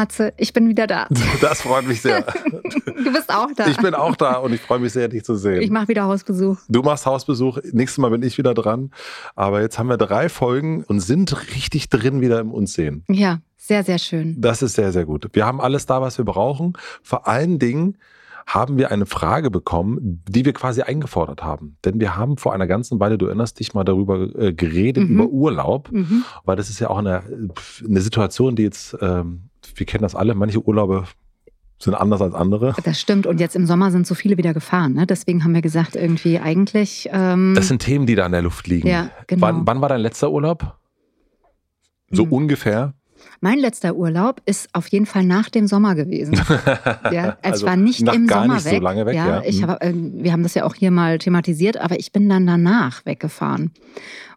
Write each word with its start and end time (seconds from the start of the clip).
Matze, 0.00 0.32
ich 0.38 0.52
bin 0.54 0.68
wieder 0.68 0.86
da. 0.86 1.06
Das 1.42 1.60
freut 1.62 1.86
mich 1.86 2.00
sehr. 2.00 2.24
Du 3.04 3.12
bist 3.12 3.30
auch 3.30 3.48
da. 3.56 3.66
Ich 3.66 3.78
bin 3.78 3.94
auch 3.94 4.14
da 4.14 4.34
und 4.34 4.52
ich 4.52 4.60
freue 4.60 4.78
mich 4.78 4.92
sehr, 4.92 5.08
dich 5.08 5.24
zu 5.24 5.34
sehen. 5.34 5.62
Ich 5.62 5.70
mache 5.70 5.88
wieder 5.88 6.04
Hausbesuch. 6.04 6.58
Du 6.68 6.82
machst 6.82 7.06
Hausbesuch, 7.06 7.58
nächstes 7.72 7.96
Mal 7.98 8.10
bin 8.10 8.22
ich 8.22 8.36
wieder 8.38 8.52
dran. 8.54 8.90
Aber 9.34 9.62
jetzt 9.62 9.78
haben 9.78 9.88
wir 9.88 9.96
drei 9.96 10.28
Folgen 10.28 10.84
und 10.84 11.00
sind 11.00 11.34
richtig 11.56 11.88
drin 11.88 12.20
wieder 12.20 12.38
im 12.40 12.52
Uns 12.52 12.74
sehen. 12.74 13.04
Ja, 13.08 13.40
sehr, 13.56 13.84
sehr 13.84 13.98
schön. 13.98 14.36
Das 14.38 14.60
ist 14.62 14.74
sehr, 14.74 14.92
sehr 14.92 15.06
gut. 15.06 15.28
Wir 15.32 15.46
haben 15.46 15.60
alles 15.62 15.86
da, 15.86 16.02
was 16.02 16.18
wir 16.18 16.24
brauchen. 16.26 16.74
Vor 17.02 17.26
allen 17.26 17.58
Dingen 17.58 17.96
haben 18.46 18.76
wir 18.78 18.90
eine 18.90 19.06
Frage 19.06 19.50
bekommen, 19.50 20.22
die 20.28 20.44
wir 20.44 20.52
quasi 20.52 20.82
eingefordert 20.82 21.42
haben. 21.42 21.76
Denn 21.84 22.00
wir 22.00 22.16
haben 22.16 22.36
vor 22.36 22.52
einer 22.52 22.66
ganzen 22.66 23.00
Weile, 23.00 23.16
du 23.16 23.26
erinnerst 23.26 23.60
dich 23.60 23.72
mal 23.74 23.84
darüber 23.84 24.28
äh, 24.38 24.52
geredet, 24.52 25.08
Mhm. 25.08 25.14
über 25.14 25.26
Urlaub. 25.26 25.90
Mhm. 25.90 26.24
Weil 26.44 26.56
das 26.56 26.68
ist 26.68 26.80
ja 26.80 26.90
auch 26.90 26.98
eine, 26.98 27.22
eine 27.88 28.00
Situation, 28.00 28.56
die 28.56 28.64
jetzt, 28.64 28.96
ähm, 29.00 29.49
wir 29.76 29.86
kennen 29.86 30.02
das 30.02 30.14
alle, 30.14 30.34
manche 30.34 30.60
Urlaube 30.66 31.04
sind 31.78 31.94
anders 31.94 32.20
als 32.20 32.34
andere. 32.34 32.74
Das 32.84 33.00
stimmt. 33.00 33.26
Und 33.26 33.40
jetzt 33.40 33.56
im 33.56 33.64
Sommer 33.64 33.90
sind 33.90 34.06
so 34.06 34.14
viele 34.14 34.36
wieder 34.36 34.52
gefahren. 34.52 34.92
Ne? 34.92 35.06
Deswegen 35.06 35.44
haben 35.44 35.54
wir 35.54 35.62
gesagt, 35.62 35.96
irgendwie 35.96 36.38
eigentlich. 36.38 37.08
Ähm, 37.10 37.54
Das 37.54 37.68
sind 37.68 37.80
Themen, 37.80 38.04
die 38.06 38.14
da 38.14 38.26
in 38.26 38.32
der 38.32 38.42
Luft 38.42 38.66
liegen. 38.66 38.86
Ja, 38.86 39.10
genau. 39.26 39.46
Wann, 39.46 39.66
wann 39.66 39.80
war 39.80 39.88
dein 39.88 40.00
letzter 40.02 40.30
Urlaub? 40.30 40.76
So 42.10 42.24
Hm. 42.24 42.32
ungefähr? 42.32 42.94
mein 43.42 43.58
letzter 43.58 43.96
Urlaub 43.96 44.40
ist 44.46 44.68
auf 44.74 44.88
jeden 44.88 45.04
Fall 45.06 45.24
nach 45.24 45.48
dem 45.50 45.66
Sommer 45.66 45.94
gewesen. 45.94 46.34
Ja, 47.12 47.36
es 47.42 47.52
Also 47.52 47.66
war 47.66 47.76
nicht 47.76 48.00
nach 48.02 48.14
im 48.14 48.26
gar 48.26 48.42
Sommer 48.42 48.54
nicht 48.54 48.64
so 48.64 48.70
weg. 48.72 48.82
lange 48.82 49.06
weg, 49.06 49.14
ja. 49.14 49.42
ich 49.42 49.60
Mhm. 49.60 49.66
habe, 49.66 49.84
ähm, 49.86 50.12
wir 50.22 50.32
haben 50.32 50.42
das 50.42 50.54
ja 50.54 50.64
auch 50.64 50.74
hier 50.74 50.90
mal 50.90 51.18
thematisiert, 51.18 51.78
aber 51.78 51.98
ich 51.98 52.12
bin 52.12 52.28
dann 52.28 52.46
danach 52.46 53.04
weggefahren. 53.06 53.72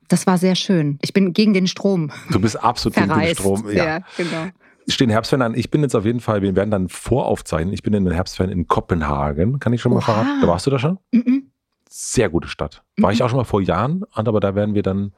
Das 0.09 0.28
war 0.28 0.38
sehr 0.38 0.56
schön. 0.56 0.97
Ich 1.02 1.14
bin 1.14 1.31
gegen 1.34 1.53
den 1.53 1.68
Strom 1.68 2.12
Du 2.30 2.40
bist 2.42 2.62
absolut 2.62 2.95
gegen 2.95 3.08
den. 3.09 3.36
Strom. 3.36 3.70
Ja. 3.72 3.84
ja 3.86 4.00
genau. 4.18 4.47
Stehen 4.88 5.09
Herbstferien 5.09 5.42
an. 5.53 5.58
Ich 5.58 5.70
bin 5.72 5.81
jetzt 5.81 5.95
auf 5.95 6.06
jeden 6.06 6.20
Fall, 6.20 6.42
wir 6.42 6.56
werden 6.56 6.72
dann 6.72 6.89
voraufzeichnen. 6.89 7.73
Ich 7.73 7.84
bin 7.84 7.94
in 7.94 8.03
den 8.06 8.14
Herbstferien 8.14 8.52
in 8.58 8.67
Kopenhagen. 8.67 9.59
Kann 9.59 9.73
ich 9.73 9.81
schon 9.81 9.92
mal 9.92 10.00
Oha. 10.00 10.06
verraten? 10.06 10.42
Da 10.42 10.48
warst 10.48 10.66
du 10.67 10.72
da 10.72 10.80
schon? 10.80 10.98
Mhm. 11.12 11.50
Sehr 11.90 12.28
gute 12.30 12.48
Stadt. 12.48 12.84
War 12.98 13.12
Mhm. 13.12 13.14
ich 13.14 13.23
auch 13.23 13.30
schon 13.30 13.38
mal 13.38 13.44
vor 13.44 13.62
Jahren, 13.62 14.03
aber 14.12 14.40
da 14.40 14.56
werden 14.56 14.73
wir 14.73 14.81
dann 14.81 15.14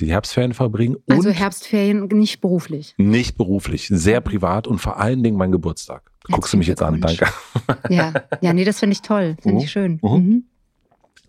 die 0.00 0.10
Herbstferien 0.10 0.52
verbringen. 0.52 0.96
Also 1.08 1.30
Herbstferien 1.30 2.06
nicht 2.12 2.40
beruflich. 2.42 2.94
nicht 2.98 3.36
beruflich, 3.38 3.88
sehr 3.88 4.20
privat 4.20 4.66
und 4.66 4.78
vor 4.78 4.98
allen 4.98 5.22
Dingen 5.22 5.38
mein 5.38 5.50
Geburtstag. 5.50 6.10
Guckst 6.30 6.52
du 6.52 6.58
mich 6.58 6.66
jetzt 6.66 6.82
an, 6.82 7.00
danke. 7.00 7.26
Ja, 7.88 8.12
ja 8.42 8.52
nee, 8.52 8.64
das 8.64 8.78
finde 8.80 8.92
ich 8.92 9.00
toll. 9.02 9.36
Finde 9.40 9.56
Mhm. 9.58 9.64
ich 9.64 9.70
schön. 9.70 9.98
Mhm. 10.02 10.10
Mhm. 10.10 10.44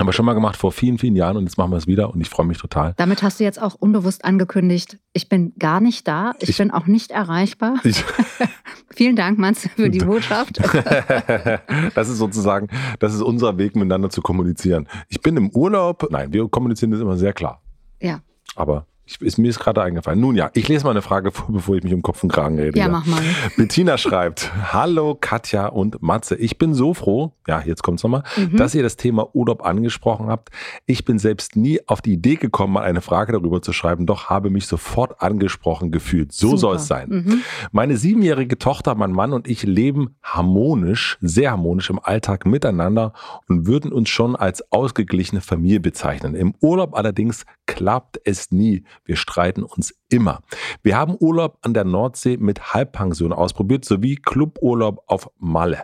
Haben 0.01 0.07
wir 0.07 0.13
schon 0.13 0.25
mal 0.25 0.33
gemacht 0.33 0.57
vor 0.57 0.71
vielen, 0.71 0.97
vielen 0.97 1.15
Jahren 1.15 1.37
und 1.37 1.43
jetzt 1.43 1.59
machen 1.59 1.69
wir 1.69 1.77
es 1.77 1.85
wieder 1.85 2.11
und 2.11 2.19
ich 2.21 2.27
freue 2.27 2.47
mich 2.47 2.57
total. 2.57 2.95
Damit 2.97 3.21
hast 3.21 3.39
du 3.39 3.43
jetzt 3.43 3.61
auch 3.61 3.75
unbewusst 3.75 4.25
angekündigt, 4.25 4.97
ich 5.13 5.29
bin 5.29 5.53
gar 5.59 5.79
nicht 5.79 6.07
da, 6.07 6.33
ich, 6.39 6.49
Ich- 6.49 6.57
bin 6.57 6.71
auch 6.71 6.87
nicht 6.87 7.11
erreichbar. 7.11 7.75
Ich, 7.83 8.03
Vielen 8.95 9.15
Dank, 9.15 9.37
Mats, 9.37 9.69
für 9.75 9.91
die 9.91 9.99
Botschaft. 9.99 10.57
das 11.93 12.09
ist 12.09 12.17
sozusagen, 12.17 12.67
das 12.97 13.13
ist 13.13 13.21
unser 13.21 13.59
Weg, 13.59 13.75
miteinander 13.75 14.09
zu 14.09 14.23
kommunizieren. 14.23 14.87
Ich 15.07 15.21
bin 15.21 15.37
im 15.37 15.51
Urlaub. 15.51 16.07
Nein, 16.09 16.33
wir 16.33 16.47
kommunizieren 16.49 16.89
das 16.89 16.99
immer 16.99 17.15
sehr 17.15 17.33
klar. 17.33 17.61
Ja, 18.01 18.21
Aber 18.55 18.87
ich, 19.11 19.21
ist, 19.21 19.37
mir 19.37 19.49
ist 19.49 19.59
gerade 19.59 19.81
eingefallen. 19.81 20.19
Nun 20.19 20.35
ja, 20.35 20.49
ich 20.53 20.67
lese 20.67 20.83
mal 20.85 20.91
eine 20.91 21.01
Frage 21.01 21.31
vor, 21.31 21.45
bevor 21.49 21.75
ich 21.75 21.83
mich 21.83 21.93
um 21.93 22.01
Kopf 22.01 22.23
und 22.23 22.31
Kragen 22.31 22.57
rede. 22.59 22.77
ja, 22.79 22.87
mach 22.87 23.05
mal. 23.05 23.21
Bettina 23.57 23.97
schreibt, 23.97 24.51
hallo 24.73 25.17
Katja 25.19 25.67
und 25.67 26.01
Matze, 26.01 26.35
ich 26.35 26.57
bin 26.57 26.73
so 26.73 26.93
froh, 26.93 27.33
ja, 27.47 27.61
jetzt 27.65 27.83
kommt's 27.83 28.03
nochmal, 28.03 28.23
Mhm. 28.37 28.57
dass 28.57 28.73
ihr 28.75 28.83
das 28.83 28.95
Thema 28.97 29.27
Urlaub 29.35 29.65
angesprochen 29.65 30.27
habt. 30.27 30.49
Ich 30.85 31.05
bin 31.05 31.19
selbst 31.19 31.55
nie 31.55 31.79
auf 31.87 32.01
die 32.01 32.13
Idee 32.13 32.35
gekommen, 32.35 32.73
mal 32.73 32.83
eine 32.83 33.01
Frage 33.01 33.33
darüber 33.33 33.61
zu 33.61 33.73
schreiben, 33.73 34.05
doch 34.05 34.29
habe 34.29 34.49
mich 34.49 34.67
sofort 34.67 35.21
angesprochen 35.21 35.91
gefühlt. 35.91 36.31
So 36.31 36.55
soll 36.55 36.77
es 36.77 36.87
sein. 36.87 37.09
Mhm. 37.09 37.41
Meine 37.71 37.97
siebenjährige 37.97 38.57
Tochter, 38.57 38.95
mein 38.95 39.11
Mann 39.11 39.33
und 39.33 39.47
ich 39.47 39.63
leben 39.63 40.15
harmonisch, 40.23 41.17
sehr 41.21 41.51
harmonisch 41.51 41.89
im 41.89 41.99
Alltag 42.01 42.45
miteinander 42.45 43.13
und 43.47 43.67
würden 43.67 43.91
uns 43.91 44.09
schon 44.09 44.35
als 44.35 44.63
ausgeglichene 44.71 45.41
Familie 45.41 45.79
bezeichnen. 45.79 46.35
Im 46.35 46.53
Urlaub 46.61 46.95
allerdings 46.95 47.45
klappt 47.75 48.19
es 48.25 48.51
nie. 48.51 48.83
Wir 49.05 49.15
streiten 49.15 49.63
uns 49.63 49.93
immer. 50.09 50.41
Wir 50.83 50.97
haben 50.97 51.15
Urlaub 51.17 51.57
an 51.61 51.73
der 51.73 51.85
Nordsee 51.85 52.37
mit 52.37 52.73
Halbpension 52.73 53.31
ausprobiert, 53.31 53.85
sowie 53.85 54.15
Cluburlaub 54.15 55.03
auf 55.07 55.29
Malle. 55.39 55.83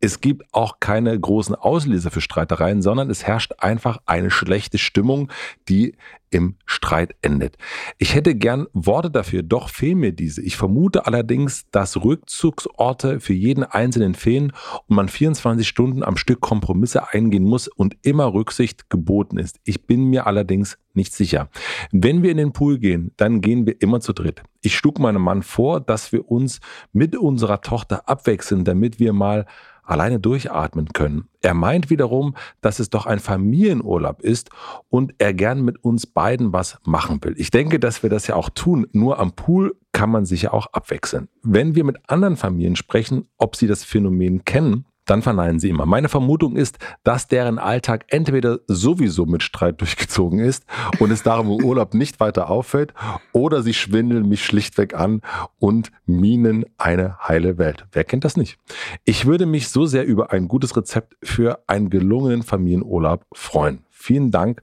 Es 0.00 0.20
gibt 0.20 0.44
auch 0.52 0.78
keine 0.80 1.18
großen 1.18 1.54
Auslöser 1.54 2.10
für 2.10 2.20
Streitereien, 2.20 2.82
sondern 2.82 3.10
es 3.10 3.24
herrscht 3.26 3.52
einfach 3.58 3.98
eine 4.06 4.30
schlechte 4.30 4.78
Stimmung, 4.78 5.30
die 5.68 5.96
im 6.30 6.56
Streit 6.66 7.14
endet. 7.22 7.56
Ich 7.98 8.14
hätte 8.14 8.34
gern 8.34 8.66
Worte 8.72 9.10
dafür, 9.10 9.42
doch 9.42 9.68
fehlen 9.68 9.98
mir 9.98 10.12
diese. 10.12 10.42
Ich 10.42 10.56
vermute 10.56 11.06
allerdings, 11.06 11.70
dass 11.70 12.02
Rückzugsorte 12.04 13.20
für 13.20 13.34
jeden 13.34 13.62
Einzelnen 13.62 14.14
fehlen 14.14 14.52
und 14.88 14.96
man 14.96 15.08
24 15.08 15.66
Stunden 15.66 16.02
am 16.02 16.16
Stück 16.16 16.40
Kompromisse 16.40 17.12
eingehen 17.12 17.44
muss 17.44 17.68
und 17.68 17.96
immer 18.02 18.34
Rücksicht 18.34 18.90
geboten 18.90 19.38
ist. 19.38 19.60
Ich 19.64 19.86
bin 19.86 20.04
mir 20.06 20.26
allerdings 20.26 20.76
nicht 20.96 21.12
sicher. 21.12 21.48
Wenn 21.92 22.22
wir 22.22 22.30
in 22.30 22.36
den 22.36 22.52
Pool 22.52 22.78
gehen, 22.78 23.12
dann 23.16 23.40
gehen 23.40 23.66
wir 23.66 23.80
immer 23.80 24.00
zu 24.00 24.12
dritt. 24.12 24.42
Ich 24.62 24.76
schlug 24.76 24.98
meinem 24.98 25.22
Mann 25.22 25.42
vor, 25.42 25.80
dass 25.80 26.12
wir 26.12 26.30
uns 26.30 26.60
mit 26.92 27.16
unserer 27.16 27.60
Tochter 27.60 28.08
abwechseln, 28.08 28.64
damit 28.64 28.98
wir 28.98 29.12
mal 29.12 29.46
alleine 29.84 30.18
durchatmen 30.18 30.88
können. 30.92 31.28
Er 31.42 31.54
meint 31.54 31.90
wiederum, 31.90 32.34
dass 32.60 32.78
es 32.78 32.90
doch 32.90 33.06
ein 33.06 33.18
Familienurlaub 33.18 34.22
ist 34.22 34.50
und 34.88 35.14
er 35.18 35.34
gern 35.34 35.62
mit 35.62 35.82
uns 35.84 36.06
beiden 36.06 36.52
was 36.52 36.78
machen 36.84 37.22
will. 37.22 37.34
Ich 37.36 37.50
denke, 37.50 37.78
dass 37.78 38.02
wir 38.02 38.10
das 38.10 38.26
ja 38.26 38.34
auch 38.34 38.48
tun. 38.48 38.86
Nur 38.92 39.18
am 39.18 39.32
Pool 39.32 39.76
kann 39.92 40.10
man 40.10 40.24
sich 40.24 40.42
ja 40.42 40.52
auch 40.52 40.68
abwechseln. 40.72 41.28
Wenn 41.42 41.74
wir 41.74 41.84
mit 41.84 41.98
anderen 42.08 42.36
Familien 42.36 42.76
sprechen, 42.76 43.28
ob 43.36 43.56
sie 43.56 43.66
das 43.66 43.84
Phänomen 43.84 44.44
kennen, 44.44 44.86
dann 45.06 45.22
verneinen 45.22 45.60
sie 45.60 45.68
immer. 45.68 45.86
Meine 45.86 46.08
Vermutung 46.08 46.56
ist, 46.56 46.78
dass 47.02 47.28
deren 47.28 47.58
Alltag 47.58 48.04
entweder 48.08 48.60
sowieso 48.66 49.26
mit 49.26 49.42
Streit 49.42 49.80
durchgezogen 49.80 50.38
ist 50.38 50.64
und 50.98 51.10
es 51.10 51.22
darum 51.22 51.50
im 51.50 51.64
Urlaub 51.64 51.94
nicht 51.94 52.20
weiter 52.20 52.50
auffällt, 52.50 52.94
oder 53.32 53.62
sie 53.62 53.74
schwindeln 53.74 54.28
mich 54.28 54.44
schlichtweg 54.44 54.94
an 54.94 55.20
und 55.58 55.90
minen 56.06 56.64
eine 56.78 57.18
heile 57.26 57.58
Welt. 57.58 57.86
Wer 57.92 58.04
kennt 58.04 58.24
das 58.24 58.36
nicht? 58.36 58.58
Ich 59.04 59.26
würde 59.26 59.46
mich 59.46 59.68
so 59.68 59.86
sehr 59.86 60.06
über 60.06 60.32
ein 60.32 60.48
gutes 60.48 60.76
Rezept 60.76 61.16
für 61.22 61.60
einen 61.66 61.90
gelungenen 61.90 62.42
Familienurlaub 62.42 63.24
freuen. 63.32 63.84
Vielen 63.90 64.30
Dank, 64.30 64.62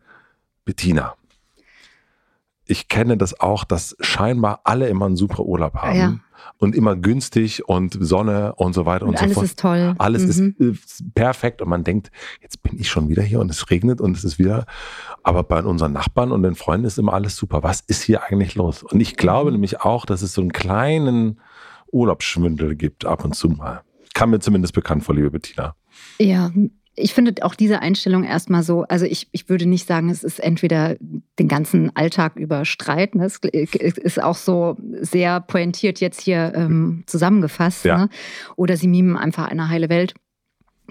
Bettina. 0.65 1.15
Ich 2.65 2.87
kenne 2.87 3.17
das 3.17 3.39
auch, 3.39 3.63
dass 3.63 3.95
scheinbar 3.99 4.61
alle 4.63 4.87
immer 4.87 5.05
einen 5.07 5.15
super 5.17 5.43
Urlaub 5.43 5.75
haben 5.75 5.97
Ja. 5.97 6.15
und 6.57 6.75
immer 6.75 6.95
günstig 6.95 7.67
und 7.67 7.97
Sonne 7.99 8.53
und 8.55 8.73
so 8.73 8.85
weiter 8.85 9.03
und, 9.05 9.09
Und 9.11 9.17
so 9.17 9.23
alles 9.25 9.33
fort. 9.35 9.45
ist 9.45 9.59
toll. 9.59 9.95
Alles 9.97 10.37
Mhm. 10.37 10.55
ist 10.59 10.99
äh, 11.01 11.09
perfekt 11.15 11.61
und 11.61 11.69
man 11.69 11.83
denkt, 11.83 12.11
jetzt 12.41 12.61
bin 12.63 12.77
ich 12.79 12.87
schon 12.89 13.09
wieder 13.09 13.23
hier 13.23 13.39
und 13.39 13.49
es 13.51 13.69
regnet 13.71 13.99
und 13.99 14.15
es 14.15 14.23
ist 14.23 14.37
wieder. 14.39 14.65
Aber 15.23 15.43
bei 15.43 15.61
unseren 15.63 15.91
Nachbarn 15.93 16.31
und 16.31 16.43
den 16.43 16.55
Freunden 16.55 16.85
ist 16.85 16.97
immer 16.99 17.13
alles 17.13 17.35
super. 17.35 17.63
Was 17.63 17.81
ist 17.81 18.03
hier 18.03 18.23
eigentlich 18.23 18.55
los? 18.55 18.83
Und 18.83 18.99
ich 19.01 19.17
glaube 19.17 19.49
Mhm. 19.49 19.55
nämlich 19.55 19.81
auch, 19.81 20.05
dass 20.05 20.21
es 20.21 20.33
so 20.33 20.41
einen 20.41 20.53
kleinen 20.53 21.39
Urlaubsschwindel 21.91 22.75
gibt 22.75 23.05
ab 23.05 23.25
und 23.25 23.35
zu 23.35 23.49
mal. 23.49 23.81
Kam 24.13 24.29
mir 24.31 24.39
zumindest 24.39 24.73
bekannt 24.73 25.03
vor, 25.03 25.15
liebe 25.15 25.31
Bettina. 25.31 25.75
Ja, 26.19 26.51
ich 26.95 27.13
finde 27.13 27.33
auch 27.43 27.55
diese 27.55 27.81
Einstellung 27.81 28.23
erstmal 28.23 28.63
so, 28.63 28.83
also 28.83 29.05
ich, 29.05 29.27
ich 29.31 29.47
würde 29.49 29.65
nicht 29.65 29.87
sagen, 29.87 30.09
es 30.09 30.23
ist 30.23 30.39
entweder 30.39 30.97
den 31.39 31.47
ganzen 31.47 31.95
Alltag 31.95 32.35
über 32.35 32.65
Streit, 32.65 33.15
ne? 33.15 33.25
es 33.25 33.37
ist 33.97 34.21
auch 34.21 34.35
so 34.35 34.77
sehr 34.99 35.39
pointiert 35.39 35.99
jetzt 36.01 36.21
hier 36.21 36.51
ähm, 36.55 37.03
zusammengefasst, 37.07 37.85
Ja. 37.85 37.97
ne? 37.97 38.09
oder 38.57 38.75
sie 38.77 38.87
mimen 38.87 39.15
einfach 39.17 39.47
eine 39.47 39.69
heile 39.69 39.89
Welt. 39.89 40.13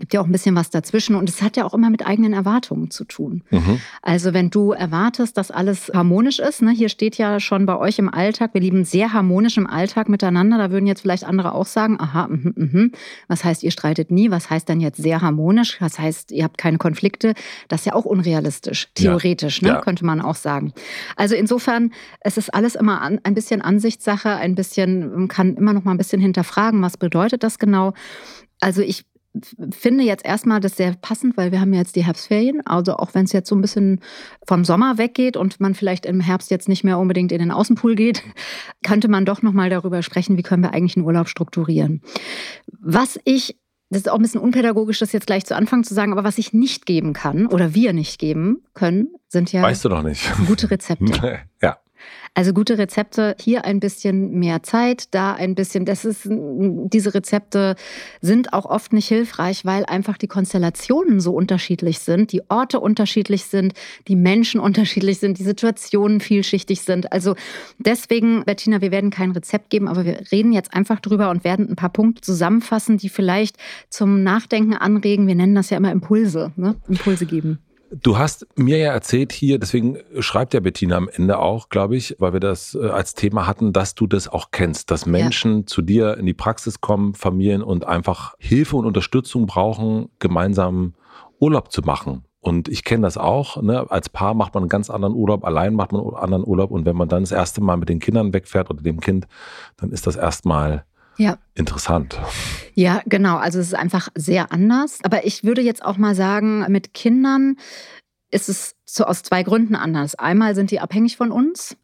Gibt 0.00 0.14
ja 0.14 0.20
auch 0.20 0.25
ein 0.25 0.32
bisschen 0.32 0.56
was 0.56 0.70
dazwischen 0.70 1.14
und 1.14 1.29
es 1.29 1.43
hat 1.43 1.56
ja 1.56 1.64
auch 1.64 1.75
immer 1.75 1.91
mit 1.91 2.05
eigenen 2.05 2.32
Erwartungen 2.32 2.91
zu 2.91 3.05
tun. 3.05 3.43
Mhm. 3.50 3.81
Also 4.02 4.32
wenn 4.32 4.50
du 4.50 4.73
erwartest, 4.73 5.37
dass 5.37 5.50
alles 5.50 5.93
harmonisch 5.94 6.41
ist, 6.41 6.62
ne, 6.62 6.73
hier 6.73 6.88
steht 6.88 7.19
ja 7.19 7.38
schon 7.38 7.67
bei 7.67 7.76
euch 7.76 7.99
im 7.99 8.12
Alltag, 8.12 8.55
wir 8.55 8.61
lieben 8.61 8.85
sehr 8.85 9.12
harmonisch 9.12 9.58
im 9.58 9.67
Alltag 9.67 10.08
miteinander, 10.08 10.58
da 10.58 10.70
würden 10.70 10.87
jetzt 10.87 11.02
vielleicht 11.02 11.25
andere 11.25 11.55
auch 11.55 11.67
sagen, 11.67 11.99
aha, 12.00 12.29
mh, 12.29 12.52
mh, 12.56 12.88
was 13.29 13.44
heißt, 13.44 13.62
ihr 13.62 13.70
streitet 13.70 14.11
nie, 14.11 14.31
was 14.31 14.50
heißt 14.50 14.69
dann 14.69 14.81
jetzt 14.81 15.00
sehr 15.00 15.20
harmonisch, 15.20 15.81
was 15.81 15.99
heißt, 15.99 16.32
ihr 16.32 16.44
habt 16.44 16.58
keine 16.58 16.79
Konflikte, 16.79 17.35
das 17.69 17.81
ist 17.81 17.87
ja 17.87 17.94
auch 17.94 18.06
unrealistisch, 18.06 18.88
theoretisch, 18.94 19.61
ja. 19.62 19.69
Ne, 19.69 19.75
ja. 19.75 19.81
könnte 19.82 20.05
man 20.05 20.20
auch 20.23 20.35
sagen. 20.35 20.73
Also 21.17 21.35
insofern, 21.35 21.93
es 22.20 22.38
ist 22.38 22.52
alles 22.55 22.75
immer 22.75 23.02
an, 23.02 23.20
ein 23.23 23.35
bisschen 23.35 23.61
Ansichtssache, 23.61 24.31
ein 24.31 24.55
bisschen, 24.55 25.12
man 25.12 25.29
kann 25.29 25.56
immer 25.56 25.75
noch 25.75 25.85
mal 25.85 25.93
ein 25.93 25.99
bisschen 25.99 26.23
hinterfragen, 26.23 26.81
was 26.81 26.97
bedeutet 26.97 27.43
das 27.43 27.58
genau. 27.58 27.93
Also 28.61 28.82
ich 28.82 29.05
finde 29.71 30.05
jetzt 30.05 30.25
erstmal 30.25 30.61
das 30.61 30.77
sehr 30.77 30.94
passend, 31.00 31.37
weil 31.37 31.53
wir 31.53 31.61
haben 31.61 31.73
jetzt 31.73 31.97
die 31.97 32.05
Herbstferien. 32.05 32.67
Also 32.67 32.97
auch 32.97 33.15
wenn 33.15 33.25
es 33.25 33.32
jetzt 33.32 33.49
so 33.49 33.55
ein 33.55 33.61
bisschen 33.61 34.00
vom 34.47 34.65
Sommer 34.65 34.99
weggeht 34.99 35.37
und 35.37 35.61
man 35.61 35.75
vielleicht 35.75 36.05
im 36.06 36.21
Herbst 36.21 36.50
jetzt 36.50 36.69
nicht 36.69 36.85
mehr 36.85 36.99
unbedingt 36.99 37.32
in 37.32 37.38
den 37.38 37.50
Außenpool 37.50 37.94
geht, 37.94 38.23
könnte 38.85 39.09
man 39.09 39.25
doch 39.25 39.43
nochmal 39.43 39.71
darüber 39.71 40.03
sprechen, 40.03 40.37
wie 40.37 40.43
können 40.43 40.62
wir 40.62 40.73
eigentlich 40.73 40.97
einen 40.97 41.06
Urlaub 41.06 41.29
strukturieren. 41.29 42.03
Was 42.81 43.21
ich 43.25 43.56
das 43.93 44.03
ist 44.03 44.09
auch 44.09 44.15
ein 44.17 44.23
bisschen 44.23 44.41
unpädagogisch, 44.41 45.00
das 45.00 45.11
jetzt 45.11 45.27
gleich 45.27 45.44
zu 45.44 45.56
Anfang 45.56 45.83
zu 45.83 45.94
sagen, 45.94 46.12
aber 46.12 46.23
was 46.23 46.38
ich 46.38 46.53
nicht 46.53 46.87
geben 46.87 47.12
kann 47.12 47.47
oder 47.47 47.75
wir 47.75 47.93
nicht 47.93 48.21
geben 48.21 48.62
können, 48.73 49.09
sind 49.26 49.53
ja 49.53 49.62
weißt 49.62 49.85
du 49.85 49.88
doch 49.88 50.05
nicht. 50.05 50.31
gute 50.47 50.71
Rezepte. 50.71 51.41
ja. 51.61 51.79
Also 52.32 52.53
gute 52.53 52.79
Rezepte, 52.79 53.35
hier 53.41 53.65
ein 53.65 53.81
bisschen 53.81 54.38
mehr 54.38 54.62
Zeit, 54.62 55.12
da 55.15 55.35
ein 55.35 55.56
bisschen, 55.56 55.85
das 55.85 56.05
ist, 56.05 56.29
diese 56.29 57.12
Rezepte 57.12 57.75
sind 58.21 58.53
auch 58.53 58.67
oft 58.67 58.93
nicht 58.93 59.09
hilfreich, 59.09 59.65
weil 59.65 59.85
einfach 59.85 60.17
die 60.17 60.29
Konstellationen 60.29 61.19
so 61.19 61.32
unterschiedlich 61.35 61.99
sind, 61.99 62.31
die 62.31 62.43
Orte 62.49 62.79
unterschiedlich 62.79 63.47
sind, 63.47 63.73
die 64.06 64.15
Menschen 64.15 64.61
unterschiedlich 64.61 65.19
sind, 65.19 65.38
die 65.38 65.43
Situationen 65.43 66.21
vielschichtig 66.21 66.82
sind. 66.82 67.12
Also 67.12 67.35
deswegen, 67.79 68.44
Bettina, 68.44 68.81
wir 68.81 68.93
werden 68.93 69.11
kein 69.11 69.33
Rezept 69.33 69.69
geben, 69.69 69.88
aber 69.88 70.05
wir 70.05 70.23
reden 70.31 70.53
jetzt 70.53 70.73
einfach 70.73 71.00
drüber 71.00 71.31
und 71.31 71.43
werden 71.43 71.69
ein 71.69 71.76
paar 71.76 71.91
Punkte 71.91 72.21
zusammenfassen, 72.21 72.97
die 72.97 73.09
vielleicht 73.09 73.56
zum 73.88 74.23
Nachdenken 74.23 74.75
anregen. 74.75 75.26
Wir 75.26 75.35
nennen 75.35 75.56
das 75.56 75.71
ja 75.71 75.76
immer 75.76 75.91
Impulse, 75.91 76.53
ne? 76.55 76.76
Impulse 76.88 77.26
geben. 77.26 77.59
Du 77.93 78.19
hast 78.19 78.47
mir 78.57 78.79
ja 78.79 78.93
erzählt 78.93 79.33
hier, 79.33 79.59
deswegen 79.59 79.99
schreibt 80.21 80.55
ja 80.55 80.61
Bettina 80.61 80.97
am 80.97 81.09
Ende 81.09 81.41
auch, 81.41 81.71
glaube 81.71 81.97
ich, 81.97 82.15
weil 82.21 82.33
wir 82.33 82.41
das 82.41 82.77
äh, 82.81 82.87
als 82.87 83.15
Thema 83.15 83.49
hatten, 83.49 83.73
dass 83.73 83.97
du 83.97 84.07
das 84.07 84.29
auch 84.29 84.53
kennst, 84.53 84.93
dass 84.93 85.07
Menschen 85.07 85.61
ja. 85.61 85.67
zu 85.67 85.83
dir 85.83 86.17
in 86.17 86.25
die 86.25 86.35
Praxis 86.35 86.81
kommen, 86.81 87.15
Familien 87.15 87.63
und 87.63 87.85
einfach 87.85 88.35
Hilfe 88.39 88.77
und 88.77 88.87
Unterstützung 88.87 89.47
brauchen, 89.47 90.09
gemeinsam 90.21 90.95
Urlaub 91.41 91.73
zu 91.73 91.83
machen. 91.83 92.25
Und 92.39 92.69
ich 92.69 92.85
kenne 92.85 93.03
das 93.03 93.19
auch. 93.19 93.61
Ne? 93.61 93.91
Als 93.91 94.09
Paar 94.09 94.35
macht 94.35 94.55
man 94.55 94.63
einen 94.63 94.71
ganz 94.71 94.89
anderen 94.89 95.15
Urlaub, 95.15 95.45
allein 95.45 95.75
macht 95.75 95.93
man 95.93 96.01
einen 96.01 96.15
anderen 96.15 96.47
Urlaub. 96.47 96.71
Und 96.71 96.87
wenn 96.87 96.97
man 96.97 97.09
dann 97.09 97.23
das 97.23 97.33
erste 97.33 97.61
Mal 97.61 97.77
mit 97.77 97.89
den 97.89 97.99
Kindern 97.99 98.33
wegfährt 98.33 98.71
oder 98.71 98.83
dem 98.83 99.01
Kind, 99.01 99.27
dann 99.77 99.91
ist 99.91 100.07
das 100.07 100.17
erstmal 100.17 100.85
ja. 101.21 101.39
interessant. 101.55 102.19
Ja, 102.75 103.03
genau. 103.07 103.37
Also 103.37 103.59
es 103.59 103.69
ist 103.69 103.75
einfach 103.75 104.09
sehr 104.15 104.53
anders. 104.53 104.99
Aber 105.03 105.27
ich 105.27 105.45
würde 105.45 105.61
jetzt 105.61 105.85
auch 105.85 105.99
mal 105.99 106.15
sagen, 106.15 106.65
mit 106.69 106.95
Kindern 106.95 107.57
ist 108.31 108.49
es 108.49 108.75
so 108.85 109.05
aus 109.05 109.23
zwei 109.23 109.43
Gründen 109.43 109.77
anders. 109.77 110.15
Einmal 110.15 110.55
sind 110.55 110.71
die 110.71 110.81
abhängig 110.81 111.17
von 111.17 111.31
uns 111.31 111.77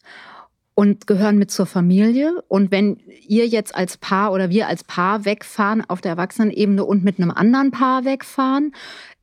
und 0.76 1.06
gehören 1.06 1.38
mit 1.38 1.50
zur 1.50 1.64
Familie. 1.64 2.44
Und 2.48 2.70
wenn 2.70 2.98
ihr 3.26 3.46
jetzt 3.46 3.74
als 3.74 3.96
Paar 3.96 4.30
oder 4.30 4.50
wir 4.50 4.68
als 4.68 4.84
Paar 4.84 5.24
wegfahren 5.24 5.82
auf 5.88 6.02
der 6.02 6.12
Erwachsenenebene 6.12 6.84
und 6.84 7.02
mit 7.02 7.18
einem 7.18 7.30
anderen 7.30 7.70
Paar 7.70 8.04
wegfahren, 8.04 8.72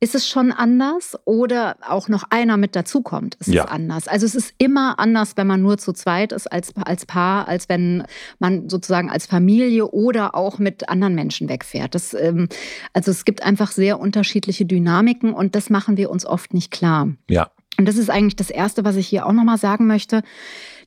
ist 0.00 0.16
es 0.16 0.28
schon 0.28 0.50
anders 0.50 1.16
oder 1.24 1.76
auch 1.88 2.08
noch 2.08 2.24
einer 2.28 2.56
mit 2.56 2.74
dazukommt, 2.74 3.36
ist 3.36 3.46
ja. 3.46 3.64
es 3.64 3.70
anders. 3.70 4.08
Also 4.08 4.26
es 4.26 4.34
ist 4.34 4.52
immer 4.58 4.98
anders, 4.98 5.36
wenn 5.36 5.46
man 5.46 5.62
nur 5.62 5.78
zu 5.78 5.92
zweit 5.92 6.32
ist 6.32 6.50
als, 6.50 6.74
als 6.76 7.06
Paar, 7.06 7.46
als 7.46 7.68
wenn 7.68 8.02
man 8.40 8.68
sozusagen 8.68 9.08
als 9.08 9.26
Familie 9.26 9.86
oder 9.86 10.34
auch 10.34 10.58
mit 10.58 10.88
anderen 10.88 11.14
Menschen 11.14 11.48
wegfährt. 11.48 11.94
Das, 11.94 12.14
ähm, 12.14 12.48
also 12.92 13.12
es 13.12 13.24
gibt 13.24 13.44
einfach 13.44 13.70
sehr 13.70 14.00
unterschiedliche 14.00 14.66
Dynamiken 14.66 15.32
und 15.32 15.54
das 15.54 15.70
machen 15.70 15.96
wir 15.96 16.10
uns 16.10 16.26
oft 16.26 16.52
nicht 16.52 16.72
klar. 16.72 17.10
Ja. 17.30 17.52
Und 17.78 17.86
das 17.86 17.96
ist 17.96 18.10
eigentlich 18.10 18.36
das 18.36 18.50
Erste, 18.50 18.84
was 18.84 18.96
ich 18.96 19.06
hier 19.06 19.26
auch 19.26 19.32
nochmal 19.32 19.58
sagen 19.58 19.86
möchte. 19.86 20.22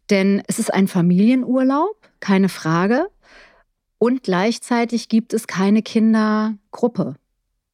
Denn 0.09 0.42
es 0.48 0.59
ist 0.59 0.74
ein 0.74 0.88
Familienurlaub, 0.88 1.98
keine 2.19 2.50
Frage. 2.50 3.09
Und 4.00 4.24
gleichzeitig 4.24 5.09
gibt 5.09 5.33
es 5.33 5.48
keine 5.48 5.81
Kindergruppe. 5.81 7.15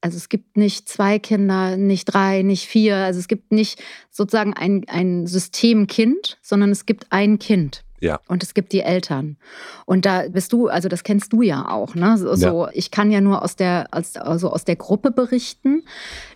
Also 0.01 0.17
es 0.17 0.29
gibt 0.29 0.57
nicht 0.57 0.89
zwei 0.89 1.17
Kinder, 1.17 1.77
nicht 1.77 2.05
drei, 2.05 2.41
nicht 2.41 2.67
vier. 2.67 2.97
Also 2.97 3.19
es 3.19 3.27
gibt 3.27 3.51
nicht 3.51 3.81
sozusagen 4.09 4.53
ein, 4.53 4.83
ein 4.87 5.27
Systemkind, 5.27 6.37
sondern 6.41 6.71
es 6.71 6.85
gibt 6.85 7.07
ein 7.11 7.39
Kind. 7.39 7.82
Ja. 8.03 8.19
Und 8.27 8.43
es 8.43 8.53
gibt 8.53 8.73
die 8.73 8.81
Eltern. 8.81 9.37
Und 9.85 10.05
da 10.05 10.23
bist 10.27 10.51
du, 10.51 10.67
also 10.67 10.89
das 10.89 11.05
kennst 11.05 11.31
du 11.31 11.41
ja 11.41 11.69
auch. 11.69 11.95
Ne? 11.95 12.17
So, 12.17 12.65
ja. 12.65 12.69
ich 12.73 12.91
kann 12.91 13.11
ja 13.11 13.21
nur 13.21 13.41
aus 13.41 13.55
der, 13.55 13.87
also 13.93 14.49
aus 14.49 14.65
der 14.65 14.75
Gruppe 14.75 15.09
berichten, 15.09 15.83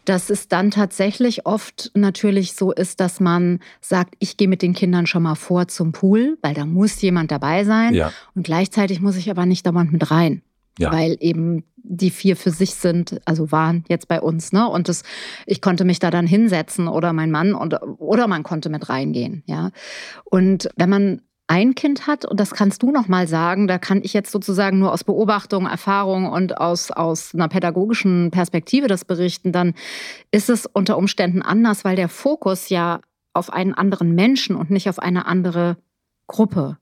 dass 0.06 0.30
es 0.30 0.48
dann 0.48 0.72
tatsächlich 0.72 1.46
oft 1.46 1.92
natürlich 1.94 2.54
so 2.54 2.72
ist, 2.72 3.02
dass 3.02 3.20
man 3.20 3.60
sagt, 3.82 4.16
ich 4.20 4.38
gehe 4.38 4.48
mit 4.48 4.62
den 4.62 4.74
Kindern 4.74 5.08
schon 5.08 5.24
mal 5.24 5.36
vor 5.36 5.68
zum 5.68 5.92
Pool, 5.92 6.38
weil 6.42 6.54
da 6.54 6.66
muss 6.66 7.02
jemand 7.02 7.32
dabei 7.32 7.66
sein. 7.66 7.94
Ja. 7.94 8.14
Und 8.34 8.44
gleichzeitig 8.44 9.02
muss 9.02 9.18
ich 9.18 9.30
aber 9.30 9.46
nicht 9.46 9.66
dauernd 9.66 9.92
mit 9.92 10.10
rein. 10.10 10.44
Ja. 10.80 10.94
Weil 10.94 11.18
eben 11.20 11.66
die 11.76 12.12
vier 12.12 12.36
für 12.36 12.52
sich 12.52 12.76
sind, 12.76 13.20
also 13.26 13.52
waren 13.52 13.84
jetzt 13.90 14.08
bei 14.08 14.22
uns, 14.22 14.52
ne? 14.52 14.68
Und 14.70 14.90
das, 14.90 15.04
ich 15.46 15.62
konnte 15.62 15.86
mich 15.86 16.00
da 16.00 16.12
dann 16.12 16.28
hinsetzen 16.28 16.88
oder 16.88 17.14
mein 17.14 17.32
Mann 17.32 17.54
und, 17.56 17.76
oder 17.98 18.28
man 18.28 18.44
konnte 18.44 18.70
mit 18.70 18.90
reingehen, 18.90 19.44
ja. 19.48 19.72
Und 20.26 20.70
wenn 20.76 20.90
man 20.90 21.22
ein 21.48 21.76
Kind 21.76 22.08
hat, 22.08 22.26
und 22.26 22.40
das 22.40 22.52
kannst 22.52 22.84
du 22.84 22.92
noch 22.92 23.08
mal 23.08 23.28
sagen, 23.28 23.68
da 23.68 23.78
kann 23.78 24.02
ich 24.04 24.14
jetzt 24.14 24.32
sozusagen 24.32 24.80
nur 24.80 24.92
aus 24.92 25.06
Beobachtung, 25.06 25.66
Erfahrung 25.66 26.30
und 26.30 26.58
aus, 26.58 26.92
aus 26.92 27.34
einer 27.34 27.48
pädagogischen 27.48 28.32
Perspektive 28.32 28.88
das 28.88 29.06
berichten, 29.06 29.54
dann 29.54 29.74
ist 30.32 30.50
es 30.50 30.66
unter 30.66 30.98
Umständen 30.98 31.42
anders, 31.42 31.86
weil 31.86 31.96
der 31.96 32.10
Fokus 32.10 32.70
ja 32.70 33.00
auf 33.34 33.52
einen 33.52 33.74
anderen 33.74 34.14
Menschen 34.14 34.56
und 34.56 34.70
nicht 34.70 34.90
auf 34.90 35.00
eine 35.00 35.26
andere 35.26 35.78
Gruppe 36.28 36.78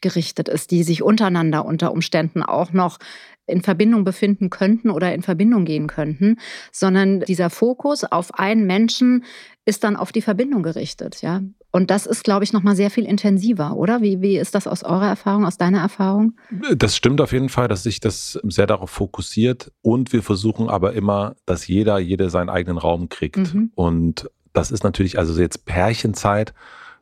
gerichtet 0.00 0.48
ist, 0.48 0.70
die 0.70 0.84
sich 0.84 1.02
untereinander 1.02 1.64
unter 1.64 1.90
Umständen 1.90 2.42
auch 2.42 2.72
noch 2.72 2.98
in 3.46 3.62
Verbindung 3.62 4.04
befinden 4.04 4.50
könnten 4.50 4.90
oder 4.90 5.14
in 5.14 5.22
Verbindung 5.22 5.64
gehen 5.64 5.86
könnten, 5.86 6.38
sondern 6.70 7.20
dieser 7.20 7.50
Fokus 7.50 8.04
auf 8.04 8.34
einen 8.34 8.66
Menschen 8.66 9.24
ist 9.64 9.84
dann 9.84 9.96
auf 9.96 10.12
die 10.12 10.22
Verbindung 10.22 10.62
gerichtet, 10.62 11.22
ja. 11.22 11.42
Und 11.76 11.90
das 11.90 12.06
ist, 12.06 12.24
glaube 12.24 12.42
ich, 12.42 12.54
noch 12.54 12.62
mal 12.62 12.74
sehr 12.74 12.90
viel 12.90 13.04
intensiver, 13.04 13.76
oder? 13.76 14.00
Wie, 14.00 14.22
wie 14.22 14.38
ist 14.38 14.54
das 14.54 14.66
aus 14.66 14.82
eurer 14.82 15.08
Erfahrung, 15.08 15.44
aus 15.44 15.58
deiner 15.58 15.78
Erfahrung? 15.80 16.32
Das 16.74 16.96
stimmt 16.96 17.20
auf 17.20 17.32
jeden 17.32 17.50
Fall, 17.50 17.68
dass 17.68 17.82
sich 17.82 18.00
das 18.00 18.40
sehr 18.44 18.66
darauf 18.66 18.88
fokussiert. 18.88 19.72
Und 19.82 20.14
wir 20.14 20.22
versuchen 20.22 20.70
aber 20.70 20.94
immer, 20.94 21.36
dass 21.44 21.66
jeder, 21.66 21.98
jede 21.98 22.30
seinen 22.30 22.48
eigenen 22.48 22.78
Raum 22.78 23.10
kriegt. 23.10 23.52
Mhm. 23.52 23.72
Und 23.74 24.30
das 24.54 24.70
ist 24.70 24.84
natürlich, 24.84 25.18
also 25.18 25.38
jetzt 25.38 25.66
Pärchenzeit, 25.66 26.54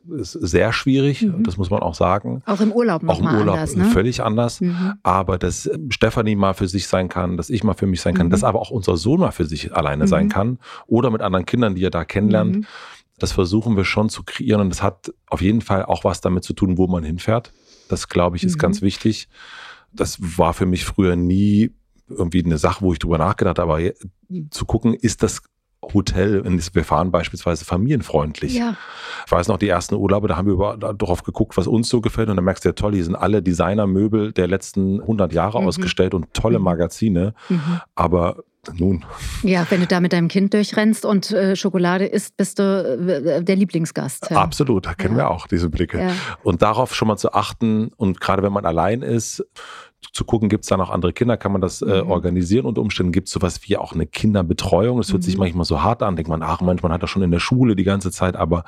ist 0.09 0.33
sehr 0.33 0.73
schwierig, 0.73 1.21
mhm. 1.21 1.43
das 1.43 1.55
muss 1.55 1.69
man 1.69 1.81
auch 1.81 1.95
sagen. 1.95 2.43
Auch 2.45 2.59
im 2.59 2.73
Urlaub 2.73 3.01
noch 3.01 3.15
Auch 3.15 3.19
im 3.21 3.27
Urlaub 3.27 3.55
anders, 3.55 3.77
ne? 3.77 3.85
völlig 3.85 4.21
anders. 4.21 4.59
Mhm. 4.59 4.95
Aber 5.03 5.37
dass 5.37 5.69
Stefanie 5.87 6.35
mal 6.35 6.53
für 6.53 6.67
sich 6.67 6.87
sein 6.87 7.07
kann, 7.07 7.37
dass 7.37 7.49
ich 7.49 7.63
mal 7.63 7.75
für 7.75 7.87
mich 7.87 8.01
sein 8.01 8.13
kann, 8.13 8.27
mhm. 8.27 8.31
dass 8.31 8.43
aber 8.43 8.59
auch 8.59 8.71
unser 8.71 8.97
Sohn 8.97 9.21
mal 9.21 9.31
für 9.31 9.45
sich 9.45 9.73
alleine 9.73 10.09
sein 10.09 10.25
mhm. 10.25 10.29
kann 10.29 10.59
oder 10.85 11.11
mit 11.11 11.21
anderen 11.21 11.45
Kindern, 11.45 11.75
die 11.75 11.85
er 11.85 11.91
da 11.91 12.03
kennenlernt. 12.03 12.67
Das 13.17 13.31
versuchen 13.31 13.77
wir 13.77 13.85
schon 13.85 14.09
zu 14.09 14.23
kreieren 14.23 14.61
und 14.61 14.69
das 14.69 14.83
hat 14.83 15.13
auf 15.27 15.41
jeden 15.41 15.61
Fall 15.61 15.85
auch 15.85 16.03
was 16.03 16.21
damit 16.21 16.43
zu 16.43 16.53
tun, 16.53 16.77
wo 16.77 16.87
man 16.87 17.03
hinfährt. 17.03 17.53
Das 17.87 18.09
glaube 18.09 18.37
ich 18.37 18.43
ist 18.43 18.57
ganz 18.57 18.81
mhm. 18.81 18.87
wichtig. 18.87 19.29
Das 19.93 20.17
war 20.37 20.53
für 20.53 20.65
mich 20.65 20.85
früher 20.85 21.15
nie 21.15 21.71
irgendwie 22.09 22.43
eine 22.43 22.57
Sache, 22.57 22.81
wo 22.81 22.93
ich 22.93 22.99
drüber 22.99 23.17
nachgedacht 23.17 23.59
habe, 23.59 23.73
aber 23.73 23.93
zu 24.51 24.65
gucken, 24.65 24.93
ist 24.93 25.23
das 25.23 25.41
Hotel, 25.93 26.43
wir 26.45 26.83
fahren 26.83 27.11
beispielsweise 27.11 27.65
familienfreundlich. 27.65 28.55
Ja. 28.55 28.75
Ich 29.25 29.31
weiß 29.31 29.47
noch, 29.47 29.57
die 29.57 29.69
ersten 29.69 29.95
Urlaube, 29.95 30.27
da 30.27 30.37
haben 30.37 30.47
wir 30.47 30.77
darauf 30.77 31.23
geguckt, 31.23 31.57
was 31.57 31.67
uns 31.67 31.89
so 31.89 32.01
gefällt. 32.01 32.29
Und 32.29 32.35
dann 32.35 32.45
merkst 32.45 32.65
du 32.65 32.69
ja 32.69 32.73
toll, 32.73 32.93
hier 32.93 33.03
sind 33.03 33.15
alle 33.15 33.41
Designermöbel 33.41 34.31
der 34.31 34.47
letzten 34.47 35.01
100 35.01 35.33
Jahre 35.33 35.61
mhm. 35.61 35.67
ausgestellt 35.67 36.13
und 36.13 36.33
tolle 36.33 36.59
mhm. 36.59 36.65
Magazine. 36.65 37.33
Mhm. 37.49 37.81
Aber 37.95 38.37
nun. 38.73 39.05
Ja, 39.43 39.65
wenn 39.69 39.81
du 39.81 39.87
da 39.87 39.99
mit 39.99 40.13
deinem 40.13 40.27
Kind 40.27 40.53
durchrennst 40.53 41.05
und 41.05 41.31
äh, 41.31 41.55
Schokolade 41.55 42.05
isst, 42.05 42.37
bist 42.37 42.59
du 42.59 42.63
äh, 42.63 43.43
der 43.43 43.55
Lieblingsgast. 43.55 44.29
Ja. 44.31 44.37
Absolut, 44.37 44.85
da 44.85 44.93
kennen 44.93 45.17
ja. 45.17 45.25
wir 45.25 45.31
auch 45.31 45.47
diese 45.47 45.69
Blicke. 45.69 45.99
Ja. 45.99 46.11
Und 46.43 46.61
darauf 46.61 46.95
schon 46.95 47.07
mal 47.07 47.17
zu 47.17 47.33
achten 47.33 47.89
und 47.95 48.19
gerade 48.19 48.43
wenn 48.43 48.53
man 48.53 48.65
allein 48.65 49.01
ist, 49.01 49.45
zu 50.13 50.25
gucken, 50.25 50.49
gibt 50.49 50.63
es 50.63 50.69
da 50.69 50.77
noch 50.77 50.89
andere 50.89 51.13
Kinder, 51.13 51.37
kann 51.37 51.51
man 51.51 51.61
das 51.61 51.81
äh, 51.81 52.03
mhm. 52.03 52.11
organisieren. 52.11 52.65
Unter 52.65 52.81
Umständen 52.81 53.11
gibt 53.11 53.27
es 53.27 53.33
sowas 53.33 53.61
wie 53.63 53.77
auch 53.77 53.93
eine 53.93 54.05
Kinderbetreuung. 54.05 54.97
Das 54.97 55.11
hört 55.11 55.21
mhm. 55.21 55.25
sich 55.25 55.37
manchmal 55.37 55.65
so 55.65 55.83
hart 55.83 56.03
an, 56.03 56.15
denkt 56.15 56.29
man, 56.29 56.43
ach 56.43 56.61
Mensch, 56.61 56.83
man 56.83 56.91
hat 56.91 57.03
das 57.03 57.09
schon 57.09 57.21
in 57.21 57.31
der 57.31 57.39
Schule 57.39 57.75
die 57.75 57.83
ganze 57.83 58.11
Zeit, 58.11 58.35
aber 58.35 58.63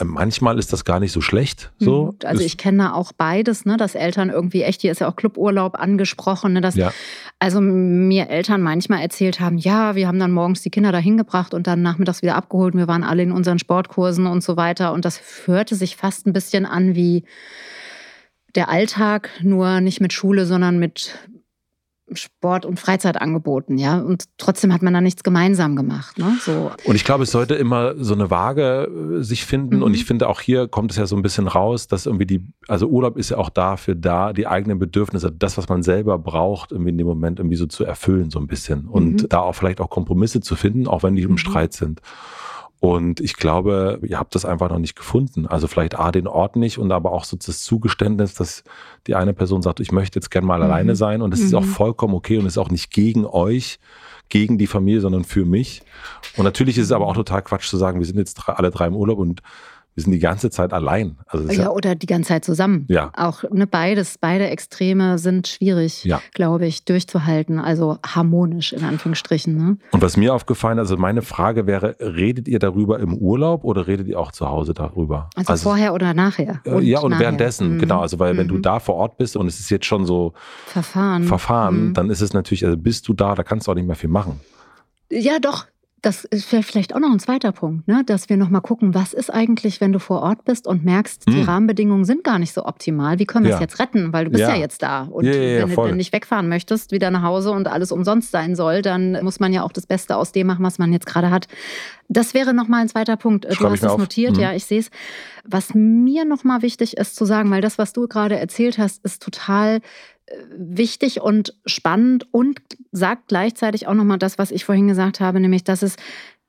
äh, 0.00 0.04
manchmal 0.04 0.58
ist 0.58 0.72
das 0.72 0.84
gar 0.84 1.00
nicht 1.00 1.12
so 1.12 1.20
schlecht. 1.20 1.70
So. 1.78 2.06
Mhm. 2.06 2.18
Also 2.24 2.42
ich 2.42 2.56
kenne 2.56 2.94
auch 2.94 3.12
beides, 3.12 3.64
ne, 3.64 3.76
dass 3.76 3.94
Eltern 3.94 4.30
irgendwie 4.30 4.62
echt, 4.62 4.80
hier 4.80 4.92
ist 4.92 5.00
ja 5.00 5.08
auch 5.08 5.16
Cluburlaub 5.16 5.78
angesprochen, 5.78 6.54
ne, 6.54 6.60
dass 6.60 6.74
ja. 6.74 6.92
also 7.38 7.60
mir 7.60 8.28
Eltern 8.28 8.62
manchmal 8.62 9.00
erzählt 9.00 9.40
haben, 9.40 9.58
ja, 9.58 9.94
wir 9.94 10.08
haben 10.08 10.18
dann 10.18 10.32
morgens 10.32 10.62
die 10.62 10.70
Kinder 10.70 10.92
dahin 10.92 11.16
gebracht 11.16 11.54
und 11.54 11.66
dann 11.66 11.82
nachmittags 11.82 12.22
wieder 12.22 12.36
abgeholt. 12.36 12.74
Wir 12.74 12.88
waren 12.88 13.04
alle 13.04 13.22
in 13.22 13.32
unseren 13.32 13.58
Sportkursen 13.58 14.26
und 14.26 14.42
so 14.42 14.56
weiter. 14.56 14.92
Und 14.92 15.04
das 15.04 15.20
hörte 15.46 15.74
sich 15.74 15.96
fast 15.96 16.26
ein 16.26 16.32
bisschen 16.32 16.66
an 16.66 16.94
wie 16.94 17.24
der 18.54 18.68
Alltag, 18.68 19.30
nur 19.42 19.80
nicht 19.80 20.00
mit 20.00 20.12
Schule, 20.12 20.46
sondern 20.46 20.78
mit 20.78 21.14
Sport- 22.14 22.66
und 22.66 22.80
Freizeitangeboten, 22.80 23.78
ja. 23.78 24.00
Und 24.00 24.24
trotzdem 24.36 24.72
hat 24.72 24.82
man 24.82 24.92
da 24.92 25.00
nichts 25.00 25.22
gemeinsam 25.22 25.76
gemacht. 25.76 26.18
Ne? 26.18 26.36
So. 26.40 26.72
Und 26.84 26.96
ich 26.96 27.04
glaube, 27.04 27.22
es 27.22 27.30
sollte 27.30 27.54
immer 27.54 27.94
so 27.96 28.14
eine 28.14 28.30
Waage 28.30 29.18
äh, 29.18 29.22
sich 29.22 29.44
finden. 29.44 29.76
Mhm. 29.76 29.82
Und 29.82 29.94
ich 29.94 30.04
finde, 30.04 30.28
auch 30.28 30.40
hier 30.40 30.66
kommt 30.66 30.90
es 30.90 30.96
ja 30.96 31.06
so 31.06 31.16
ein 31.16 31.22
bisschen 31.22 31.46
raus, 31.46 31.86
dass 31.86 32.06
irgendwie 32.06 32.26
die, 32.26 32.44
also 32.66 32.88
Urlaub 32.88 33.16
ist 33.16 33.30
ja 33.30 33.38
auch 33.38 33.50
dafür 33.50 33.94
da, 33.94 34.32
die 34.32 34.46
eigenen 34.46 34.78
Bedürfnisse, 34.78 35.30
das, 35.30 35.56
was 35.56 35.68
man 35.68 35.82
selber 35.82 36.18
braucht, 36.18 36.72
irgendwie 36.72 36.90
in 36.90 36.98
dem 36.98 37.06
Moment 37.06 37.38
irgendwie 37.38 37.56
so 37.56 37.66
zu 37.66 37.84
erfüllen, 37.84 38.30
so 38.30 38.40
ein 38.40 38.46
bisschen. 38.46 38.86
Und 38.86 39.22
mhm. 39.22 39.28
da 39.28 39.40
auch 39.40 39.54
vielleicht 39.54 39.80
auch 39.80 39.90
Kompromisse 39.90 40.40
zu 40.40 40.56
finden, 40.56 40.88
auch 40.88 41.02
wenn 41.02 41.14
die 41.14 41.22
im 41.22 41.32
mhm. 41.32 41.38
Streit 41.38 41.72
sind. 41.74 42.00
Und 42.80 43.20
ich 43.20 43.36
glaube, 43.36 44.00
ihr 44.02 44.18
habt 44.18 44.34
das 44.34 44.46
einfach 44.46 44.70
noch 44.70 44.78
nicht 44.78 44.96
gefunden. 44.96 45.46
Also 45.46 45.68
vielleicht 45.68 45.98
A, 45.98 46.10
den 46.10 46.26
Ort 46.26 46.56
nicht 46.56 46.78
und 46.78 46.90
aber 46.92 47.12
auch 47.12 47.24
so 47.24 47.36
das 47.36 47.62
Zugeständnis, 47.62 48.32
dass 48.34 48.64
die 49.06 49.14
eine 49.14 49.34
Person 49.34 49.60
sagt, 49.60 49.80
ich 49.80 49.92
möchte 49.92 50.18
jetzt 50.18 50.30
gerne 50.30 50.46
mal 50.46 50.58
mhm. 50.58 50.64
alleine 50.64 50.96
sein 50.96 51.20
und 51.20 51.30
das 51.30 51.40
mhm. 51.40 51.46
ist 51.46 51.54
auch 51.54 51.60
mhm. 51.60 51.72
vollkommen 51.72 52.14
okay 52.14 52.38
und 52.38 52.46
ist 52.46 52.56
auch 52.56 52.70
nicht 52.70 52.90
gegen 52.90 53.26
euch, 53.26 53.78
gegen 54.30 54.56
die 54.56 54.66
Familie, 54.66 55.02
sondern 55.02 55.24
für 55.24 55.44
mich. 55.44 55.82
Und 56.38 56.44
natürlich 56.44 56.78
ist 56.78 56.86
es 56.86 56.92
aber 56.92 57.06
auch 57.06 57.14
total 57.14 57.42
Quatsch 57.42 57.68
zu 57.68 57.76
sagen, 57.76 57.98
wir 57.98 58.06
sind 58.06 58.16
jetzt 58.16 58.48
alle 58.48 58.70
drei 58.70 58.86
im 58.86 58.96
Urlaub 58.96 59.18
und 59.18 59.42
wir 59.94 60.04
sind 60.04 60.12
die 60.12 60.20
ganze 60.20 60.50
Zeit 60.50 60.72
allein. 60.72 61.18
Also 61.26 61.48
ja, 61.48 61.62
ja, 61.62 61.70
oder 61.70 61.94
die 61.94 62.06
ganze 62.06 62.28
Zeit 62.28 62.44
zusammen. 62.44 62.86
Ja. 62.88 63.10
Auch 63.16 63.42
ne, 63.50 63.66
beides, 63.66 64.18
beide 64.18 64.48
Extreme 64.48 65.18
sind 65.18 65.48
schwierig, 65.48 66.04
ja. 66.04 66.20
glaube 66.32 66.66
ich, 66.66 66.84
durchzuhalten. 66.84 67.58
Also 67.58 67.98
harmonisch 68.06 68.72
in 68.72 68.84
Anführungsstrichen. 68.84 69.56
Ne? 69.56 69.76
Und 69.90 70.00
was 70.00 70.16
mir 70.16 70.32
aufgefallen 70.32 70.78
ist, 70.78 70.82
also 70.82 70.96
meine 70.96 71.22
Frage 71.22 71.66
wäre, 71.66 71.96
redet 72.00 72.46
ihr 72.46 72.60
darüber 72.60 73.00
im 73.00 73.14
Urlaub 73.14 73.64
oder 73.64 73.88
redet 73.88 74.06
ihr 74.06 74.18
auch 74.18 74.32
zu 74.32 74.48
Hause 74.48 74.74
darüber? 74.74 75.28
Also, 75.34 75.52
also 75.52 75.62
vorher 75.70 75.92
oder 75.92 76.14
nachher? 76.14 76.60
Und 76.64 76.84
ja, 76.84 77.00
und 77.00 77.10
nachher. 77.10 77.24
währenddessen, 77.24 77.74
mhm. 77.74 77.78
genau. 77.80 78.00
Also 78.00 78.18
weil 78.18 78.34
mhm. 78.34 78.38
wenn 78.38 78.48
du 78.48 78.54
mhm. 78.56 78.62
da 78.62 78.78
vor 78.78 78.94
Ort 78.94 79.18
bist 79.18 79.36
und 79.36 79.48
es 79.48 79.58
ist 79.58 79.70
jetzt 79.70 79.86
schon 79.86 80.06
so 80.06 80.34
Verfahren, 80.66 81.24
Verfahren 81.24 81.88
mhm. 81.88 81.94
dann 81.94 82.10
ist 82.10 82.20
es 82.20 82.32
natürlich, 82.32 82.64
also 82.64 82.76
bist 82.76 83.08
du 83.08 83.12
da, 83.12 83.34
da 83.34 83.42
kannst 83.42 83.66
du 83.66 83.72
auch 83.72 83.76
nicht 83.76 83.86
mehr 83.86 83.96
viel 83.96 84.10
machen. 84.10 84.40
Ja, 85.10 85.40
doch, 85.40 85.66
das 86.02 86.24
ist 86.24 86.44
vielleicht 86.46 86.94
auch 86.94 86.98
noch 86.98 87.10
ein 87.10 87.18
zweiter 87.18 87.52
Punkt, 87.52 87.86
ne? 87.86 88.02
dass 88.06 88.28
wir 88.28 88.36
nochmal 88.36 88.62
gucken, 88.62 88.94
was 88.94 89.12
ist 89.12 89.28
eigentlich, 89.28 89.80
wenn 89.80 89.92
du 89.92 89.98
vor 89.98 90.22
Ort 90.22 90.44
bist 90.44 90.66
und 90.66 90.84
merkst, 90.84 91.28
die 91.28 91.40
hm. 91.40 91.44
Rahmenbedingungen 91.44 92.04
sind 92.04 92.24
gar 92.24 92.38
nicht 92.38 92.54
so 92.54 92.64
optimal. 92.64 93.18
Wie 93.18 93.26
können 93.26 93.44
wir 93.44 93.50
ja. 93.50 93.56
es 93.56 93.60
jetzt 93.60 93.78
retten? 93.78 94.12
Weil 94.12 94.24
du 94.24 94.30
bist 94.30 94.40
ja, 94.42 94.54
ja 94.54 94.56
jetzt 94.56 94.82
da. 94.82 95.02
Und 95.02 95.26
ja, 95.26 95.32
wenn 95.68 95.74
du 95.74 95.94
nicht 95.94 96.12
wegfahren 96.12 96.48
möchtest, 96.48 96.92
wieder 96.92 97.10
nach 97.10 97.22
Hause 97.22 97.50
und 97.50 97.68
alles 97.68 97.92
umsonst 97.92 98.30
sein 98.30 98.56
soll, 98.56 98.80
dann 98.80 99.22
muss 99.22 99.40
man 99.40 99.52
ja 99.52 99.62
auch 99.62 99.72
das 99.72 99.86
Beste 99.86 100.16
aus 100.16 100.32
dem 100.32 100.46
machen, 100.46 100.64
was 100.64 100.78
man 100.78 100.92
jetzt 100.92 101.06
gerade 101.06 101.30
hat. 101.30 101.48
Das 102.08 102.32
wäre 102.34 102.54
nochmal 102.54 102.80
ein 102.80 102.88
zweiter 102.88 103.16
Punkt. 103.16 103.44
Du 103.44 103.54
Schreib 103.54 103.72
hast 103.72 103.82
es 103.82 103.96
notiert, 103.96 104.36
mhm. 104.36 104.42
ja, 104.42 104.52
ich 104.52 104.64
sehe 104.64 104.80
es. 104.80 104.90
Was 105.44 105.74
mir 105.74 106.24
nochmal 106.24 106.62
wichtig 106.62 106.96
ist 106.96 107.14
zu 107.14 107.24
sagen, 107.24 107.50
weil 107.50 107.60
das, 107.60 107.78
was 107.78 107.92
du 107.92 108.08
gerade 108.08 108.38
erzählt 108.38 108.78
hast, 108.78 109.04
ist 109.04 109.22
total 109.22 109.80
wichtig 110.56 111.20
und 111.20 111.54
spannend 111.66 112.26
und 112.32 112.60
sagt 112.92 113.28
gleichzeitig 113.28 113.86
auch 113.86 113.94
nochmal 113.94 114.18
das, 114.18 114.38
was 114.38 114.50
ich 114.50 114.64
vorhin 114.64 114.88
gesagt 114.88 115.20
habe, 115.20 115.40
nämlich, 115.40 115.64
dass 115.64 115.82
es 115.82 115.96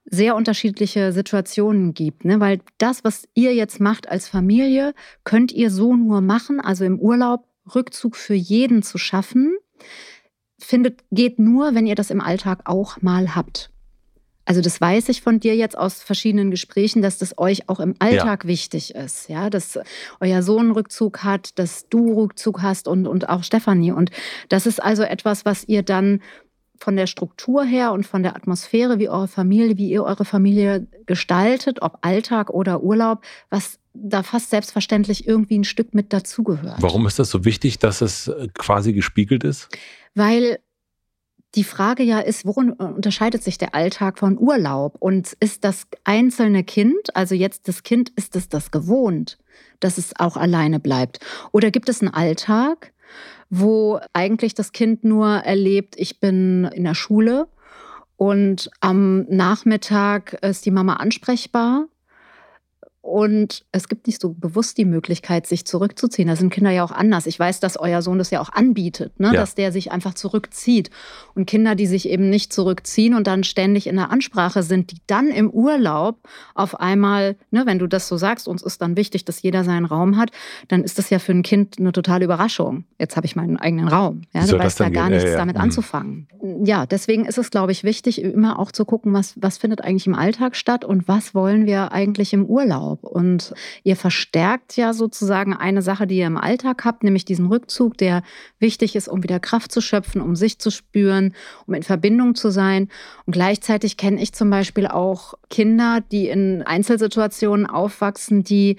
sehr 0.06 0.36
unterschiedliche 0.36 1.12
Situationen 1.12 1.94
gibt. 1.94 2.26
Ne? 2.26 2.40
Weil 2.40 2.60
das, 2.78 3.04
was 3.04 3.28
ihr 3.34 3.54
jetzt 3.54 3.80
macht 3.80 4.10
als 4.10 4.28
Familie, 4.28 4.94
könnt 5.24 5.52
ihr 5.52 5.72
so 5.72 5.96
nur 5.96 6.22
machen, 6.22 6.60
also 6.60 6.86
im 6.86 7.00
Urlaub 7.00 7.46
Rückzug 7.76 8.16
für 8.16 8.34
jeden 8.34 8.84
zu 8.84 8.98
schaffen, 8.98 9.56
findet, 10.60 11.04
geht 11.12 11.40
nur, 11.40 11.76
wenn 11.76 11.86
ihr 11.86 11.96
das 11.96 12.10
im 12.10 12.22
Alltag 12.22 12.62
auch 12.66 13.02
mal 13.02 13.36
habt. 13.36 13.71
Also 14.51 14.60
das 14.60 14.81
weiß 14.81 15.08
ich 15.08 15.22
von 15.22 15.39
dir 15.39 15.55
jetzt 15.55 15.77
aus 15.77 16.03
verschiedenen 16.03 16.51
Gesprächen, 16.51 17.01
dass 17.01 17.17
das 17.17 17.38
euch 17.38 17.70
auch 17.70 17.79
im 17.79 17.96
Alltag 18.00 18.43
ja. 18.43 18.50
wichtig 18.50 18.93
ist, 18.93 19.29
ja, 19.29 19.50
dass 19.50 19.79
euer 20.20 20.43
Sohn 20.43 20.72
Rückzug 20.72 21.24
hat, 21.24 21.58
dass 21.58 21.88
du 21.88 22.20
Rückzug 22.20 22.62
hast 22.62 22.89
und, 22.89 23.08
und 23.08 23.29
auch 23.29 23.46
Stefanie. 23.46 23.93
Und 23.93 24.12
das 24.50 24.65
ist 24.65 24.84
also 24.84 25.03
etwas, 25.03 25.46
was 25.46 25.63
ihr 25.70 25.84
dann 25.84 26.20
von 26.77 26.98
der 26.98 27.08
Struktur 27.08 27.63
her 27.63 27.93
und 27.93 28.05
von 28.05 28.24
der 28.24 28.36
Atmosphäre, 28.36 29.00
wie 29.00 29.08
eure 29.08 29.29
Familie, 29.29 29.77
wie 29.77 29.89
ihr 29.89 30.03
eure 30.03 30.25
Familie 30.25 30.86
gestaltet, 31.05 31.81
ob 31.81 32.00
Alltag 32.01 32.50
oder 32.50 32.84
Urlaub, 32.84 33.24
was 33.50 33.79
da 33.93 34.22
fast 34.22 34.50
selbstverständlich 34.50 35.25
irgendwie 35.29 35.60
ein 35.60 35.63
Stück 35.63 35.93
mit 35.93 36.12
dazugehört. 36.12 36.81
Warum 36.81 37.08
ist 37.08 37.20
das 37.20 37.29
so 37.29 37.46
wichtig, 37.46 37.79
dass 37.79 38.01
es 38.01 38.29
quasi 38.55 38.91
gespiegelt 38.91 39.46
ist? 39.46 39.70
Weil 40.13 40.60
die 41.55 41.63
Frage 41.63 42.03
ja 42.03 42.20
ist, 42.20 42.46
worin 42.46 42.72
unterscheidet 42.72 43.43
sich 43.43 43.58
der 43.58 43.75
Alltag 43.75 44.20
von 44.20 44.38
Urlaub? 44.38 44.96
Und 45.00 45.36
ist 45.39 45.63
das 45.63 45.88
einzelne 46.03 46.63
Kind, 46.63 47.15
also 47.15 47.36
jetzt 47.36 47.67
das 47.67 47.84
Kind, 47.84 48.10
ist 48.15 48.36
es 48.36 48.50
das 48.50 48.72
gewohnt, 48.72 49.38
dass 49.79 49.98
es 49.98 50.17
auch 50.17 50.38
alleine 50.38 50.79
bleibt? 50.79 51.20
Oder 51.51 51.72
gibt 51.72 51.89
es 51.89 52.01
einen 52.01 52.13
Alltag, 52.13 52.93
wo 53.50 54.00
eigentlich 54.13 54.53
das 54.53 54.72
Kind 54.72 55.03
nur 55.03 55.27
erlebt, 55.27 55.96
ich 55.98 56.20
bin 56.20 56.65
in 56.74 56.86
der 56.86 56.96
Schule 56.96 57.48
und 58.15 58.72
am 58.79 59.24
Nachmittag 59.24 60.34
ist 60.41 60.65
die 60.65 60.72
Mama 60.72 60.93
ansprechbar 60.93 61.88
und 63.01 63.65
es 63.72 63.89
gibt 63.89 64.05
nicht 64.05 64.22
so 64.22 64.34
bewusst 64.34 64.77
die 64.77 64.86
Möglichkeit, 64.86 65.48
sich 65.48 65.65
zurückzuziehen. 65.65 66.27
Da 66.27 66.36
sind 66.36 66.53
Kinder 66.53 66.70
ja 66.70 66.84
auch 66.84 66.91
anders. 66.91 67.25
Ich 67.25 67.39
weiß, 67.39 67.60
dass 67.60 67.75
euer 67.75 68.03
Sohn 68.03 68.20
das 68.20 68.29
ja 68.29 68.39
auch 68.39 68.50
anbietet, 68.50 69.20
ne? 69.20 69.27
Ja. 69.27 69.34
dass 69.34 69.55
der 69.55 69.72
sich 69.72 69.91
einfach 69.91 70.13
zurückzieht. 70.13 70.91
Und 71.34 71.48
Kinder, 71.48 71.74
die 71.74 71.88
sich 71.88 72.08
eben 72.08 72.29
nicht 72.29 72.53
zurückziehen 72.53 73.15
und 73.15 73.25
dann 73.25 73.43
ständig 73.43 73.88
in 73.88 73.96
der 73.96 74.12
Ansprache 74.12 74.62
sind, 74.62 74.91
die 74.91 74.98
dann 75.08 75.29
im 75.29 75.50
Urlaub 75.50 76.20
auf 76.53 76.79
einmal, 76.79 77.38
ne, 77.50 77.65
wenn 77.65 77.79
du 77.79 77.88
das 77.88 78.08
so 78.08 78.17
sagst, 78.17 78.48
uns 78.48 78.62
ist 78.62 78.81
dann 78.84 78.96
wichtig, 78.96 79.25
dass 79.25 79.41
jeder 79.41 79.63
seinen 79.63 79.86
Raum 79.86 80.17
hat, 80.17 80.29
dann 80.67 80.84
ist 80.84 81.00
das 81.00 81.10
ja 81.10 81.17
für 81.17 81.31
ein 81.31 81.41
Kind 81.41 81.79
eine 81.79 81.93
totale 81.93 82.25
Überraschung. 82.25 82.86
Jetzt 83.00 83.17
habe 83.17 83.25
ich 83.25 83.36
meinen 83.36 83.58
eigenen 83.58 83.88
Raum. 83.88 84.22
Ja, 84.31 84.46
du 84.46 84.60
weißt 84.60 84.79
ja 84.79 84.89
gar 84.89 85.10
nichts 85.10 85.24
ja, 85.24 85.31
ja. 85.31 85.38
damit 85.38 85.55
mhm. 85.55 85.63
anzufangen. 85.63 86.27
Ja, 86.63 86.86
deswegen 86.86 87.25
ist 87.25 87.38
es, 87.38 87.50
glaube 87.50 87.72
ich, 87.72 87.84
wichtig, 87.84 88.22
immer 88.22 88.60
auch 88.60 88.72
zu 88.72 88.86
gucken, 88.86 89.13
was, 89.13 89.34
was 89.41 89.58
findet 89.58 89.81
eigentlich 89.81 90.08
im 90.08 90.15
Alltag 90.15 90.55
statt 90.55 90.86
und 90.86 91.08
was 91.08 91.34
wollen 91.34 91.65
wir 91.65 91.91
eigentlich 91.91 92.34
im 92.34 92.46
Urlaub. 92.46 92.90
Urlaub. 92.91 93.03
Und 93.03 93.53
ihr 93.83 93.95
verstärkt 93.95 94.77
ja 94.77 94.93
sozusagen 94.93 95.53
eine 95.53 95.81
Sache, 95.81 96.07
die 96.07 96.17
ihr 96.17 96.27
im 96.27 96.38
Alltag 96.38 96.86
habt, 96.86 97.03
nämlich 97.03 97.25
diesen 97.25 97.48
Rückzug, 97.48 97.98
der 97.98 98.24
wichtig 98.60 98.95
ist, 98.95 99.07
um 99.07 99.24
wieder 99.24 99.39
Kraft 99.39 99.71
zu 99.71 99.81
schöpfen, 99.81 100.21
um 100.21 100.36
sich 100.36 100.60
zu 100.60 100.69
spüren, 100.69 101.33
um 101.65 101.74
in 101.74 101.83
Verbindung 101.83 102.36
zu 102.36 102.50
sein. 102.50 102.89
Und 103.25 103.33
gleichzeitig 103.33 103.98
kenne 103.98 104.21
ich 104.21 104.33
zum 104.33 104.50
Beispiel 104.50 104.88
auch 104.88 105.33
Kinder, 105.50 106.00
die 106.12 106.27
in 106.27 106.62
Einzelsituationen 106.63 107.65
aufwachsen, 107.65 108.43
die 108.43 108.77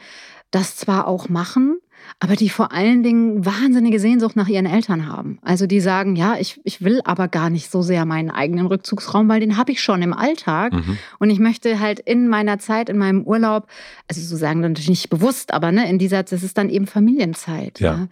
das 0.50 0.76
zwar 0.76 1.06
auch 1.06 1.28
machen, 1.28 1.78
aber 2.18 2.36
die 2.36 2.50
vor 2.50 2.72
allen 2.72 3.02
Dingen 3.02 3.44
wahnsinnige 3.44 3.98
Sehnsucht 3.98 4.36
nach 4.36 4.48
ihren 4.48 4.66
Eltern 4.66 5.06
haben. 5.06 5.38
Also 5.42 5.66
die 5.66 5.80
sagen, 5.80 6.16
ja, 6.16 6.36
ich, 6.38 6.60
ich 6.64 6.82
will 6.82 7.00
aber 7.04 7.28
gar 7.28 7.50
nicht 7.50 7.70
so 7.70 7.82
sehr 7.82 8.04
meinen 8.04 8.30
eigenen 8.30 8.66
Rückzugsraum, 8.66 9.28
weil 9.28 9.40
den 9.40 9.56
habe 9.56 9.72
ich 9.72 9.82
schon 9.82 10.02
im 10.02 10.12
Alltag. 10.12 10.72
Mhm. 10.72 10.98
Und 11.18 11.30
ich 11.30 11.38
möchte 11.38 11.80
halt 11.80 11.98
in 12.00 12.28
meiner 12.28 12.58
Zeit, 12.58 12.88
in 12.88 12.98
meinem 12.98 13.22
Urlaub, 13.22 13.66
also 14.08 14.20
so 14.20 14.36
sagen 14.36 14.60
natürlich 14.60 14.88
nicht 14.90 15.10
bewusst, 15.10 15.52
aber 15.52 15.72
ne, 15.72 15.88
in 15.88 15.98
dieser, 15.98 16.22
das 16.22 16.42
ist 16.42 16.58
dann 16.58 16.70
eben 16.70 16.86
Familienzeit. 16.86 17.80
Ja. 17.80 17.92
ja. 17.94 18.08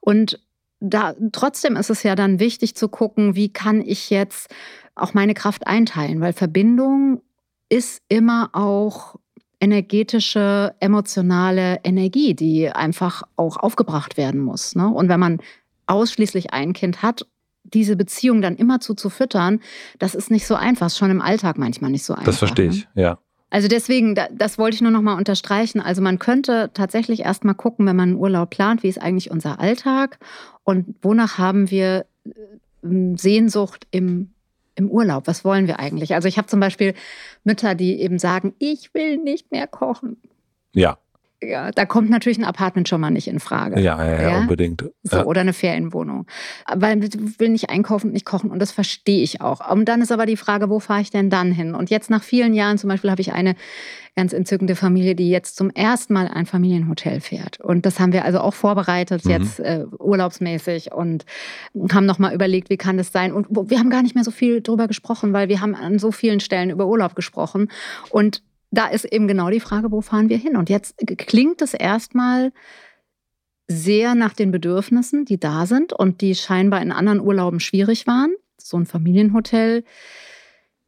Und 0.00 0.40
da 0.80 1.14
trotzdem 1.32 1.76
ist 1.76 1.90
es 1.90 2.02
ja 2.02 2.14
dann 2.14 2.40
wichtig 2.40 2.74
zu 2.74 2.88
gucken, 2.88 3.36
wie 3.36 3.52
kann 3.52 3.82
ich 3.82 4.10
jetzt 4.10 4.52
auch 4.94 5.14
meine 5.14 5.34
Kraft 5.34 5.66
einteilen, 5.66 6.20
weil 6.20 6.32
Verbindung 6.32 7.20
ist 7.68 8.02
immer 8.08 8.50
auch 8.52 9.16
energetische, 9.60 10.74
emotionale 10.80 11.80
Energie, 11.84 12.34
die 12.34 12.70
einfach 12.70 13.22
auch 13.36 13.58
aufgebracht 13.58 14.16
werden 14.16 14.40
muss. 14.40 14.74
Ne? 14.74 14.88
Und 14.88 15.08
wenn 15.08 15.20
man 15.20 15.40
ausschließlich 15.86 16.52
ein 16.52 16.72
Kind 16.72 17.02
hat, 17.02 17.26
diese 17.62 17.94
Beziehung 17.94 18.40
dann 18.40 18.56
immer 18.56 18.80
zu, 18.80 18.94
zu 18.94 19.10
füttern, 19.10 19.60
das 19.98 20.14
ist 20.14 20.30
nicht 20.30 20.46
so 20.46 20.54
einfach, 20.54 20.86
ist 20.86 20.98
schon 20.98 21.10
im 21.10 21.20
Alltag 21.20 21.58
manchmal 21.58 21.90
nicht 21.90 22.04
so 22.04 22.14
einfach. 22.14 22.24
Das 22.24 22.38
verstehe 22.38 22.70
ich, 22.70 22.88
ne? 22.94 23.02
ja. 23.02 23.18
Also 23.52 23.66
deswegen, 23.66 24.14
das 24.14 24.58
wollte 24.58 24.76
ich 24.76 24.80
nur 24.80 24.92
noch 24.92 25.02
mal 25.02 25.16
unterstreichen. 25.16 25.80
Also 25.80 26.00
man 26.00 26.20
könnte 26.20 26.70
tatsächlich 26.72 27.20
erst 27.20 27.44
mal 27.44 27.54
gucken, 27.54 27.84
wenn 27.84 27.96
man 27.96 28.10
einen 28.10 28.18
Urlaub 28.18 28.50
plant, 28.50 28.84
wie 28.84 28.88
ist 28.88 29.02
eigentlich 29.02 29.32
unser 29.32 29.58
Alltag 29.58 30.20
und 30.62 30.94
wonach 31.02 31.36
haben 31.36 31.68
wir 31.68 32.06
äh, 32.24 33.16
Sehnsucht 33.16 33.88
im 33.90 34.30
im 34.80 34.90
Urlaub? 34.90 35.26
Was 35.26 35.44
wollen 35.44 35.66
wir 35.66 35.78
eigentlich? 35.78 36.14
Also 36.14 36.26
ich 36.26 36.38
habe 36.38 36.48
zum 36.48 36.60
Beispiel 36.60 36.94
Mütter, 37.44 37.74
die 37.74 38.00
eben 38.00 38.18
sagen, 38.18 38.54
ich 38.58 38.92
will 38.94 39.18
nicht 39.18 39.52
mehr 39.52 39.66
kochen. 39.66 40.16
Ja. 40.72 40.98
Ja, 41.42 41.70
da 41.70 41.86
kommt 41.86 42.10
natürlich 42.10 42.38
ein 42.38 42.44
Apartment 42.44 42.88
schon 42.88 43.00
mal 43.00 43.10
nicht 43.10 43.26
in 43.26 43.40
Frage. 43.40 43.80
Ja, 43.80 44.04
ja, 44.04 44.22
ja, 44.22 44.30
ja? 44.30 44.38
unbedingt. 44.40 44.84
So, 45.02 45.16
ja. 45.16 45.24
Oder 45.24 45.40
eine 45.40 45.54
Ferienwohnung. 45.54 46.26
Weil 46.74 47.02
ich 47.02 47.40
will 47.40 47.48
nicht 47.48 47.70
einkaufen 47.70 48.08
und 48.08 48.12
nicht 48.12 48.26
kochen 48.26 48.50
und 48.50 48.58
das 48.58 48.72
verstehe 48.72 49.22
ich 49.22 49.40
auch. 49.40 49.70
Und 49.70 49.86
dann 49.86 50.02
ist 50.02 50.12
aber 50.12 50.26
die 50.26 50.36
Frage, 50.36 50.68
wo 50.68 50.80
fahre 50.80 51.00
ich 51.00 51.10
denn 51.10 51.30
dann 51.30 51.50
hin? 51.52 51.74
Und 51.74 51.88
jetzt 51.88 52.10
nach 52.10 52.22
vielen 52.22 52.52
Jahren 52.52 52.76
zum 52.76 52.88
Beispiel 52.88 53.10
habe 53.10 53.22
ich 53.22 53.32
eine 53.32 53.54
ganz 54.16 54.34
entzückende 54.34 54.76
Familie, 54.76 55.14
die 55.14 55.30
jetzt 55.30 55.56
zum 55.56 55.70
ersten 55.70 56.12
Mal 56.12 56.28
ein 56.28 56.44
Familienhotel 56.44 57.20
fährt. 57.20 57.58
Und 57.60 57.86
das 57.86 58.00
haben 58.00 58.12
wir 58.12 58.24
also 58.24 58.40
auch 58.40 58.54
vorbereitet, 58.54 59.24
mhm. 59.24 59.30
jetzt 59.30 59.60
äh, 59.60 59.84
urlaubsmäßig 59.98 60.92
und 60.92 61.24
haben 61.92 62.06
nochmal 62.06 62.34
überlegt, 62.34 62.68
wie 62.68 62.76
kann 62.76 62.98
das 62.98 63.12
sein. 63.12 63.32
Und 63.32 63.46
wir 63.50 63.78
haben 63.78 63.88
gar 63.88 64.02
nicht 64.02 64.14
mehr 64.14 64.24
so 64.24 64.30
viel 64.30 64.60
drüber 64.60 64.88
gesprochen, 64.88 65.32
weil 65.32 65.48
wir 65.48 65.60
haben 65.62 65.74
an 65.74 65.98
so 65.98 66.12
vielen 66.12 66.40
Stellen 66.40 66.68
über 66.68 66.86
Urlaub 66.86 67.14
gesprochen. 67.14 67.70
Und 68.10 68.42
da 68.70 68.86
ist 68.86 69.04
eben 69.04 69.28
genau 69.28 69.50
die 69.50 69.60
Frage, 69.60 69.90
wo 69.90 70.00
fahren 70.00 70.28
wir 70.28 70.38
hin? 70.38 70.56
Und 70.56 70.70
jetzt 70.70 70.96
klingt 71.18 71.60
es 71.62 71.74
erstmal 71.74 72.52
sehr 73.66 74.14
nach 74.14 74.34
den 74.34 74.50
Bedürfnissen, 74.50 75.24
die 75.24 75.38
da 75.38 75.66
sind 75.66 75.92
und 75.92 76.20
die 76.20 76.34
scheinbar 76.34 76.82
in 76.82 76.92
anderen 76.92 77.20
Urlauben 77.20 77.60
schwierig 77.60 78.06
waren. 78.06 78.34
So 78.58 78.76
ein 78.76 78.86
Familienhotel 78.86 79.84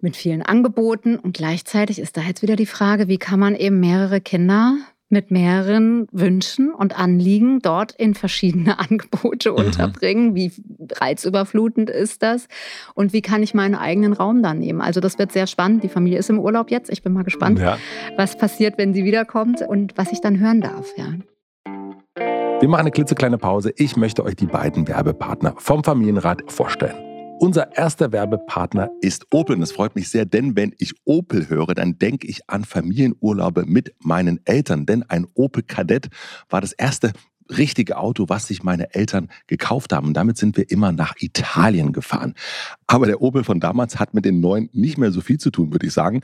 mit 0.00 0.16
vielen 0.16 0.42
Angeboten 0.42 1.16
und 1.16 1.36
gleichzeitig 1.36 2.00
ist 2.00 2.16
da 2.16 2.22
jetzt 2.22 2.42
wieder 2.42 2.56
die 2.56 2.66
Frage, 2.66 3.06
wie 3.06 3.18
kann 3.18 3.38
man 3.38 3.54
eben 3.54 3.78
mehrere 3.78 4.20
Kinder 4.20 4.76
mit 5.12 5.30
mehreren 5.30 6.08
Wünschen 6.10 6.72
und 6.72 6.98
Anliegen 6.98 7.60
dort 7.60 7.92
in 7.92 8.14
verschiedene 8.14 8.78
Angebote 8.80 9.52
mhm. 9.52 9.56
unterbringen. 9.58 10.34
Wie 10.34 10.50
reizüberflutend 10.90 11.90
ist 11.90 12.22
das? 12.22 12.48
Und 12.94 13.12
wie 13.12 13.22
kann 13.22 13.42
ich 13.42 13.54
meinen 13.54 13.74
eigenen 13.74 14.14
Raum 14.14 14.42
dann 14.42 14.58
nehmen? 14.58 14.80
Also 14.80 15.00
das 15.00 15.18
wird 15.18 15.30
sehr 15.30 15.46
spannend. 15.46 15.84
Die 15.84 15.88
Familie 15.88 16.18
ist 16.18 16.30
im 16.30 16.38
Urlaub 16.38 16.70
jetzt. 16.70 16.90
Ich 16.90 17.02
bin 17.02 17.12
mal 17.12 17.24
gespannt, 17.24 17.58
ja. 17.58 17.78
was 18.16 18.36
passiert, 18.36 18.78
wenn 18.78 18.94
sie 18.94 19.04
wiederkommt 19.04 19.62
und 19.62 19.96
was 19.96 20.10
ich 20.10 20.20
dann 20.20 20.40
hören 20.40 20.60
darf. 20.60 20.88
Ja. 20.96 21.12
Wir 22.60 22.68
machen 22.68 22.80
eine 22.80 22.90
klitzekleine 22.90 23.38
Pause. 23.38 23.72
Ich 23.76 23.96
möchte 23.96 24.24
euch 24.24 24.36
die 24.36 24.46
beiden 24.46 24.88
Werbepartner 24.88 25.54
vom 25.58 25.84
Familienrat 25.84 26.50
vorstellen. 26.50 27.11
Unser 27.42 27.76
erster 27.76 28.12
Werbepartner 28.12 28.88
ist 29.00 29.26
Opel 29.32 29.56
und 29.56 29.62
es 29.62 29.72
freut 29.72 29.96
mich 29.96 30.08
sehr, 30.08 30.24
denn 30.24 30.54
wenn 30.54 30.76
ich 30.78 30.94
Opel 31.04 31.48
höre, 31.48 31.74
dann 31.74 31.98
denke 31.98 32.28
ich 32.28 32.48
an 32.48 32.64
Familienurlaube 32.64 33.64
mit 33.66 33.96
meinen 33.98 34.38
Eltern, 34.44 34.86
denn 34.86 35.02
ein 35.02 35.26
Opel 35.34 35.64
Kadett 35.64 36.06
war 36.48 36.60
das 36.60 36.70
erste 36.70 37.12
richtige 37.50 37.98
Auto, 37.98 38.26
was 38.28 38.46
sich 38.46 38.62
meine 38.62 38.94
Eltern 38.94 39.28
gekauft 39.48 39.92
haben. 39.92 40.06
Und 40.06 40.14
damit 40.14 40.36
sind 40.36 40.56
wir 40.56 40.70
immer 40.70 40.92
nach 40.92 41.14
Italien 41.18 41.92
gefahren. 41.92 42.34
Aber 42.86 43.06
der 43.06 43.20
Opel 43.20 43.42
von 43.42 43.58
damals 43.58 43.98
hat 43.98 44.14
mit 44.14 44.24
den 44.24 44.38
neuen 44.38 44.70
nicht 44.72 44.96
mehr 44.96 45.10
so 45.10 45.20
viel 45.20 45.38
zu 45.38 45.50
tun, 45.50 45.72
würde 45.72 45.88
ich 45.88 45.92
sagen. 45.92 46.20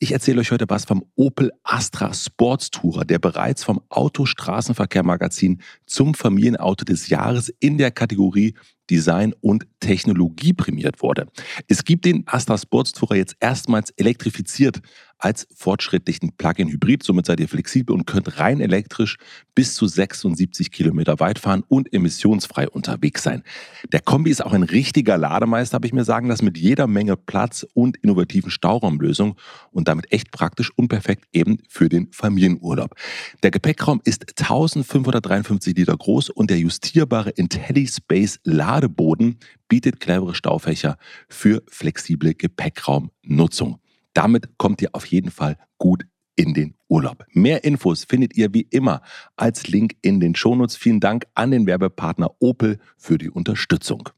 Ich 0.00 0.10
erzähle 0.10 0.40
euch 0.40 0.50
heute 0.50 0.66
was 0.68 0.84
vom 0.84 1.04
Opel 1.14 1.52
Astra 1.62 2.12
Sports 2.12 2.72
Tourer, 2.72 3.04
der 3.04 3.20
bereits 3.20 3.62
vom 3.62 3.82
Autostraßenverkehr 3.88 5.04
Magazin 5.04 5.60
zum 5.86 6.14
Familienauto 6.14 6.84
des 6.84 7.08
Jahres 7.08 7.54
in 7.60 7.78
der 7.78 7.92
Kategorie 7.92 8.54
Design 8.90 9.34
und 9.40 9.66
Technologie 9.80 10.52
prämiert 10.52 11.02
wurde. 11.02 11.26
Es 11.68 11.84
gibt 11.84 12.04
den 12.04 12.24
Astra 12.26 12.58
Sports 12.58 12.92
Tourer 12.92 13.16
jetzt 13.16 13.36
erstmals 13.40 13.90
elektrifiziert 13.90 14.80
als 15.18 15.46
fortschrittlichen 15.54 16.32
Plug-in-Hybrid. 16.36 17.02
Somit 17.02 17.26
seid 17.26 17.40
ihr 17.40 17.48
flexibel 17.48 17.94
und 17.94 18.06
könnt 18.06 18.38
rein 18.38 18.60
elektrisch 18.60 19.16
bis 19.54 19.74
zu 19.74 19.86
76 19.86 20.70
Kilometer 20.70 21.18
weit 21.20 21.38
fahren 21.38 21.64
und 21.68 21.92
emissionsfrei 21.92 22.68
unterwegs 22.68 23.22
sein. 23.22 23.42
Der 23.92 24.00
Kombi 24.00 24.30
ist 24.30 24.44
auch 24.44 24.52
ein 24.52 24.62
richtiger 24.62 25.16
Lademeister, 25.16 25.76
habe 25.76 25.86
ich 25.86 25.92
mir 25.92 26.04
sagen 26.04 26.28
lassen, 26.28 26.44
mit 26.44 26.58
jeder 26.58 26.86
Menge 26.86 27.16
Platz 27.16 27.66
und 27.72 27.96
innovativen 27.98 28.50
Stauraumlösungen 28.50 29.34
und 29.70 29.88
damit 29.88 30.12
echt 30.12 30.30
praktisch 30.30 30.70
und 30.76 30.88
perfekt 30.88 31.24
eben 31.32 31.58
für 31.68 31.88
den 31.88 32.08
Familienurlaub. 32.12 32.94
Der 33.42 33.50
Gepäckraum 33.50 34.00
ist 34.04 34.26
1553 34.38 35.76
Liter 35.76 35.96
groß 35.96 36.30
und 36.30 36.50
der 36.50 36.58
justierbare 36.58 37.30
IntelliSpace 37.30 38.40
Ladeboden 38.76 39.38
bietet 39.68 40.00
clevere 40.00 40.34
Staufächer 40.34 40.98
für 41.28 41.62
flexible 41.68 42.34
Gepäckraumnutzung. 42.34 43.80
Damit 44.12 44.58
kommt 44.58 44.82
ihr 44.82 44.90
auf 44.92 45.06
jeden 45.06 45.30
Fall 45.30 45.56
gut 45.78 46.06
in 46.36 46.52
den 46.52 46.74
Urlaub. 46.88 47.24
Mehr 47.32 47.64
Infos 47.64 48.04
findet 48.04 48.36
ihr 48.36 48.52
wie 48.52 48.66
immer 48.70 49.00
als 49.36 49.66
Link 49.68 49.96
in 50.02 50.20
den 50.20 50.34
Shownotes. 50.34 50.76
Vielen 50.76 51.00
Dank 51.00 51.24
an 51.34 51.50
den 51.50 51.66
Werbepartner 51.66 52.30
Opel 52.38 52.78
für 52.98 53.16
die 53.16 53.30
Unterstützung. 53.30 54.10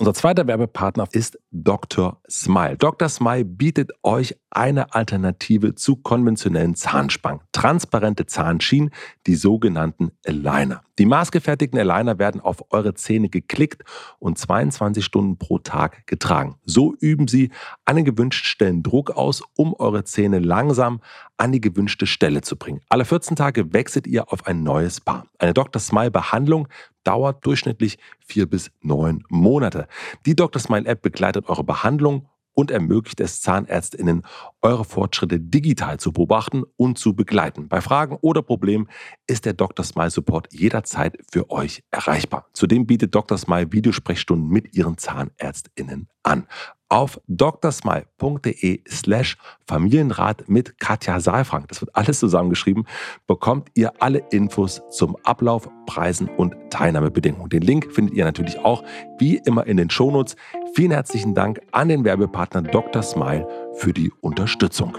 Unser 0.00 0.14
zweiter 0.14 0.46
Werbepartner 0.46 1.08
ist 1.10 1.40
Dr. 1.50 2.20
Smile. 2.30 2.76
Dr. 2.76 3.08
Smile 3.08 3.44
bietet 3.44 3.90
euch 4.04 4.36
eine 4.48 4.94
Alternative 4.94 5.74
zu 5.74 5.96
konventionellen 5.96 6.76
Zahnspangen. 6.76 7.40
Transparente 7.50 8.24
Zahnschienen, 8.26 8.90
die 9.26 9.34
sogenannten 9.34 10.12
Aligner. 10.24 10.82
Die 11.00 11.04
maßgefertigten 11.04 11.80
Aligner 11.80 12.20
werden 12.20 12.40
auf 12.40 12.70
eure 12.70 12.94
Zähne 12.94 13.28
geklickt 13.28 13.82
und 14.20 14.38
22 14.38 15.04
Stunden 15.04 15.36
pro 15.36 15.58
Tag 15.58 16.06
getragen. 16.06 16.54
So 16.64 16.94
üben 17.00 17.26
sie 17.26 17.50
an 17.84 17.96
den 17.96 18.04
gewünschten 18.04 18.46
Stellen 18.46 18.82
Druck 18.84 19.10
aus, 19.10 19.42
um 19.56 19.74
eure 19.74 20.04
Zähne 20.04 20.38
langsam 20.38 21.00
an 21.38 21.50
die 21.50 21.60
gewünschte 21.60 22.06
Stelle 22.06 22.42
zu 22.42 22.56
bringen. 22.56 22.80
Alle 22.88 23.04
14 23.04 23.36
Tage 23.36 23.72
wechselt 23.72 24.06
ihr 24.06 24.32
auf 24.32 24.46
ein 24.46 24.62
neues 24.62 25.00
Paar. 25.00 25.26
Eine 25.38 25.54
Dr. 25.54 25.80
Smile 25.80 26.12
Behandlung 26.12 26.68
dauert 27.08 27.46
durchschnittlich 27.46 27.96
vier 28.20 28.44
bis 28.44 28.70
neun 28.82 29.24
Monate. 29.30 29.88
Die 30.26 30.36
Dr. 30.36 30.60
Smile 30.60 30.84
App 30.86 31.00
begleitet 31.00 31.48
eure 31.48 31.64
Behandlung 31.64 32.28
und 32.52 32.70
ermöglicht 32.70 33.20
es 33.20 33.40
ZahnärztInnen, 33.40 34.26
eure 34.60 34.84
Fortschritte 34.84 35.40
digital 35.40 35.98
zu 35.98 36.12
beobachten 36.12 36.64
und 36.76 36.98
zu 36.98 37.14
begleiten. 37.14 37.68
Bei 37.68 37.80
Fragen 37.80 38.18
oder 38.20 38.42
Problemen 38.42 38.88
ist 39.26 39.46
der 39.46 39.54
Dr. 39.54 39.86
Smile 39.86 40.10
Support 40.10 40.52
jederzeit 40.52 41.16
für 41.32 41.50
euch 41.50 41.82
erreichbar. 41.90 42.46
Zudem 42.52 42.84
bietet 42.84 43.14
Dr. 43.14 43.38
Smile 43.38 43.72
Videosprechstunden 43.72 44.48
mit 44.50 44.74
ihren 44.74 44.98
ZahnärztInnen 44.98 46.08
an 46.24 46.46
auf 46.88 47.20
drsmile.de 47.28 48.80
slash 48.88 49.36
Familienrat 49.66 50.48
mit 50.48 50.78
Katja 50.78 51.20
Saalfrank, 51.20 51.68
das 51.68 51.80
wird 51.80 51.94
alles 51.94 52.18
zusammengeschrieben, 52.18 52.86
bekommt 53.26 53.68
ihr 53.74 53.92
alle 54.02 54.24
Infos 54.30 54.82
zum 54.90 55.16
Ablauf, 55.24 55.68
Preisen 55.86 56.28
und 56.28 56.54
Teilnahmebedingungen. 56.70 57.50
Den 57.50 57.62
Link 57.62 57.92
findet 57.92 58.14
ihr 58.14 58.24
natürlich 58.24 58.58
auch 58.60 58.82
wie 59.18 59.36
immer 59.36 59.66
in 59.66 59.76
den 59.76 59.90
Shownotes. 59.90 60.36
Vielen 60.74 60.92
herzlichen 60.92 61.34
Dank 61.34 61.60
an 61.72 61.88
den 61.88 62.04
Werbepartner 62.04 62.62
Dr. 62.62 63.02
Smile 63.02 63.46
für 63.74 63.92
die 63.92 64.10
Unterstützung. 64.20 64.94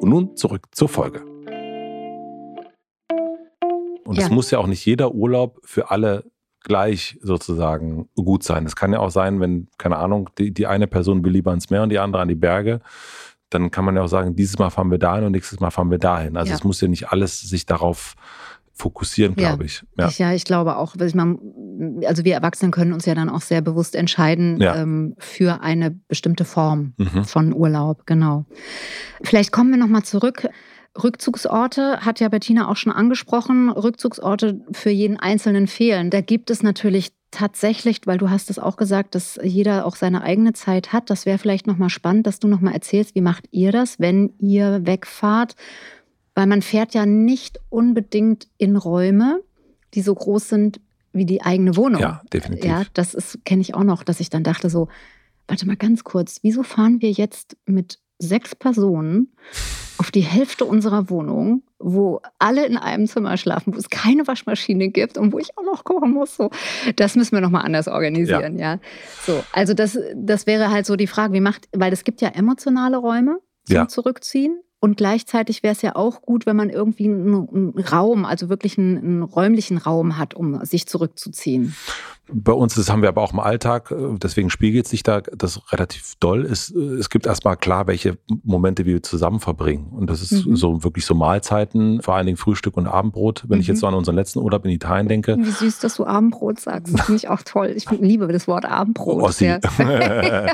Und 0.00 0.10
nun 0.10 0.36
zurück 0.36 0.66
zur 0.72 0.88
Folge. 0.88 1.24
Und 4.04 4.18
es 4.18 4.28
ja. 4.28 4.34
muss 4.34 4.50
ja 4.50 4.58
auch 4.58 4.68
nicht 4.68 4.84
jeder 4.86 5.12
Urlaub 5.14 5.58
für 5.64 5.90
alle 5.90 6.24
gleich 6.66 7.18
sozusagen 7.22 8.08
gut 8.16 8.42
sein. 8.42 8.66
Es 8.66 8.76
kann 8.76 8.92
ja 8.92 8.98
auch 8.98 9.10
sein, 9.10 9.40
wenn, 9.40 9.68
keine 9.78 9.96
Ahnung, 9.96 10.28
die, 10.36 10.52
die 10.52 10.66
eine 10.66 10.86
Person 10.86 11.24
will 11.24 11.32
lieber 11.32 11.52
ins 11.52 11.70
Meer 11.70 11.84
und 11.84 11.90
die 11.90 11.98
andere 11.98 12.22
an 12.22 12.28
die 12.28 12.34
Berge, 12.34 12.80
dann 13.50 13.70
kann 13.70 13.84
man 13.84 13.96
ja 13.96 14.02
auch 14.02 14.08
sagen, 14.08 14.34
dieses 14.34 14.58
Mal 14.58 14.70
fahren 14.70 14.90
wir 14.90 14.98
dahin 14.98 15.24
und 15.24 15.32
nächstes 15.32 15.60
Mal 15.60 15.70
fahren 15.70 15.90
wir 15.90 15.98
dahin. 15.98 16.36
Also 16.36 16.50
ja. 16.50 16.56
es 16.56 16.64
muss 16.64 16.80
ja 16.80 16.88
nicht 16.88 17.12
alles 17.12 17.40
sich 17.40 17.66
darauf 17.66 18.16
fokussieren, 18.74 19.34
glaube 19.36 19.64
ich. 19.64 19.84
Ja. 19.96 20.08
ich. 20.08 20.18
Ja, 20.18 20.32
ich 20.32 20.44
glaube 20.44 20.76
auch. 20.76 20.96
Also 20.98 22.24
wir 22.24 22.34
Erwachsenen 22.34 22.72
können 22.72 22.92
uns 22.92 23.06
ja 23.06 23.14
dann 23.14 23.30
auch 23.30 23.40
sehr 23.40 23.62
bewusst 23.62 23.94
entscheiden 23.94 24.60
ja. 24.60 24.76
ähm, 24.76 25.14
für 25.18 25.62
eine 25.62 25.92
bestimmte 26.08 26.44
Form 26.44 26.92
mhm. 26.98 27.24
von 27.24 27.54
Urlaub. 27.54 28.06
Genau. 28.06 28.44
Vielleicht 29.22 29.52
kommen 29.52 29.70
wir 29.70 29.78
nochmal 29.78 30.02
zurück 30.02 30.48
Rückzugsorte 31.02 32.00
hat 32.00 32.20
ja 32.20 32.28
Bettina 32.28 32.68
auch 32.68 32.76
schon 32.76 32.92
angesprochen. 32.92 33.70
Rückzugsorte 33.70 34.60
für 34.72 34.90
jeden 34.90 35.18
Einzelnen 35.18 35.66
fehlen. 35.66 36.10
Da 36.10 36.20
gibt 36.20 36.50
es 36.50 36.62
natürlich 36.62 37.12
tatsächlich, 37.30 38.00
weil 38.06 38.18
du 38.18 38.30
hast 38.30 38.50
es 38.50 38.58
auch 38.58 38.76
gesagt, 38.76 39.14
dass 39.14 39.38
jeder 39.42 39.84
auch 39.84 39.96
seine 39.96 40.22
eigene 40.22 40.52
Zeit 40.52 40.92
hat. 40.92 41.10
Das 41.10 41.26
wäre 41.26 41.38
vielleicht 41.38 41.66
nochmal 41.66 41.90
spannend, 41.90 42.26
dass 42.26 42.38
du 42.38 42.48
nochmal 42.48 42.74
erzählst, 42.74 43.14
wie 43.14 43.20
macht 43.20 43.44
ihr 43.50 43.72
das, 43.72 43.98
wenn 44.00 44.32
ihr 44.38 44.86
wegfahrt? 44.86 45.54
Weil 46.34 46.46
man 46.46 46.62
fährt 46.62 46.94
ja 46.94 47.06
nicht 47.06 47.60
unbedingt 47.68 48.48
in 48.58 48.76
Räume, 48.76 49.42
die 49.94 50.02
so 50.02 50.14
groß 50.14 50.48
sind 50.48 50.80
wie 51.12 51.26
die 51.26 51.42
eigene 51.42 51.76
Wohnung. 51.76 52.00
Ja, 52.00 52.22
definitiv. 52.32 52.64
Ja, 52.64 52.84
das 52.92 53.38
kenne 53.44 53.62
ich 53.62 53.74
auch 53.74 53.84
noch, 53.84 54.02
dass 54.02 54.20
ich 54.20 54.30
dann 54.30 54.44
dachte 54.44 54.70
so, 54.70 54.88
warte 55.48 55.66
mal 55.66 55.76
ganz 55.76 56.04
kurz, 56.04 56.40
wieso 56.42 56.62
fahren 56.62 57.00
wir 57.00 57.10
jetzt 57.10 57.56
mit 57.66 57.98
sechs 58.18 58.54
Personen 58.54 59.32
auf 59.98 60.10
die 60.10 60.20
Hälfte 60.20 60.64
unserer 60.64 61.08
Wohnung, 61.10 61.62
wo 61.78 62.20
alle 62.38 62.66
in 62.66 62.76
einem 62.76 63.06
Zimmer 63.06 63.36
schlafen, 63.36 63.74
wo 63.74 63.78
es 63.78 63.88
keine 63.88 64.26
Waschmaschine 64.26 64.88
gibt 64.88 65.16
und 65.18 65.32
wo 65.32 65.38
ich 65.38 65.56
auch 65.56 65.64
noch 65.64 65.84
kochen 65.84 66.12
muss. 66.12 66.36
So, 66.36 66.50
das 66.96 67.16
müssen 67.16 67.32
wir 67.32 67.40
noch 67.40 67.50
mal 67.50 67.62
anders 67.62 67.88
organisieren, 67.88 68.58
ja. 68.58 68.74
ja. 68.74 68.80
So, 69.24 69.42
also 69.52 69.74
das, 69.74 69.98
das 70.14 70.46
wäre 70.46 70.70
halt 70.70 70.86
so 70.86 70.96
die 70.96 71.06
Frage, 71.06 71.32
wie 71.32 71.40
macht, 71.40 71.68
weil 71.72 71.92
es 71.92 72.04
gibt 72.04 72.20
ja 72.20 72.28
emotionale 72.28 72.98
Räume 72.98 73.38
zum 73.64 73.76
ja. 73.76 73.88
Zurückziehen. 73.88 74.60
Und 74.78 74.98
gleichzeitig 74.98 75.62
wäre 75.62 75.72
es 75.72 75.82
ja 75.82 75.96
auch 75.96 76.20
gut, 76.22 76.44
wenn 76.44 76.54
man 76.54 76.68
irgendwie 76.68 77.06
einen, 77.06 77.48
einen 77.48 77.78
Raum, 77.78 78.24
also 78.26 78.50
wirklich 78.50 78.76
einen, 78.76 78.98
einen, 78.98 79.22
räumlichen 79.22 79.78
Raum 79.78 80.18
hat, 80.18 80.34
um 80.34 80.62
sich 80.64 80.86
zurückzuziehen. 80.86 81.74
Bei 82.32 82.52
uns, 82.52 82.74
das 82.74 82.90
haben 82.90 83.02
wir 83.02 83.08
aber 83.08 83.22
auch 83.22 83.32
im 83.32 83.40
Alltag, 83.40 83.90
äh, 83.90 84.18
deswegen 84.20 84.50
spiegelt 84.50 84.88
sich 84.88 85.02
da 85.02 85.20
das 85.20 85.60
relativ 85.72 86.14
doll. 86.18 86.44
Es, 86.44 86.70
äh, 86.70 86.78
es 86.78 87.10
gibt 87.10 87.26
erstmal 87.26 87.56
klar, 87.56 87.86
welche 87.86 88.18
Momente 88.42 88.84
wir 88.84 89.02
zusammen 89.02 89.40
verbringen. 89.40 89.86
Und 89.92 90.10
das 90.10 90.22
ist 90.22 90.46
mhm. 90.46 90.56
so 90.56 90.82
wirklich 90.82 91.06
so 91.06 91.14
Mahlzeiten, 91.14 92.02
vor 92.02 92.14
allen 92.14 92.26
Dingen 92.26 92.36
Frühstück 92.36 92.76
und 92.76 92.86
Abendbrot. 92.86 93.44
Wenn 93.48 93.58
mhm. 93.58 93.62
ich 93.62 93.68
jetzt 93.68 93.80
so 93.80 93.86
an 93.86 93.94
unseren 93.94 94.16
letzten 94.16 94.40
Urlaub 94.40 94.64
in 94.64 94.70
Italien 94.72 95.08
denke. 95.08 95.36
Wie 95.38 95.50
süß, 95.50 95.78
dass 95.78 95.96
du 95.96 96.04
Abendbrot 96.04 96.58
sagst. 96.60 96.92
Das 96.92 97.06
finde 97.06 97.16
ich 97.16 97.28
auch 97.28 97.42
toll. 97.42 97.72
Ich 97.76 97.88
liebe 98.00 98.26
das 98.28 98.48
Wort 98.48 98.64
Abendbrot. 98.64 99.22
Oh, 99.22 99.44
ja. 99.44 99.58
ja, 99.78 100.46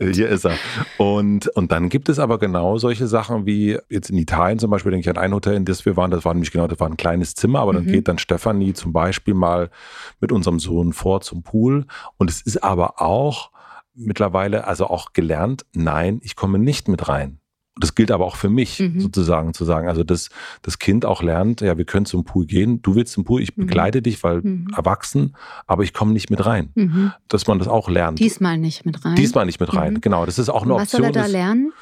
Hier 0.00 0.28
ist 0.28 0.44
er. 0.44 0.56
Und, 0.98 1.48
und 1.48 1.72
dann 1.72 1.88
gibt 1.88 2.08
es 2.08 2.18
aber 2.18 2.38
genau 2.38 2.78
solche 2.78 3.06
Sachen 3.06 3.46
wie 3.46 3.78
jetzt 3.88 4.10
in 4.10 4.18
Italien 4.18 4.58
zum 4.58 4.70
Beispiel, 4.70 4.92
denke 4.92 5.08
ich 5.08 5.16
an 5.16 5.22
ein 5.22 5.32
Hotel, 5.32 5.54
in 5.54 5.64
das 5.64 5.86
wir 5.86 5.96
waren, 5.96 6.10
das 6.10 6.24
war 6.24 6.34
nämlich 6.34 6.50
genau, 6.50 6.66
das 6.66 6.80
war 6.80 6.88
ein 6.88 6.96
kleines 6.96 7.34
Zimmer, 7.34 7.60
aber 7.60 7.72
dann 7.72 7.84
mhm. 7.84 7.92
geht 7.92 8.08
dann 8.08 8.18
Stefanie 8.18 8.74
zum 8.74 8.92
Beispiel 8.92 9.34
mal 9.34 9.70
mit 10.20 10.32
unserem 10.32 10.58
Sohn 10.58 10.92
vor 10.98 11.20
zum 11.20 11.42
Pool. 11.42 11.86
Und 12.16 12.28
es 12.28 12.42
ist 12.42 12.62
aber 12.62 13.00
auch 13.00 13.50
mittlerweile, 13.94 14.66
also 14.66 14.86
auch 14.86 15.12
gelernt, 15.12 15.64
nein, 15.72 16.20
ich 16.22 16.36
komme 16.36 16.58
nicht 16.58 16.88
mit 16.88 17.08
rein. 17.08 17.40
Das 17.80 17.94
gilt 17.94 18.10
aber 18.10 18.24
auch 18.24 18.36
für 18.36 18.48
mich 18.48 18.80
mhm. 18.80 19.00
sozusagen 19.00 19.54
zu 19.54 19.64
sagen. 19.64 19.88
Also 19.88 20.02
dass 20.02 20.30
das 20.62 20.78
Kind 20.78 21.04
auch 21.04 21.22
lernt, 21.22 21.60
ja, 21.60 21.78
wir 21.78 21.84
können 21.84 22.06
zum 22.06 22.24
Pool 22.24 22.44
gehen. 22.44 22.82
Du 22.82 22.96
willst 22.96 23.12
zum 23.12 23.24
Pool, 23.24 23.40
ich 23.40 23.56
mhm. 23.56 23.66
begleite 23.66 24.02
dich, 24.02 24.22
weil 24.24 24.40
mhm. 24.42 24.68
erwachsen, 24.76 25.36
aber 25.66 25.84
ich 25.84 25.94
komme 25.94 26.12
nicht 26.12 26.28
mit 26.30 26.44
rein. 26.44 26.70
Mhm. 26.74 27.12
Dass 27.28 27.46
man 27.46 27.58
das 27.58 27.68
auch 27.68 27.88
lernt. 27.88 28.18
Diesmal 28.18 28.58
nicht 28.58 28.84
mit 28.84 29.04
rein. 29.04 29.14
Diesmal 29.14 29.46
nicht 29.46 29.60
mit 29.60 29.72
rein, 29.74 29.94
mhm. 29.94 30.00
genau. 30.00 30.26
Das 30.26 30.38
ist 30.38 30.48
auch 30.48 30.62
eine 30.62 30.74
Was 30.74 30.82
Option. 30.82 31.02
Was 31.02 31.14
soll 31.14 31.16
er 31.16 31.22
da 31.22 31.30
lernen? 31.30 31.72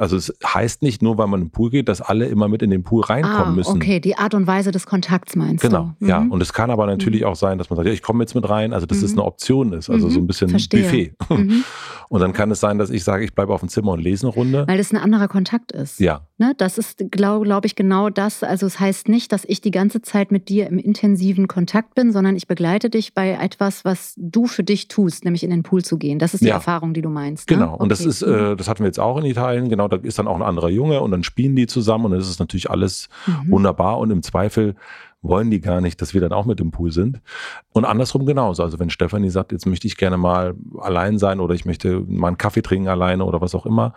Also 0.00 0.16
es 0.16 0.32
heißt 0.42 0.82
nicht 0.82 1.02
nur, 1.02 1.18
weil 1.18 1.26
man 1.26 1.40
in 1.40 1.46
den 1.48 1.52
Pool 1.52 1.68
geht, 1.68 1.88
dass 1.88 2.00
alle 2.00 2.26
immer 2.26 2.48
mit 2.48 2.62
in 2.62 2.70
den 2.70 2.82
Pool 2.82 3.04
reinkommen 3.04 3.38
ah, 3.38 3.50
müssen. 3.50 3.76
Okay, 3.76 4.00
die 4.00 4.16
Art 4.16 4.32
und 4.32 4.46
Weise 4.46 4.70
des 4.70 4.86
Kontakts 4.86 5.36
meinst 5.36 5.62
genau, 5.62 5.94
du? 5.98 6.06
Genau, 6.06 6.10
ja. 6.10 6.20
Mhm. 6.20 6.32
Und 6.32 6.40
es 6.40 6.54
kann 6.54 6.70
aber 6.70 6.86
natürlich 6.86 7.20
mhm. 7.20 7.26
auch 7.26 7.36
sein, 7.36 7.58
dass 7.58 7.68
man 7.68 7.76
sagt, 7.76 7.86
ja, 7.86 7.92
ich 7.92 8.02
komme 8.02 8.24
jetzt 8.24 8.34
mit 8.34 8.48
rein, 8.48 8.72
also 8.72 8.86
dass 8.86 8.98
mhm. 8.98 9.04
es 9.04 9.12
eine 9.12 9.24
Option 9.24 9.72
ist, 9.74 9.90
also 9.90 10.06
mhm. 10.06 10.10
so 10.10 10.20
ein 10.20 10.26
bisschen 10.26 10.48
Verstehe. 10.48 10.82
Buffet. 10.82 11.14
Mhm. 11.28 11.64
Und 12.10 12.20
dann 12.20 12.32
kann 12.32 12.50
es 12.50 12.58
sein, 12.58 12.76
dass 12.76 12.90
ich 12.90 13.04
sage, 13.04 13.22
ich 13.22 13.34
bleibe 13.36 13.54
auf 13.54 13.60
dem 13.60 13.68
Zimmer 13.68 13.92
und 13.92 14.00
lese 14.00 14.26
eine 14.26 14.34
Runde. 14.34 14.64
Weil 14.66 14.78
das 14.78 14.92
ein 14.92 14.96
anderer 14.96 15.28
Kontakt 15.28 15.70
ist. 15.70 16.00
Ja. 16.00 16.26
Ne? 16.38 16.54
Das 16.58 16.76
ist, 16.76 17.04
glaube 17.12 17.44
glaub 17.44 17.64
ich, 17.64 17.76
genau 17.76 18.10
das. 18.10 18.42
Also 18.42 18.66
es 18.66 18.80
heißt 18.80 19.08
nicht, 19.08 19.30
dass 19.30 19.44
ich 19.44 19.60
die 19.60 19.70
ganze 19.70 20.02
Zeit 20.02 20.32
mit 20.32 20.48
dir 20.48 20.66
im 20.66 20.80
intensiven 20.80 21.46
Kontakt 21.46 21.94
bin, 21.94 22.10
sondern 22.10 22.34
ich 22.34 22.48
begleite 22.48 22.90
dich 22.90 23.14
bei 23.14 23.38
etwas, 23.40 23.84
was 23.84 24.14
du 24.16 24.46
für 24.46 24.64
dich 24.64 24.88
tust, 24.88 25.24
nämlich 25.24 25.44
in 25.44 25.50
den 25.50 25.62
Pool 25.62 25.84
zu 25.84 25.98
gehen. 25.98 26.18
Das 26.18 26.34
ist 26.34 26.40
die 26.40 26.48
ja. 26.48 26.54
Erfahrung, 26.54 26.94
die 26.94 27.02
du 27.02 27.10
meinst. 27.10 27.48
Ne? 27.48 27.58
Genau. 27.58 27.76
Und 27.76 27.92
das 27.92 28.04
ist, 28.04 28.22
äh, 28.22 28.56
das 28.56 28.68
hatten 28.68 28.80
wir 28.80 28.86
jetzt 28.86 28.98
auch 28.98 29.16
in 29.16 29.24
Italien. 29.24 29.68
Genau, 29.68 29.86
da 29.90 29.96
ist 29.96 30.18
dann 30.18 30.28
auch 30.28 30.36
ein 30.36 30.42
anderer 30.42 30.68
Junge 30.68 31.00
und 31.00 31.10
dann 31.10 31.24
spielen 31.24 31.56
die 31.56 31.66
zusammen 31.66 32.06
und 32.06 32.12
das 32.12 32.28
ist 32.28 32.40
natürlich 32.40 32.70
alles 32.70 33.08
mhm. 33.26 33.50
wunderbar 33.50 33.98
und 33.98 34.10
im 34.10 34.22
Zweifel 34.22 34.74
wollen 35.22 35.50
die 35.50 35.60
gar 35.60 35.80
nicht, 35.80 36.00
dass 36.00 36.14
wir 36.14 36.20
dann 36.20 36.32
auch 36.32 36.46
mit 36.46 36.60
im 36.60 36.70
Pool 36.70 36.92
sind. 36.92 37.20
Und 37.72 37.84
andersrum 37.84 38.24
genauso. 38.24 38.62
Also 38.62 38.78
wenn 38.78 38.88
Stefanie 38.88 39.28
sagt, 39.28 39.52
jetzt 39.52 39.66
möchte 39.66 39.86
ich 39.86 39.96
gerne 39.96 40.16
mal 40.16 40.54
allein 40.80 41.18
sein 41.18 41.40
oder 41.40 41.54
ich 41.54 41.66
möchte 41.66 42.00
mal 42.08 42.28
einen 42.28 42.38
Kaffee 42.38 42.62
trinken 42.62 42.88
alleine 42.88 43.24
oder 43.24 43.40
was 43.40 43.54
auch 43.54 43.66
immer, 43.66 43.92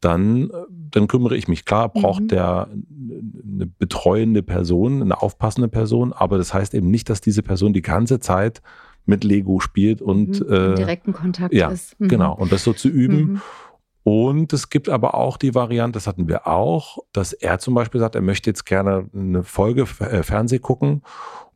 dann, 0.00 0.50
dann 0.68 1.08
kümmere 1.08 1.36
ich 1.36 1.48
mich. 1.48 1.64
Klar 1.64 1.88
braucht 1.88 2.22
mhm. 2.22 2.28
der 2.28 2.68
eine 2.70 3.66
betreuende 3.66 4.42
Person, 4.42 5.02
eine 5.02 5.20
aufpassende 5.20 5.68
Person, 5.68 6.12
aber 6.12 6.38
das 6.38 6.54
heißt 6.54 6.74
eben 6.74 6.90
nicht, 6.90 7.10
dass 7.10 7.20
diese 7.20 7.42
Person 7.42 7.72
die 7.72 7.82
ganze 7.82 8.20
Zeit 8.20 8.62
mit 9.04 9.24
Lego 9.24 9.58
spielt 9.58 10.00
und 10.00 10.46
mhm, 10.46 10.52
äh, 10.52 10.74
direkten 10.74 11.12
Kontakt 11.12 11.54
ja, 11.54 11.70
ist. 11.70 11.98
Mhm. 11.98 12.08
Genau. 12.08 12.34
Und 12.34 12.52
das 12.52 12.62
so 12.62 12.72
zu 12.72 12.88
üben. 12.88 13.16
Mhm. 13.16 13.40
Und 14.08 14.54
es 14.54 14.70
gibt 14.70 14.88
aber 14.88 15.14
auch 15.14 15.36
die 15.36 15.54
Variante, 15.54 15.98
das 15.98 16.06
hatten 16.06 16.28
wir 16.28 16.46
auch, 16.46 16.96
dass 17.12 17.34
er 17.34 17.58
zum 17.58 17.74
Beispiel 17.74 18.00
sagt, 18.00 18.14
er 18.14 18.22
möchte 18.22 18.48
jetzt 18.48 18.64
gerne 18.64 19.10
eine 19.14 19.42
Folge 19.42 19.82
äh, 20.00 20.22
Fernseh 20.22 20.60
gucken 20.60 21.02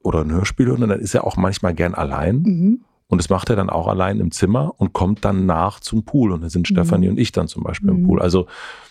oder 0.02 0.20
ein 0.20 0.30
Hörspiel 0.30 0.66
hören 0.66 0.82
und 0.82 0.90
dann 0.90 1.00
ist 1.00 1.14
er 1.14 1.26
auch 1.26 1.38
manchmal 1.38 1.72
gern 1.72 1.94
allein. 1.94 2.42
Mhm. 2.42 2.84
Und 3.06 3.18
das 3.22 3.30
macht 3.30 3.48
er 3.48 3.56
dann 3.56 3.70
auch 3.70 3.88
allein 3.88 4.20
im 4.20 4.32
Zimmer 4.32 4.74
und 4.76 4.92
kommt 4.92 5.24
dann 5.24 5.46
nach 5.46 5.80
zum 5.80 6.04
Pool. 6.04 6.30
Und 6.30 6.42
da 6.42 6.50
sind 6.50 6.68
mhm. 6.68 6.74
Stefanie 6.74 7.08
und 7.08 7.18
ich 7.18 7.32
dann 7.32 7.48
zum 7.48 7.62
Beispiel 7.62 7.90
mhm. 7.90 8.00
im 8.00 8.06
Pool. 8.06 8.20
Also 8.20 8.46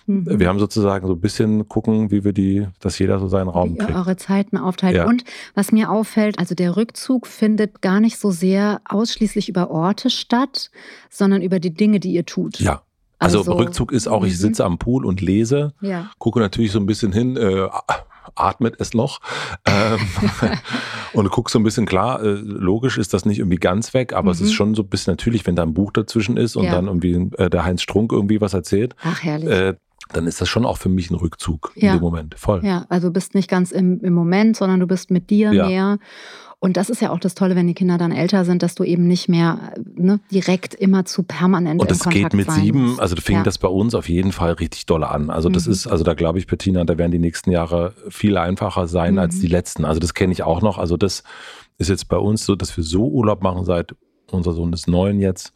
mhm. 0.07 0.39
wir 0.39 0.47
haben 0.47 0.57
sozusagen 0.57 1.05
so 1.05 1.13
ein 1.13 1.21
bisschen 1.21 1.67
gucken, 1.67 2.09
wie 2.09 2.23
wir 2.23 2.33
die, 2.33 2.67
dass 2.79 2.97
jeder 2.97 3.19
so 3.19 3.27
seinen 3.27 3.47
Raum 3.47 3.77
kriegt. 3.77 3.95
eure 3.95 4.17
Zeiten 4.17 4.57
aufteilt. 4.57 4.95
Ja. 4.95 5.05
Und 5.05 5.23
was 5.53 5.71
mir 5.71 5.91
auffällt, 5.91 6.39
also 6.39 6.55
der 6.55 6.77
Rückzug 6.77 7.27
findet 7.27 7.83
gar 7.83 7.99
nicht 7.99 8.17
so 8.17 8.31
sehr 8.31 8.81
ausschließlich 8.85 9.49
über 9.49 9.69
Orte 9.69 10.09
statt, 10.09 10.71
sondern 11.11 11.43
über 11.43 11.59
die 11.59 11.75
Dinge, 11.75 11.99
die 11.99 12.13
ihr 12.13 12.25
tut. 12.25 12.59
Ja. 12.59 12.81
Also, 13.21 13.39
also 13.39 13.53
Rückzug 13.53 13.91
ist 13.91 14.07
auch, 14.07 14.23
ich 14.23 14.33
mhm. 14.33 14.37
sitze 14.37 14.65
am 14.65 14.79
Pool 14.79 15.05
und 15.05 15.21
lese, 15.21 15.73
ja. 15.79 16.09
gucke 16.17 16.39
natürlich 16.39 16.71
so 16.71 16.79
ein 16.79 16.87
bisschen 16.87 17.11
hin, 17.11 17.37
äh, 17.37 17.67
atmet 18.35 18.75
es 18.79 18.93
noch 18.93 19.19
ähm, 19.65 19.99
und 21.13 21.29
guck 21.29 21.49
so 21.49 21.59
ein 21.59 21.63
bisschen 21.63 21.85
klar, 21.85 22.23
äh, 22.23 22.33
logisch 22.33 22.97
ist 22.97 23.13
das 23.13 23.25
nicht 23.25 23.39
irgendwie 23.39 23.57
ganz 23.57 23.93
weg, 23.93 24.13
aber 24.13 24.29
mhm. 24.29 24.31
es 24.31 24.41
ist 24.41 24.49
mhm. 24.49 24.55
schon 24.55 24.75
so 24.75 24.81
ein 24.81 24.89
bisschen 24.89 25.11
natürlich, 25.11 25.45
wenn 25.45 25.55
da 25.55 25.63
ein 25.63 25.73
Buch 25.73 25.91
dazwischen 25.91 26.35
ist 26.35 26.55
und 26.55 26.65
ja. 26.65 26.71
dann 26.71 26.87
irgendwie 26.87 27.29
äh, 27.37 27.49
der 27.49 27.63
Heinz 27.63 27.83
Strunk 27.83 28.11
irgendwie 28.11 28.41
was 28.41 28.53
erzählt. 28.53 28.95
Ach, 29.03 29.21
herrlich. 29.21 29.49
Äh, 29.49 29.75
dann 30.13 30.27
ist 30.27 30.41
das 30.41 30.49
schon 30.49 30.65
auch 30.65 30.77
für 30.77 30.89
mich 30.89 31.11
ein 31.11 31.15
Rückzug 31.15 31.71
ja. 31.75 31.91
in 31.91 31.99
dem 31.99 32.01
Moment. 32.01 32.35
Voll. 32.37 32.65
Ja, 32.65 32.85
also 32.89 33.07
du 33.07 33.13
bist 33.13 33.35
nicht 33.35 33.49
ganz 33.49 33.71
im, 33.71 34.01
im 34.01 34.13
Moment, 34.13 34.57
sondern 34.57 34.79
du 34.79 34.87
bist 34.87 35.11
mit 35.11 35.29
dir 35.29 35.53
ja. 35.53 35.67
mehr. 35.67 35.99
Und 36.63 36.77
das 36.77 36.91
ist 36.91 37.01
ja 37.01 37.09
auch 37.09 37.19
das 37.19 37.33
Tolle, 37.33 37.55
wenn 37.55 37.65
die 37.65 37.73
Kinder 37.73 37.97
dann 37.97 38.11
älter 38.11 38.45
sind, 38.45 38.61
dass 38.61 38.75
du 38.75 38.83
eben 38.83 39.07
nicht 39.07 39.27
mehr 39.27 39.73
ne, 39.95 40.19
direkt 40.31 40.75
immer 40.75 41.05
zu 41.05 41.23
permanent 41.23 41.81
Und 41.81 41.89
das 41.89 42.03
geht 42.07 42.35
mit 42.35 42.51
sieben, 42.51 42.99
also 42.99 43.15
fing 43.15 43.37
ja. 43.37 43.43
das 43.43 43.57
bei 43.57 43.67
uns 43.67 43.95
auf 43.95 44.07
jeden 44.07 44.31
Fall 44.31 44.51
richtig 44.53 44.85
doll 44.85 45.03
an. 45.03 45.31
Also 45.31 45.49
das 45.49 45.65
mhm. 45.65 45.71
ist, 45.71 45.87
also 45.87 46.03
da 46.03 46.13
glaube 46.13 46.37
ich, 46.37 46.45
Bettina, 46.45 46.83
da 46.83 46.99
werden 46.99 47.11
die 47.11 47.17
nächsten 47.17 47.49
Jahre 47.49 47.95
viel 48.09 48.37
einfacher 48.37 48.87
sein 48.87 49.13
mhm. 49.13 49.19
als 49.19 49.39
die 49.39 49.47
letzten. 49.47 49.85
Also 49.85 49.99
das 49.99 50.13
kenne 50.13 50.33
ich 50.33 50.43
auch 50.43 50.61
noch. 50.61 50.77
Also 50.77 50.97
das 50.97 51.23
ist 51.79 51.89
jetzt 51.89 52.07
bei 52.09 52.17
uns 52.17 52.45
so, 52.45 52.55
dass 52.55 52.77
wir 52.77 52.83
so 52.83 53.07
Urlaub 53.07 53.41
machen 53.41 53.65
seit 53.65 53.95
unser 54.29 54.53
Sohn 54.53 54.71
ist 54.71 54.87
neun 54.87 55.19
jetzt 55.19 55.55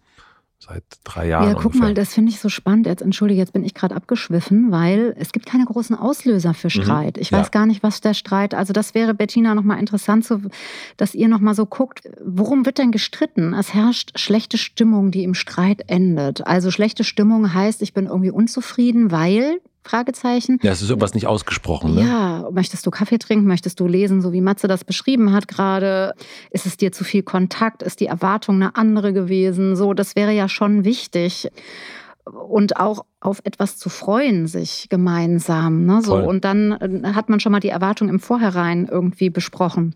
seit 0.68 0.84
drei 1.04 1.28
Jahren. 1.28 1.48
Ja, 1.48 1.54
guck 1.54 1.66
ungefähr. 1.66 1.82
mal, 1.82 1.94
das 1.94 2.14
finde 2.14 2.32
ich 2.32 2.40
so 2.40 2.50
spannend. 2.50 2.86
Jetzt 2.88 3.02
entschuldige, 3.02 3.40
jetzt 3.40 3.54
bin 3.54 3.64
ich 3.64 3.74
gerade 3.74 3.96
abgeschwiffen, 3.96 4.72
weil 4.72 5.16
es 5.18 5.32
gibt 5.32 5.46
keine 5.46 5.66
großen 5.66 5.96
Auslöser 5.96 6.54
für 6.54 6.68
mhm. 6.68 6.82
Streit. 6.82 7.18
Mhm. 7.18 7.22
Ich 7.22 7.32
weiß 7.32 7.48
ja. 7.48 7.52
gar 7.52 7.66
nicht, 7.66 7.84
was 7.84 8.02
der 8.02 8.14
Streit. 8.14 8.54
Also 8.54 8.74
das 8.74 8.94
wäre 8.94 9.14
Bettina 9.14 9.56
nochmal 9.56 9.80
interessant, 9.80 10.26
so, 10.26 10.42
dass 10.98 11.14
ihr 11.16 11.28
nochmal 11.28 11.56
so 11.56 11.66
guckt, 11.66 12.02
worum 12.24 12.66
wird 12.66 12.78
denn 12.78 12.92
gestritten? 12.92 13.54
Es 13.54 13.74
herrscht 13.74 14.18
schlechte 14.18 14.58
Stimmung, 14.58 15.12
die 15.12 15.24
im 15.24 15.34
Streit 15.34 15.84
endet. 15.88 16.46
Also 16.46 16.72
schlechte 16.72 17.04
Stimmung 17.04 17.54
heißt, 17.54 17.82
ich 17.82 17.94
bin 17.94 18.08
irgendwie 18.08 18.32
unzufrieden, 18.32 19.12
weil 19.12 19.60
Fragezeichen. 19.86 20.60
Ja, 20.64 20.72
es 20.72 20.82
ist 20.82 20.90
irgendwas 20.90 21.14
nicht 21.14 21.28
ausgesprochen. 21.28 21.96
Ne? 21.96 22.02
Ja, 22.02 22.50
möchtest 22.52 22.86
du 22.86 22.92
Kaffee 22.92 23.20
trinken? 23.20 23.46
Möchtest 23.46 23.80
du 23.80 23.88
lesen, 23.88 24.22
so 24.22 24.34
wie 24.34 24.42
Matze 24.42 24.68
das 24.68 24.84
beschrieben 24.84 25.32
hat 25.32 25.48
gerade? 25.48 26.14
Ist 26.50 26.66
es 26.66 26.78
dir 26.78 26.92
zu 26.92 27.04
viel 27.04 27.24
Kontakt? 27.24 27.84
Ist 27.84 28.00
die 28.00 28.08
Erwartung 28.08 28.56
eine 28.56 28.76
andere 28.76 29.14
gewesen? 29.14 29.76
So, 29.76 29.94
das 29.94 30.16
wäre 30.16 30.32
ja 30.32 30.50
schon 30.50 30.84
wichtig. 30.84 31.50
Und 32.26 32.78
auch 32.78 33.06
auf 33.20 33.42
etwas 33.44 33.78
zu 33.78 33.90
freuen, 33.90 34.48
sich 34.48 34.88
gemeinsam. 34.90 35.86
Ne? 35.86 36.02
So, 36.02 36.16
und 36.16 36.44
dann 36.44 36.72
äh, 36.72 37.14
hat 37.14 37.30
man 37.30 37.40
schon 37.40 37.52
mal 37.52 37.60
die 37.60 37.70
Erwartung 37.70 38.10
im 38.10 38.20
Vorhinein 38.20 38.88
irgendwie 38.92 39.30
besprochen. 39.30 39.94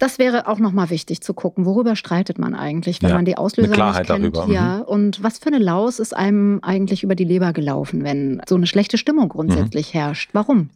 Das 0.00 0.18
wäre 0.18 0.48
auch 0.48 0.58
nochmal 0.58 0.88
wichtig 0.88 1.20
zu 1.20 1.34
gucken, 1.34 1.66
worüber 1.66 1.94
streitet 1.94 2.38
man 2.38 2.54
eigentlich, 2.54 3.02
wenn 3.02 3.10
ja, 3.10 3.16
man 3.16 3.26
die 3.26 3.36
Auslöser 3.36 3.68
nicht 3.68 4.06
kennt. 4.06 4.08
Darüber. 4.08 4.46
Ja, 4.48 4.78
mhm. 4.78 4.82
und 4.84 5.22
was 5.22 5.38
für 5.38 5.48
eine 5.48 5.58
Laus 5.58 5.98
ist 5.98 6.16
einem 6.16 6.58
eigentlich 6.62 7.02
über 7.02 7.14
die 7.14 7.24
Leber 7.24 7.52
gelaufen, 7.52 8.02
wenn 8.02 8.40
so 8.48 8.54
eine 8.54 8.66
schlechte 8.66 8.96
Stimmung 8.96 9.28
grundsätzlich 9.28 9.92
mhm. 9.92 9.98
herrscht? 9.98 10.30
Warum? 10.32 10.70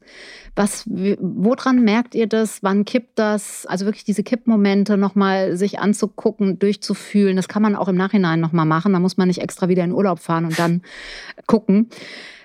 Was, 0.55 0.85
woran 0.87 1.83
merkt 1.83 2.15
ihr 2.15 2.27
das? 2.27 2.63
Wann 2.63 2.85
kippt 2.85 3.19
das? 3.19 3.65
Also 3.65 3.87
wirklich 3.87 4.05
diese 4.05 4.23
Kippmomente 4.23 4.99
nochmal 4.99 5.57
sich 5.57 5.79
anzugucken, 5.79 6.59
durchzufühlen. 6.59 7.35
Das 7.35 7.49
kann 7.49 7.63
man 7.63 7.77
auch 7.77 7.89
im 7.89 7.97
Nachhinein 7.97 8.41
nochmal 8.41 8.67
machen. 8.67 8.93
Da 8.93 9.01
muss 9.01 9.17
man 9.17 9.29
nicht 9.29 9.41
extra 9.41 9.71
wieder 9.71 9.85
in 9.85 9.93
Urlaub 9.93 10.19
fahren 10.19 10.45
und 10.45 10.59
dann 10.59 10.83
gucken. 11.47 11.89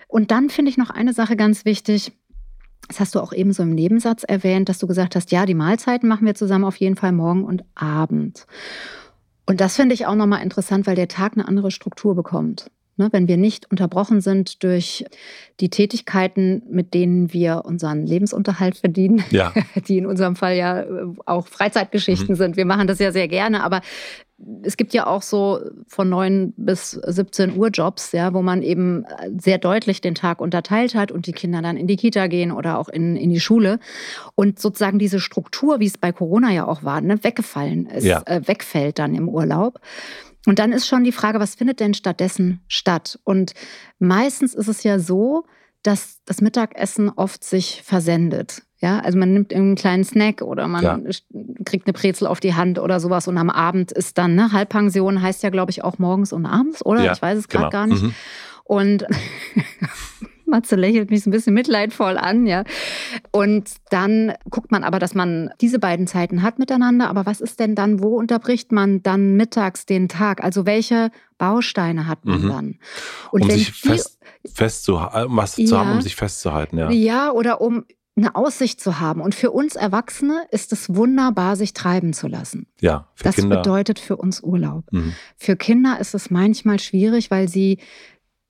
Und 0.08 0.32
dann 0.32 0.50
finde 0.50 0.72
ich 0.72 0.78
noch 0.78 0.90
eine 0.90 1.12
Sache 1.12 1.36
ganz 1.36 1.66
wichtig 1.66 2.14
das 2.88 3.00
hast 3.00 3.16
du 3.16 3.20
auch 3.20 3.34
eben 3.34 3.54
so 3.54 3.64
im 3.64 3.76
Nebensatz 3.76 4.24
erwähnt, 4.24 4.70
dass 4.70 4.80
du 4.80 4.88
gesagt 4.88 5.16
hast, 5.16 5.32
ja, 5.32 5.46
die 5.46 5.54
Mahlzeiten 5.54 6.10
machen 6.10 6.26
wir 6.26 6.36
zusammen 6.36 6.66
auf 6.66 6.78
jeden 6.78 6.96
Fall 6.96 7.12
morgen 7.12 7.44
und 7.44 7.64
Abend. 7.76 8.48
Und 9.46 9.62
das 9.62 9.76
finde 9.76 9.96
ich 9.96 10.06
auch 10.06 10.16
nochmal 10.16 10.44
interessant, 10.44 10.88
weil 10.88 10.96
der 10.96 11.08
Tag 11.08 11.34
eine 11.34 11.48
andere 11.48 11.72
Struktur 11.72 12.16
bekommt. 12.16 12.72
Ne, 12.98 13.08
wenn 13.14 13.30
wir 13.30 13.38
nicht 13.38 13.72
unterbrochen 13.72 14.20
sind 14.20 14.62
durch 14.62 15.06
die 15.62 15.70
Tätigkeiten, 15.70 16.64
mit 16.70 16.94
denen 16.94 17.32
wir 17.32 17.64
unseren 17.64 18.06
Lebensunterhalt 18.06 18.76
verdienen, 18.76 19.24
ja. 19.30 19.54
die 19.88 19.98
in 19.98 20.06
unserem 20.06 20.36
Fall 20.36 20.58
ja 20.58 20.86
auch 21.26 21.48
Freizeitgeschichten 21.48 22.32
mhm. 22.32 22.38
sind. 22.38 22.58
Wir 22.58 22.66
machen 22.66 22.88
das 22.88 23.00
ja 23.00 23.14
sehr 23.14 23.30
gerne, 23.30 23.64
aber 23.64 23.80
es 24.64 24.78
gibt 24.78 24.94
ja 24.94 25.08
auch 25.08 25.22
so 25.22 25.60
von 25.88 26.10
9 26.10 26.54
bis 26.56 26.92
17 26.92 27.58
Uhr 27.58 27.70
Jobs, 27.70 28.12
ja, 28.12 28.34
wo 28.34 28.42
man 28.42 28.62
eben 28.62 29.06
sehr 29.38 29.58
deutlich 29.58 30.02
den 30.02 30.16
Tag 30.16 30.42
unterteilt 30.42 30.96
hat 30.96 31.12
und 31.12 31.28
die 31.28 31.34
Kinder 31.34 31.62
dann 31.62 31.78
in 31.78 31.88
die 31.88 31.98
Kita 31.98 32.28
gehen 32.28 32.52
oder 32.52 32.78
auch 32.78 32.90
in, 32.90 33.16
in 33.16 33.30
die 33.30 33.40
Schule. 33.40 33.80
Und 34.36 34.60
sozusagen 34.60 35.00
diese 35.00 35.20
Struktur, 35.20 35.80
wie 35.80 35.88
es 35.88 35.98
bei 35.98 36.12
Corona 36.12 36.52
ja 36.52 36.68
auch 36.68 36.84
war, 36.84 37.02
ne, 37.02 37.24
weggefallen 37.24 37.86
ist, 37.88 38.06
ja. 38.06 38.22
äh, 38.26 38.42
wegfällt 38.46 39.00
dann 39.00 39.16
im 39.16 39.28
Urlaub. 39.28 39.80
Und 40.46 40.60
dann 40.60 40.72
ist 40.72 40.88
schon 40.88 41.04
die 41.04 41.12
Frage, 41.12 41.40
was 41.40 41.56
findet 41.56 41.80
denn 41.80 41.94
stattdessen 41.94 42.62
statt? 42.68 43.20
Und 43.24 43.54
meistens 44.00 44.56
ist 44.56 44.68
es 44.68 44.84
ja 44.84 45.00
so, 45.00 45.44
dass 45.84 46.20
das 46.26 46.42
Mittagessen 46.42 47.10
oft 47.10 47.44
sich 47.44 47.82
versendet. 47.84 48.64
Ja, 48.82 49.00
also 49.00 49.18
man 49.18 49.34
nimmt 49.34 49.54
einen 49.54 49.76
kleinen 49.76 50.06
Snack 50.06 50.42
oder 50.42 50.68
man 50.68 50.84
ja. 50.84 51.00
kriegt 51.66 51.86
eine 51.86 51.94
Brezel 51.94 52.28
auf 52.28 52.40
die 52.40 52.56
Hand 52.56 52.80
oder 52.80 53.02
sowas 53.02 53.28
und 53.28 53.38
am 53.38 53.50
Abend 53.50 53.92
ist 53.92 54.18
dann, 54.18 54.36
ne, 54.36 54.54
Halbpension 54.54 55.22
heißt 55.22 55.44
ja, 55.44 55.50
glaube 55.50 55.72
ich, 55.72 55.84
auch 55.84 56.00
morgens 56.00 56.32
und 56.32 56.46
abends, 56.46 56.86
oder? 56.86 57.04
Ja, 57.04 57.12
ich 57.12 57.22
weiß 57.22 57.38
es 57.38 57.48
gerade 57.50 57.70
genau. 57.70 57.72
gar 57.72 57.88
nicht. 57.88 58.04
Mhm. 58.04 58.14
Und 58.64 59.06
Matze 60.50 60.76
lächelt 60.76 61.12
mich 61.12 61.24
so 61.24 61.30
ein 61.30 61.32
bisschen 61.32 61.54
mitleidvoll 61.54 62.18
an, 62.18 62.46
ja. 62.46 62.64
Und 63.32 63.72
dann 63.90 64.34
guckt 64.50 64.72
man 64.72 64.84
aber, 64.84 65.00
dass 65.00 65.14
man 65.14 65.52
diese 65.62 65.80
beiden 65.80 66.08
Zeiten 66.08 66.42
hat 66.42 66.60
miteinander. 66.60 67.10
Aber 67.10 67.26
was 67.26 67.40
ist 67.40 67.60
denn 67.60 67.76
dann, 67.76 68.02
wo 68.02 68.18
unterbricht 68.18 68.72
man 68.72 69.02
dann 69.02 69.36
mittags 69.36 69.86
den 69.86 70.10
Tag? 70.10 70.44
Also 70.44 70.66
welche 70.66 71.12
Bausteine 71.38 72.08
hat 72.08 72.26
man 72.26 72.44
mhm. 72.44 72.50
dann? 72.50 72.80
Und 73.32 73.44
um 73.44 73.50
sich 73.52 73.72
fest, 73.72 74.20
festzuhalten, 74.52 75.36
was 75.36 75.58
ja, 75.58 75.66
zu 75.66 75.80
haben, 75.80 75.92
um 75.94 76.02
sich 76.02 76.16
festzuhalten, 76.16 76.78
ja. 76.78 76.90
Ja, 76.92 77.32
oder 77.32 77.62
um 77.62 77.86
eine 78.16 78.36
Aussicht 78.36 78.82
zu 78.82 79.00
haben. 79.00 79.22
Und 79.22 79.36
für 79.36 79.52
uns 79.52 79.76
Erwachsene 79.76 80.44
ist 80.52 80.74
es 80.74 80.94
wunderbar, 80.94 81.56
sich 81.56 81.74
treiben 81.74 82.14
zu 82.14 82.28
lassen. 82.28 82.68
Ja, 82.82 83.08
für 83.16 83.24
das 83.24 83.36
Kinder. 83.36 83.58
bedeutet 83.58 84.00
für 84.00 84.18
uns 84.18 84.42
Urlaub. 84.42 84.86
Mhm. 84.92 85.14
Für 85.38 85.56
Kinder 85.56 86.00
ist 86.00 86.14
es 86.14 86.30
manchmal 86.30 86.80
schwierig, 86.80 87.32
weil 87.32 87.48
sie 87.48 87.80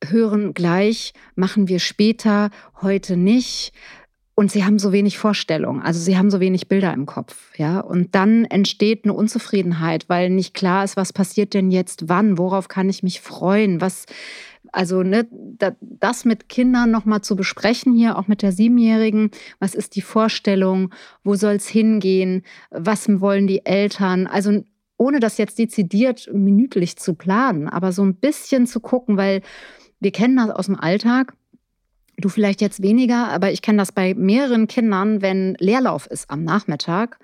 hören 0.04 0.54
gleich, 0.54 1.14
machen 1.36 1.68
wir 1.68 1.80
später, 1.80 2.50
heute 2.82 3.18
nicht. 3.18 3.74
Und 4.34 4.50
sie 4.50 4.64
haben 4.64 4.80
so 4.80 4.94
wenig 4.94 5.18
Vorstellung, 5.18 5.82
also 5.82 6.00
sie 6.00 6.18
haben 6.18 6.32
so 6.32 6.40
wenig 6.40 6.70
Bilder 6.70 6.94
im 6.94 7.06
Kopf, 7.06 7.52
ja. 7.58 7.82
Und 7.82 8.16
dann 8.16 8.46
entsteht 8.46 9.04
eine 9.04 9.12
Unzufriedenheit, 9.12 10.08
weil 10.08 10.30
nicht 10.30 10.54
klar 10.54 10.86
ist, 10.86 10.96
was 10.96 11.12
passiert 11.12 11.54
denn 11.54 11.72
jetzt 11.72 12.08
wann, 12.08 12.38
worauf 12.38 12.70
kann 12.70 12.88
ich 12.88 13.04
mich 13.04 13.20
freuen, 13.20 13.82
was, 13.82 14.06
also 14.72 15.04
ne, 15.04 15.28
das 15.80 16.26
mit 16.26 16.50
Kindern 16.50 16.92
nochmal 16.92 17.22
zu 17.22 17.36
besprechen 17.36 17.94
hier, 17.94 18.18
auch 18.18 18.28
mit 18.28 18.42
der 18.42 18.52
Siebenjährigen, 18.52 19.32
was 19.60 19.76
ist 19.76 19.96
die 19.96 20.02
Vorstellung, 20.02 20.94
wo 21.24 21.36
soll 21.36 21.56
es 21.56 21.68
hingehen, 21.68 22.44
was 22.70 23.08
wollen 23.20 23.48
die 23.48 23.66
Eltern, 23.66 24.28
also 24.28 24.64
ohne 24.98 25.20
das 25.20 25.38
jetzt 25.38 25.58
dezidiert 25.58 26.30
minütlich 26.34 26.98
zu 26.98 27.14
planen, 27.14 27.70
aber 27.70 27.92
so 27.94 28.04
ein 28.04 28.16
bisschen 28.16 28.68
zu 28.68 28.80
gucken, 28.80 29.18
weil 29.18 29.42
wir 30.00 30.12
kennen 30.12 30.38
das 30.38 30.50
aus 30.50 30.66
dem 30.66 30.80
Alltag. 30.80 31.34
Du 32.18 32.28
vielleicht 32.28 32.60
jetzt 32.60 32.82
weniger, 32.82 33.30
aber 33.30 33.52
ich 33.52 33.62
kenne 33.62 33.78
das 33.78 33.94
bei 33.94 34.14
mehreren 34.14 34.68
Kindern, 34.68 35.22
wenn 35.22 35.56
Leerlauf 35.60 36.06
ist 36.06 36.30
am 36.30 36.44
Nachmittag 36.44 37.18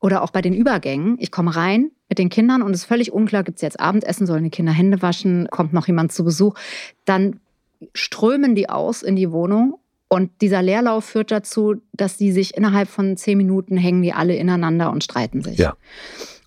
oder 0.00 0.22
auch 0.22 0.30
bei 0.30 0.42
den 0.42 0.54
Übergängen. 0.54 1.16
Ich 1.18 1.30
komme 1.30 1.54
rein 1.54 1.90
mit 2.08 2.18
den 2.18 2.28
Kindern 2.28 2.62
und 2.62 2.72
es 2.72 2.80
ist 2.80 2.86
völlig 2.86 3.12
unklar, 3.12 3.42
gibt 3.42 3.56
es 3.56 3.62
jetzt 3.62 3.80
Abendessen, 3.80 4.26
sollen 4.26 4.44
die 4.44 4.50
Kinder 4.50 4.72
Hände 4.72 5.02
waschen, 5.02 5.48
kommt 5.50 5.72
noch 5.72 5.86
jemand 5.86 6.12
zu 6.12 6.24
Besuch. 6.24 6.54
Dann 7.04 7.40
strömen 7.94 8.54
die 8.54 8.68
aus 8.68 9.02
in 9.02 9.16
die 9.16 9.32
Wohnung 9.32 9.78
und 10.08 10.30
dieser 10.40 10.62
Leerlauf 10.62 11.04
führt 11.04 11.30
dazu, 11.30 11.76
dass 11.92 12.16
die 12.16 12.30
sich 12.30 12.56
innerhalb 12.56 12.88
von 12.88 13.16
zehn 13.16 13.36
Minuten 13.36 13.76
hängen 13.76 14.02
die 14.02 14.12
alle 14.12 14.36
ineinander 14.36 14.92
und 14.92 15.02
streiten 15.02 15.42
sich. 15.42 15.58
Ja. 15.58 15.76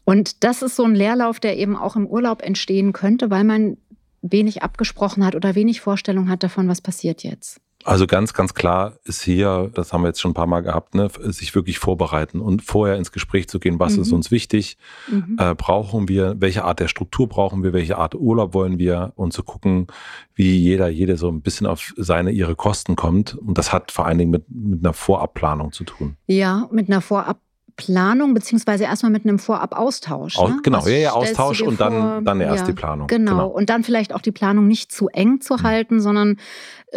Und 0.05 0.43
das 0.43 0.61
ist 0.61 0.75
so 0.75 0.85
ein 0.85 0.95
Leerlauf, 0.95 1.39
der 1.39 1.57
eben 1.57 1.75
auch 1.75 1.95
im 1.95 2.07
Urlaub 2.07 2.41
entstehen 2.41 2.93
könnte, 2.93 3.29
weil 3.29 3.43
man 3.43 3.77
wenig 4.21 4.63
abgesprochen 4.63 5.25
hat 5.25 5.35
oder 5.35 5.55
wenig 5.55 5.81
Vorstellung 5.81 6.29
hat 6.29 6.43
davon, 6.43 6.67
was 6.67 6.81
passiert 6.81 7.23
jetzt. 7.23 7.61
Also 7.85 8.07
ganz, 8.07 8.33
ganz 8.33 8.53
klar 8.53 8.97
ist 9.05 9.21
hier, 9.21 9.71
das 9.73 9.93
haben 9.93 10.01
wir 10.01 10.09
jetzt 10.09 10.19
schon 10.19 10.31
ein 10.31 10.35
paar 10.35 10.47
Mal 10.47 10.59
gehabt, 10.59 10.95
ne, 10.95 11.09
sich 11.19 11.55
wirklich 11.55 11.79
vorbereiten 11.79 12.41
und 12.41 12.61
vorher 12.61 12.97
ins 12.97 13.13
Gespräch 13.13 13.47
zu 13.47 13.57
gehen, 13.59 13.79
was 13.79 13.95
mhm. 13.95 14.01
ist 14.01 14.11
uns 14.11 14.31
wichtig, 14.31 14.77
mhm. 15.09 15.37
äh, 15.39 15.55
brauchen 15.55 16.09
wir, 16.09 16.35
welche 16.39 16.65
Art 16.65 16.81
der 16.81 16.89
Struktur 16.89 17.29
brauchen 17.29 17.63
wir, 17.63 17.71
welche 17.71 17.97
Art 17.97 18.15
Urlaub 18.15 18.53
wollen 18.53 18.79
wir 18.79 19.13
und 19.15 19.31
zu 19.31 19.43
gucken, 19.43 19.87
wie 20.35 20.57
jeder, 20.57 20.89
jede 20.89 21.15
so 21.15 21.29
ein 21.29 21.41
bisschen 21.41 21.67
auf 21.67 21.93
seine, 21.95 22.31
ihre 22.31 22.55
Kosten 22.55 22.97
kommt. 22.97 23.35
Und 23.35 23.57
das 23.57 23.71
hat 23.71 23.91
vor 23.91 24.05
allen 24.05 24.17
Dingen 24.17 24.31
mit, 24.31 24.43
mit 24.49 24.83
einer 24.83 24.93
Vorabplanung 24.93 25.71
zu 25.71 25.85
tun. 25.85 26.17
Ja, 26.27 26.67
mit 26.71 26.89
einer 26.89 27.01
Vorabplanung. 27.01 27.48
Planung, 27.79 28.33
beziehungsweise 28.33 28.83
erstmal 28.83 29.11
mit 29.11 29.23
einem 29.23 29.39
Vorab-Austausch. 29.39 30.37
Ne? 30.37 30.59
Genau, 30.63 30.85
ja, 30.85 30.97
ja, 30.97 31.11
Austausch 31.13 31.61
und 31.61 31.79
dann, 31.79 32.25
dann 32.25 32.41
erst 32.41 32.61
ja, 32.61 32.65
die 32.65 32.73
Planung. 32.73 33.07
Genau. 33.07 33.31
genau. 33.31 33.47
und 33.47 33.69
dann 33.69 33.85
vielleicht 33.85 34.13
auch 34.13 34.19
die 34.19 34.33
Planung 34.33 34.67
nicht 34.67 34.91
zu 34.91 35.07
eng 35.07 35.39
zu 35.39 35.53
mhm. 35.53 35.63
halten, 35.63 36.01
sondern 36.01 36.35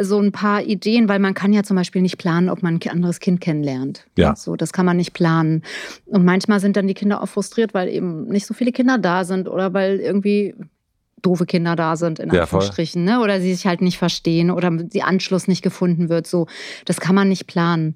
so 0.01 0.19
ein 0.19 0.33
paar 0.33 0.63
Ideen, 0.63 1.09
weil 1.09 1.21
man 1.21 1.35
kann 1.35 1.53
ja 1.53 1.63
zum 1.63 1.77
Beispiel 1.77 2.03
nicht 2.03 2.19
planen, 2.19 2.49
ob 2.49 2.65
man 2.65 2.81
ein 2.83 2.91
anderes 2.91 3.21
Kind 3.21 3.41
kennenlernt. 3.41 4.07
Ja. 4.19 4.35
So, 4.35 4.57
das 4.57 4.73
kann 4.73 4.85
man 4.85 4.97
nicht 4.97 5.13
planen. 5.13 5.63
Und 6.07 6.25
manchmal 6.25 6.59
sind 6.59 6.77
dann 6.77 6.89
die 6.89 6.95
Kinder 6.95 7.23
auch 7.23 7.29
frustriert, 7.29 7.75
weil 7.75 7.89
eben 7.89 8.27
nicht 8.27 8.47
so 8.47 8.53
viele 8.53 8.73
Kinder 8.73 8.99
da 8.99 9.23
sind 9.25 9.49
oder 9.49 9.73
weil 9.73 10.01
irgendwie 10.01 10.57
doofe 11.23 11.47
Kinder 11.47 11.77
da 11.77 11.95
sind, 11.95 12.19
in 12.19 12.29
Anführungsstrichen, 12.33 13.07
ja, 13.07 13.19
ne? 13.19 13.23
oder 13.23 13.41
sie 13.41 13.55
sich 13.55 13.67
halt 13.67 13.83
nicht 13.83 13.99
verstehen 13.99 14.51
oder 14.51 14.71
die 14.71 15.05
Anschluss 15.05 15.47
nicht 15.47 15.63
gefunden 15.63 16.09
wird. 16.09 16.27
So, 16.27 16.49
das 16.87 16.99
kann 16.99 17.15
man 17.15 17.29
nicht 17.29 17.47
planen. 17.47 17.95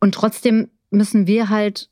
Und 0.00 0.16
trotzdem 0.16 0.70
müssen 0.90 1.28
wir 1.28 1.48
halt 1.48 1.88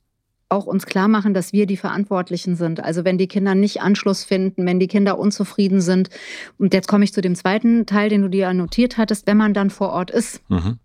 auch 0.52 0.66
uns 0.66 0.86
klar 0.86 1.08
machen, 1.08 1.34
dass 1.34 1.52
wir 1.52 1.66
die 1.66 1.76
Verantwortlichen 1.76 2.54
sind. 2.56 2.80
Also 2.80 3.04
wenn 3.04 3.18
die 3.18 3.26
Kinder 3.26 3.54
nicht 3.54 3.82
Anschluss 3.82 4.22
finden, 4.24 4.64
wenn 4.66 4.78
die 4.78 4.86
Kinder 4.86 5.18
unzufrieden 5.18 5.80
sind. 5.80 6.10
Und 6.58 6.74
jetzt 6.74 6.88
komme 6.88 7.04
ich 7.04 7.12
zu 7.12 7.20
dem 7.20 7.34
zweiten 7.34 7.86
Teil, 7.86 8.08
den 8.08 8.22
du 8.22 8.28
dir 8.28 8.52
notiert 8.52 8.98
hattest, 8.98 9.26
wenn 9.26 9.36
man 9.36 9.54
dann 9.54 9.70
vor 9.70 9.90
Ort 9.90 10.10
ist. 10.10 10.40
Mhm. 10.48 10.78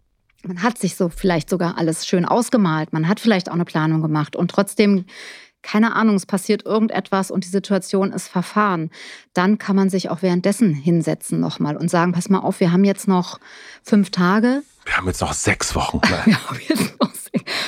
Man 0.44 0.64
hat 0.64 0.78
sich 0.78 0.96
so 0.96 1.10
vielleicht 1.10 1.50
sogar 1.50 1.78
alles 1.78 2.06
schön 2.08 2.24
ausgemalt, 2.24 2.94
man 2.94 3.08
hat 3.08 3.20
vielleicht 3.20 3.50
auch 3.50 3.56
eine 3.56 3.66
Planung 3.66 4.02
gemacht 4.02 4.36
und 4.36 4.52
trotzdem 4.52 5.06
keine 5.62 5.96
Ahnung, 5.96 6.16
es 6.16 6.26
passiert 6.26 6.66
irgendetwas 6.66 7.32
und 7.32 7.44
die 7.44 7.50
Situation 7.50 8.12
ist 8.12 8.28
verfahren, 8.28 8.90
dann 9.34 9.58
kann 9.58 9.76
man 9.76 9.90
sich 9.90 10.10
auch 10.10 10.22
währenddessen 10.22 10.74
hinsetzen 10.74 11.40
nochmal 11.40 11.78
und 11.78 11.90
sagen, 11.90 12.14
pass 12.14 12.30
mal 12.30 12.40
auf, 12.40 12.60
wir 12.60 12.72
haben 12.72 12.84
jetzt 12.84 13.08
noch 13.08 13.40
fünf 13.84 14.12
Tage. 14.12 14.64
Wir 14.86 14.98
haben 14.98 15.08
jetzt 15.08 15.22
noch 15.22 15.34
sechs 15.34 15.76
Wochen. 15.76 16.00
wir 16.26 16.50
haben 16.50 16.60
jetzt 16.68 17.00
noch 17.02 17.08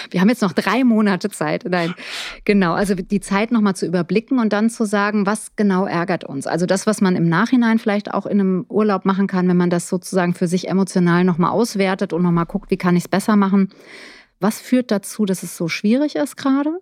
wir 0.09 0.21
haben 0.21 0.29
jetzt 0.29 0.41
noch 0.41 0.53
drei 0.53 0.83
Monate 0.83 1.29
Zeit. 1.29 1.65
Nein, 1.69 1.93
genau. 2.45 2.73
Also 2.73 2.95
die 2.95 3.19
Zeit 3.19 3.51
nochmal 3.51 3.75
zu 3.75 3.85
überblicken 3.85 4.39
und 4.39 4.53
dann 4.53 4.69
zu 4.69 4.85
sagen, 4.85 5.25
was 5.25 5.55
genau 5.55 5.85
ärgert 5.85 6.23
uns. 6.23 6.47
Also 6.47 6.65
das, 6.65 6.87
was 6.87 7.01
man 7.01 7.15
im 7.15 7.29
Nachhinein 7.29 7.79
vielleicht 7.79 8.13
auch 8.13 8.25
in 8.25 8.39
einem 8.39 8.65
Urlaub 8.69 9.05
machen 9.05 9.27
kann, 9.27 9.47
wenn 9.47 9.57
man 9.57 9.69
das 9.69 9.87
sozusagen 9.87 10.33
für 10.33 10.47
sich 10.47 10.67
emotional 10.67 11.23
nochmal 11.23 11.51
auswertet 11.51 12.13
und 12.13 12.23
nochmal 12.23 12.45
guckt, 12.45 12.71
wie 12.71 12.77
kann 12.77 12.95
ich 12.95 13.03
es 13.03 13.07
besser 13.07 13.35
machen. 13.35 13.69
Was 14.39 14.59
führt 14.59 14.91
dazu, 14.91 15.25
dass 15.25 15.43
es 15.43 15.55
so 15.55 15.67
schwierig 15.67 16.15
ist 16.15 16.37
gerade? 16.37 16.79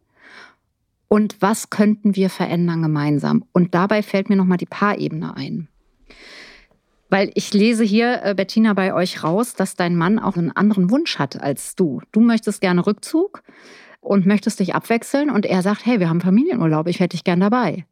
Und 1.07 1.41
was 1.41 1.69
könnten 1.69 2.15
wir 2.15 2.29
verändern 2.29 2.81
gemeinsam? 2.81 3.45
Und 3.53 3.73
dabei 3.73 4.03
fällt 4.03 4.29
mir 4.29 4.35
nochmal 4.35 4.57
die 4.57 4.65
Paarebene 4.65 5.35
ein. 5.35 5.67
Weil 7.09 7.31
ich 7.35 7.53
lese 7.53 7.83
hier, 7.83 8.21
äh, 8.23 8.35
Bettina, 8.35 8.73
bei 8.73 8.93
euch 8.93 9.23
raus, 9.23 9.53
dass 9.53 9.75
dein 9.75 9.95
Mann 9.95 10.19
auch 10.19 10.35
einen 10.35 10.51
anderen 10.51 10.91
Wunsch 10.91 11.17
hat 11.19 11.41
als 11.41 11.75
du. 11.75 12.01
Du 12.11 12.19
möchtest 12.19 12.59
gerne 12.59 12.85
Rückzug 12.85 13.43
und 14.01 14.25
möchtest 14.25 14.59
dich 14.59 14.75
abwechseln 14.75 15.29
und 15.29 15.45
er 15.45 15.61
sagt, 15.61 15.85
hey, 15.85 15.99
wir 15.99 16.09
haben 16.09 16.21
Familienurlaub, 16.21 16.87
ich 16.87 16.99
hätte 16.99 17.15
dich 17.15 17.23
gern 17.23 17.39
dabei. 17.39 17.85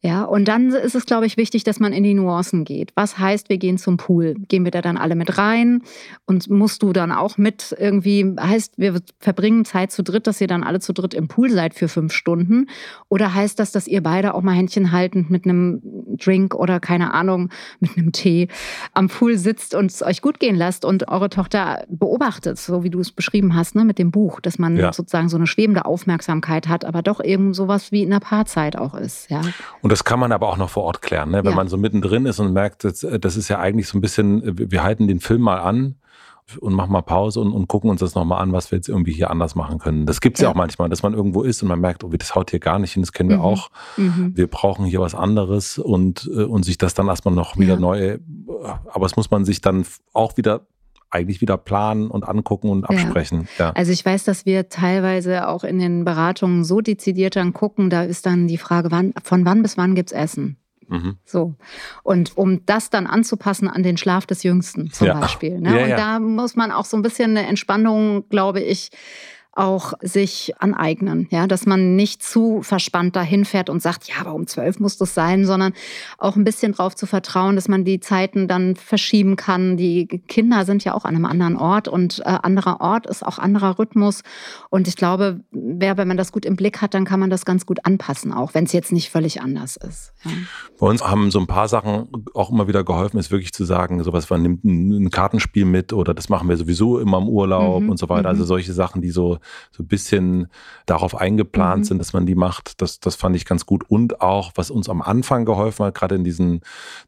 Ja, 0.00 0.22
und 0.22 0.46
dann 0.46 0.70
ist 0.70 0.94
es, 0.94 1.06
glaube 1.06 1.26
ich, 1.26 1.36
wichtig, 1.36 1.64
dass 1.64 1.80
man 1.80 1.92
in 1.92 2.04
die 2.04 2.14
Nuancen 2.14 2.64
geht. 2.64 2.92
Was 2.94 3.18
heißt, 3.18 3.48
wir 3.48 3.58
gehen 3.58 3.78
zum 3.78 3.96
Pool? 3.96 4.34
Gehen 4.46 4.64
wir 4.64 4.70
da 4.70 4.80
dann 4.80 4.96
alle 4.96 5.16
mit 5.16 5.38
rein? 5.38 5.82
Und 6.24 6.48
musst 6.48 6.84
du 6.84 6.92
dann 6.92 7.10
auch 7.10 7.36
mit 7.36 7.74
irgendwie, 7.76 8.24
heißt, 8.38 8.74
wir 8.76 9.00
verbringen 9.18 9.64
Zeit 9.64 9.90
zu 9.90 10.04
dritt, 10.04 10.28
dass 10.28 10.40
ihr 10.40 10.46
dann 10.46 10.62
alle 10.62 10.78
zu 10.78 10.92
dritt 10.92 11.14
im 11.14 11.26
Pool 11.26 11.50
seid 11.50 11.74
für 11.74 11.88
fünf 11.88 12.12
Stunden? 12.12 12.66
Oder 13.08 13.34
heißt 13.34 13.58
das, 13.58 13.72
dass 13.72 13.88
ihr 13.88 14.00
beide 14.00 14.34
auch 14.34 14.42
mal 14.42 14.52
Händchen 14.52 14.92
haltend 14.92 15.30
mit 15.30 15.44
einem 15.44 15.80
Drink 16.16 16.54
oder 16.54 16.78
keine 16.78 17.12
Ahnung, 17.12 17.50
mit 17.80 17.96
einem 17.96 18.12
Tee 18.12 18.46
am 18.94 19.08
Pool 19.08 19.36
sitzt 19.36 19.74
und 19.74 19.90
es 19.90 20.02
euch 20.02 20.22
gut 20.22 20.38
gehen 20.38 20.54
lasst 20.54 20.84
und 20.84 21.08
eure 21.08 21.28
Tochter 21.28 21.84
beobachtet, 21.88 22.58
so 22.58 22.84
wie 22.84 22.90
du 22.90 23.00
es 23.00 23.10
beschrieben 23.10 23.56
hast, 23.56 23.74
ne, 23.74 23.84
mit 23.84 23.98
dem 23.98 24.12
Buch, 24.12 24.40
dass 24.40 24.60
man 24.60 24.76
ja. 24.76 24.92
sozusagen 24.92 25.28
so 25.28 25.36
eine 25.36 25.48
schwebende 25.48 25.86
Aufmerksamkeit 25.86 26.68
hat, 26.68 26.84
aber 26.84 27.02
doch 27.02 27.22
eben 27.22 27.52
sowas 27.52 27.90
wie 27.90 28.04
in 28.04 28.10
der 28.10 28.20
Paarzeit 28.20 28.76
auch 28.76 28.94
ist, 28.94 29.28
ja. 29.30 29.40
Und 29.82 29.87
das 29.90 30.04
kann 30.04 30.18
man 30.18 30.32
aber 30.32 30.48
auch 30.48 30.56
noch 30.56 30.70
vor 30.70 30.84
Ort 30.84 31.02
klären, 31.02 31.30
ne? 31.30 31.44
wenn 31.44 31.50
ja. 31.50 31.56
man 31.56 31.68
so 31.68 31.76
mittendrin 31.76 32.26
ist 32.26 32.40
und 32.40 32.52
merkt, 32.52 32.84
das, 32.84 33.06
das 33.20 33.36
ist 33.36 33.48
ja 33.48 33.58
eigentlich 33.58 33.88
so 33.88 33.98
ein 33.98 34.00
bisschen, 34.00 34.42
wir 34.70 34.82
halten 34.82 35.08
den 35.08 35.20
Film 35.20 35.42
mal 35.42 35.58
an 35.58 35.96
und 36.60 36.72
machen 36.72 36.92
mal 36.92 37.02
Pause 37.02 37.40
und, 37.40 37.52
und 37.52 37.68
gucken 37.68 37.90
uns 37.90 38.00
das 38.00 38.14
nochmal 38.14 38.40
an, 38.40 38.52
was 38.52 38.70
wir 38.70 38.78
jetzt 38.78 38.88
irgendwie 38.88 39.12
hier 39.12 39.30
anders 39.30 39.54
machen 39.54 39.78
können. 39.78 40.06
Das 40.06 40.20
gibt 40.20 40.38
es 40.38 40.42
ja. 40.42 40.48
ja. 40.48 40.52
auch 40.52 40.56
manchmal, 40.56 40.88
dass 40.88 41.02
man 41.02 41.12
irgendwo 41.12 41.42
ist 41.42 41.62
und 41.62 41.68
man 41.68 41.80
merkt, 41.80 42.04
oh, 42.04 42.08
das 42.08 42.34
haut 42.34 42.50
hier 42.50 42.60
gar 42.60 42.78
nicht 42.78 42.92
hin, 42.92 43.02
das 43.02 43.12
kennen 43.12 43.28
wir 43.28 43.38
mhm. 43.38 43.44
auch. 43.44 43.70
Mhm. 43.96 44.32
Wir 44.34 44.46
brauchen 44.46 44.86
hier 44.86 45.00
was 45.00 45.14
anderes 45.14 45.78
und, 45.78 46.28
äh, 46.32 46.44
und 46.44 46.64
sich 46.64 46.78
das 46.78 46.94
dann 46.94 47.08
erstmal 47.08 47.34
noch 47.34 47.58
wieder 47.58 47.74
ja. 47.74 47.80
neu, 47.80 48.18
aber 48.92 49.06
es 49.06 49.16
muss 49.16 49.30
man 49.30 49.44
sich 49.44 49.60
dann 49.60 49.84
auch 50.12 50.36
wieder 50.36 50.62
eigentlich 51.10 51.40
wieder 51.40 51.56
planen 51.56 52.10
und 52.10 52.28
angucken 52.28 52.68
und 52.68 52.84
absprechen. 52.84 53.48
Ja. 53.58 53.66
ja. 53.66 53.72
Also 53.72 53.92
ich 53.92 54.04
weiß, 54.04 54.24
dass 54.24 54.46
wir 54.46 54.68
teilweise 54.68 55.48
auch 55.48 55.64
in 55.64 55.78
den 55.78 56.04
Beratungen 56.04 56.64
so 56.64 56.80
dezidiert 56.80 57.36
dann 57.36 57.52
gucken, 57.52 57.90
da 57.90 58.02
ist 58.02 58.26
dann 58.26 58.46
die 58.46 58.58
Frage, 58.58 58.90
wann, 58.90 59.14
von 59.22 59.44
wann 59.44 59.62
bis 59.62 59.76
wann 59.76 59.94
gibt 59.94 60.10
es 60.10 60.18
Essen? 60.18 60.58
Mhm. 60.88 61.16
So. 61.24 61.54
Und 62.02 62.36
um 62.36 62.64
das 62.66 62.90
dann 62.90 63.06
anzupassen 63.06 63.68
an 63.68 63.82
den 63.82 63.96
Schlaf 63.96 64.26
des 64.26 64.42
Jüngsten 64.42 64.90
zum 64.90 65.06
ja. 65.06 65.14
Beispiel. 65.14 65.60
Ne? 65.60 65.78
Ja, 65.78 65.84
und 65.84 65.90
da 65.90 66.18
muss 66.18 66.56
man 66.56 66.72
auch 66.72 66.84
so 66.84 66.96
ein 66.96 67.02
bisschen 67.02 67.36
eine 67.36 67.46
Entspannung, 67.46 68.28
glaube 68.28 68.60
ich, 68.60 68.90
auch 69.58 69.92
sich 70.00 70.52
aneignen. 70.58 71.26
Ja, 71.30 71.46
dass 71.46 71.66
man 71.66 71.96
nicht 71.96 72.22
zu 72.22 72.62
verspannt 72.62 73.16
dahin 73.16 73.44
fährt 73.44 73.68
und 73.68 73.82
sagt, 73.82 74.08
ja, 74.08 74.14
aber 74.20 74.34
um 74.34 74.46
zwölf 74.46 74.78
muss 74.78 74.96
das 74.96 75.14
sein, 75.14 75.44
sondern 75.44 75.72
auch 76.16 76.36
ein 76.36 76.44
bisschen 76.44 76.72
darauf 76.72 76.94
zu 76.94 77.06
vertrauen, 77.06 77.56
dass 77.56 77.68
man 77.68 77.84
die 77.84 78.00
Zeiten 78.00 78.48
dann 78.48 78.76
verschieben 78.76 79.36
kann. 79.36 79.76
Die 79.76 80.06
Kinder 80.06 80.64
sind 80.64 80.84
ja 80.84 80.94
auch 80.94 81.04
an 81.04 81.16
einem 81.16 81.24
anderen 81.24 81.56
Ort 81.56 81.88
und 81.88 82.20
äh, 82.20 82.38
anderer 82.42 82.80
Ort 82.80 83.06
ist 83.06 83.26
auch 83.26 83.38
anderer 83.38 83.78
Rhythmus. 83.78 84.22
Und 84.70 84.86
ich 84.86 84.96
glaube, 84.96 85.40
wer, 85.50 85.96
wenn 85.96 86.08
man 86.08 86.16
das 86.16 86.32
gut 86.32 86.44
im 86.44 86.56
Blick 86.56 86.80
hat, 86.80 86.94
dann 86.94 87.04
kann 87.04 87.20
man 87.20 87.30
das 87.30 87.44
ganz 87.44 87.66
gut 87.66 87.84
anpassen, 87.84 88.32
auch 88.32 88.54
wenn 88.54 88.64
es 88.64 88.72
jetzt 88.72 88.92
nicht 88.92 89.10
völlig 89.10 89.42
anders 89.42 89.76
ist. 89.76 90.12
Ja. 90.24 90.30
Bei 90.78 90.86
uns 90.86 91.02
haben 91.02 91.30
so 91.30 91.40
ein 91.40 91.46
paar 91.46 91.68
Sachen 91.68 92.08
auch 92.34 92.50
immer 92.50 92.68
wieder 92.68 92.84
geholfen, 92.84 93.18
ist 93.18 93.30
wirklich 93.30 93.52
zu 93.52 93.64
sagen, 93.64 94.02
sowas, 94.04 94.30
man 94.30 94.42
nimmt 94.42 94.64
ein 94.64 95.10
Kartenspiel 95.10 95.64
mit 95.64 95.92
oder 95.92 96.14
das 96.14 96.28
machen 96.28 96.48
wir 96.48 96.56
sowieso 96.56 96.98
immer 96.98 97.18
im 97.18 97.28
Urlaub 97.28 97.82
mhm. 97.82 97.90
und 97.90 97.98
so 97.98 98.08
weiter. 98.08 98.28
Also 98.28 98.44
mhm. 98.44 98.46
solche 98.46 98.72
Sachen, 98.72 99.02
die 99.02 99.10
so, 99.10 99.38
so 99.70 99.82
ein 99.82 99.88
bisschen 99.88 100.48
darauf 100.86 101.14
eingeplant 101.14 101.80
mhm. 101.80 101.84
sind, 101.84 101.98
dass 101.98 102.12
man 102.12 102.26
die 102.26 102.34
macht, 102.34 102.80
das, 102.82 103.00
das 103.00 103.16
fand 103.16 103.36
ich 103.36 103.44
ganz 103.44 103.66
gut. 103.66 103.84
Und 103.88 104.20
auch, 104.20 104.52
was 104.54 104.70
uns 104.70 104.88
am 104.88 105.02
Anfang 105.02 105.44
geholfen 105.44 105.86
hat, 105.86 105.94
gerade 105.94 106.14
in 106.14 106.24
diesen 106.24 106.60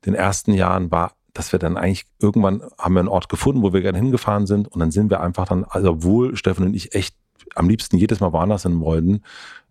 den 0.05 0.15
ersten 0.15 0.53
Jahren, 0.53 0.91
war 0.91 1.13
dass 1.33 1.53
wir 1.53 1.61
dann 1.61 1.77
eigentlich 1.77 2.07
irgendwann 2.21 2.61
haben 2.77 2.95
wir 2.95 3.01
einen 3.01 3.09
Ort 3.09 3.29
gefunden, 3.29 3.63
wo 3.63 3.73
wir 3.73 3.83
gerne 3.83 3.99
hingefahren 3.99 4.47
sind 4.47 4.67
und 4.67 4.81
dann 4.81 4.91
sind 4.91 5.11
wir 5.11 5.21
einfach 5.21 5.47
dann, 5.47 5.65
also 5.65 5.91
obwohl 5.91 6.37
Steffen 6.37 6.67
und 6.67 6.75
ich 6.75 6.93
echt 6.95 7.15
am 7.55 7.69
liebsten 7.69 7.97
jedes 7.97 8.21
Mal 8.21 8.33
woanders 8.33 8.65
in 8.65 8.75
Molden, 8.75 9.25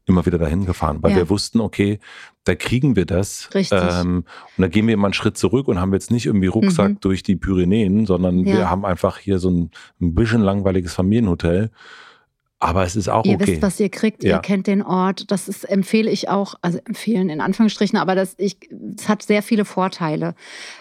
immer 0.10 0.26
wieder 0.26 0.40
dahin 0.40 0.66
gefahren, 0.66 0.98
weil 1.02 1.12
ja. 1.12 1.18
wir 1.18 1.30
wussten, 1.30 1.62
okay, 1.62 2.00
da 2.44 2.56
kriegen 2.56 2.96
wir 2.96 3.06
das. 3.06 3.50
Richtig. 3.54 3.80
Ähm, 3.80 4.26
und 4.58 4.62
da 4.62 4.68
gehen 4.68 4.88
wir 4.88 4.96
immer 4.96 5.06
einen 5.06 5.14
Schritt 5.14 5.38
zurück 5.38 5.68
und 5.68 5.80
haben 5.80 5.94
jetzt 5.94 6.12
nicht 6.12 6.26
irgendwie 6.26 6.48
Rucksack 6.48 6.90
mhm. 6.90 7.00
durch 7.02 7.24
die 7.24 7.36
Pyrenäen, 7.36 8.06
sondern 8.08 8.40
ja. 8.40 8.58
wir 8.58 8.70
haben 8.70 8.86
einfach 8.86 9.20
hier 9.20 9.38
so 9.38 9.52
ein, 9.52 9.72
ein 10.02 10.16
bisschen 10.16 10.42
langweiliges 10.42 10.96
Familienhotel 10.96 11.70
aber 12.62 12.84
es 12.84 12.98
ist 12.98 13.08
auch 13.08 13.24
ihr 13.24 13.36
okay. 13.36 13.44
Ihr 13.44 13.48
wisst, 13.48 13.62
was 13.62 13.80
ihr 13.80 13.90
kriegt, 13.90 14.22
ja. 14.22 14.36
ihr 14.36 14.40
kennt 14.40 14.68
den 14.68 14.82
Ort. 14.82 15.32
Das 15.32 15.48
ist, 15.48 15.64
empfehle 15.64 16.12
ich 16.12 16.28
auch, 16.28 16.56
also 16.62 16.78
empfehlen 16.86 17.30
in 17.30 17.40
Anführungsstrichen, 17.40 17.98
aber 17.98 18.16
das, 18.16 18.36
ich, 18.38 18.58
es 18.98 19.08
hat 19.08 19.22
sehr 19.22 19.42
viele 19.42 19.64
Vorteile. 19.64 20.36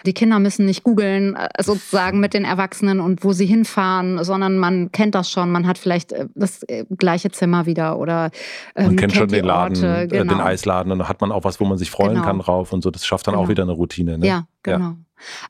Die 0.05 0.13
Kinder 0.13 0.39
müssen 0.39 0.65
nicht 0.65 0.83
googeln, 0.83 1.35
äh, 1.37 1.47
sozusagen 1.63 2.19
mit 2.19 2.33
den 2.33 2.43
Erwachsenen 2.43 2.99
und 2.99 3.23
wo 3.23 3.31
sie 3.31 3.45
hinfahren, 3.45 4.21
sondern 4.25 4.57
man 4.57 4.91
kennt 4.91 5.15
das 5.15 5.31
schon. 5.31 5.51
Man 5.51 5.67
hat 5.67 5.77
vielleicht 5.77 6.11
äh, 6.11 6.27
das 6.35 6.63
äh, 6.63 6.83
gleiche 6.97 7.31
Zimmer 7.31 7.65
wieder 7.65 7.97
oder 7.97 8.31
ähm, 8.75 8.87
man 8.87 8.95
kennt, 8.97 8.99
kennt 8.99 9.15
schon 9.15 9.27
den 9.29 9.45
Laden, 9.45 9.77
Orte, 9.77 10.07
genau. 10.09 10.33
den 10.33 10.41
Eisladen 10.41 10.91
und 10.91 10.99
dann 10.99 11.07
hat 11.07 11.21
man 11.21 11.31
auch 11.31 11.45
was, 11.45 11.61
wo 11.61 11.65
man 11.65 11.77
sich 11.77 11.91
freuen 11.91 12.15
genau. 12.15 12.25
kann 12.25 12.39
drauf 12.39 12.73
und 12.73 12.83
so. 12.83 12.91
Das 12.91 13.05
schafft 13.05 13.27
dann 13.27 13.35
genau. 13.35 13.45
auch 13.45 13.49
wieder 13.49 13.63
eine 13.63 13.71
Routine. 13.71 14.17
Ne? 14.17 14.27
Ja, 14.27 14.47
genau. 14.63 14.79
Ja. 14.79 14.95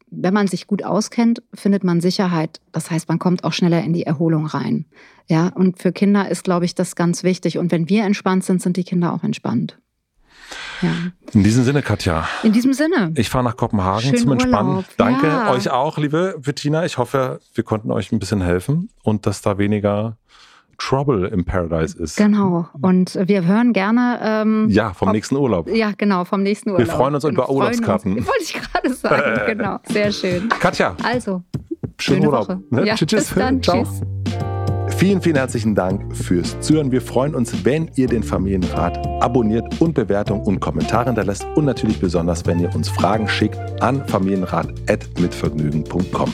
Wenn 0.10 0.34
man 0.34 0.48
sich 0.48 0.68
gut 0.68 0.84
auskennt, 0.84 1.42
findet 1.54 1.84
man 1.84 2.02
Sicherheit. 2.02 2.60
Das 2.72 2.92
heißt, 2.92 3.08
man 3.08 3.20
kommt 3.20 3.44
auch 3.44 3.54
schneller 3.54 3.84
in 3.84 3.94
die 3.94 4.04
Erholung 4.04 4.46
rein. 4.46 4.86
Ja, 5.28 5.48
und 5.48 5.80
für 5.80 5.92
Kinder 5.92 6.30
ist, 6.30 6.44
glaube 6.44 6.66
ich, 6.66 6.76
das 6.76 6.96
ganz 6.96 7.24
wichtig. 7.24 7.58
Und 7.58 7.72
wenn 7.72 7.90
wir 7.90 8.04
entspannt 8.04 8.44
sind, 8.44 8.62
sind 8.62 8.78
die 8.78 8.84
Kinder 8.84 9.14
auch 9.14 9.24
entspannt. 9.24 9.78
Ja. 10.82 10.92
In 11.34 11.44
diesem 11.44 11.64
Sinne, 11.64 11.82
Katja. 11.82 12.28
In 12.44 12.54
diesem 12.54 12.74
Sinne. 12.74 13.12
Ich 13.16 13.30
fahre 13.30 13.44
nach 13.44 13.58
Kopenhagen 13.58 14.02
Schönen 14.02 14.18
zum 14.18 14.32
Entspannen. 14.32 14.70
Urlaub. 14.70 14.86
Danke 14.98 15.28
ja. 15.28 15.52
euch 15.52 15.70
auch, 15.70 15.98
liebe 15.98 16.36
Bettina. 16.40 16.86
Ich 16.86 16.98
hoffe, 16.98 17.40
wir 17.54 17.64
konnten 17.64 17.92
euch 17.92 18.12
ein 18.12 18.20
bisschen 18.20 18.42
helfen 18.42 18.90
und 19.04 19.26
dass 19.26 19.42
da 19.42 19.58
weniger 19.58 20.18
Trouble 20.80 21.28
im 21.28 21.46
Paradise 21.46 21.96
ist. 22.02 22.18
Genau. 22.18 22.68
Und 22.82 23.20
wir 23.22 23.46
hören 23.46 23.74
gerne. 23.74 24.20
Ähm, 24.24 24.68
ja, 24.70 24.94
vom 24.94 25.10
ob, 25.10 25.14
nächsten 25.14 25.36
Urlaub. 25.36 25.70
Ja, 25.70 25.92
genau, 25.96 26.26
vom 26.26 26.42
nächsten 26.42 26.72
Urlaub. 26.72 26.88
Wir 26.88 26.92
freuen 26.92 27.14
uns 27.16 27.24
über 27.24 27.48
Urlaubskarten. 27.50 28.18
Uns, 28.18 28.28
wollte 28.28 28.44
ich 28.44 28.54
gerade 28.54 28.92
sagen, 28.94 29.42
genau. 29.48 29.78
Sehr 29.84 30.12
schön. 30.12 30.50
Katja. 30.50 30.96
Also, 31.04 31.44
schönen 32.00 32.26
Urlaub. 32.26 32.50
Woche. 32.50 32.64
Ne? 32.72 32.88
Ja, 32.88 32.96
tschüss, 32.96 33.10
tschüss. 33.10 33.28
Bis 33.28 33.36
dann. 33.36 33.62
Ciao. 33.62 33.84
Tschüss. 33.84 34.02
Vielen, 34.98 35.22
vielen 35.22 35.36
herzlichen 35.38 35.76
Dank 35.76 36.16
fürs 36.16 36.60
Zuhören. 36.60 36.92
Wir 36.92 37.02
freuen 37.02 37.34
uns, 37.34 37.64
wenn 37.64 37.90
ihr 37.96 38.08
den 38.08 38.22
Familienrat 38.22 38.98
abonniert 39.22 39.80
und 39.80 39.94
Bewertungen 39.94 40.42
und 40.42 40.60
Kommentare 40.60 41.06
hinterlässt 41.06 41.48
und 41.56 41.64
natürlich 41.64 42.02
besonders, 42.02 42.46
wenn 42.46 42.60
ihr 42.60 42.76
uns 42.76 42.90
Fragen 42.90 43.30
schickt 43.30 43.58
an 43.82 44.06
familienrat.mitvergnügen.com. 44.08 46.34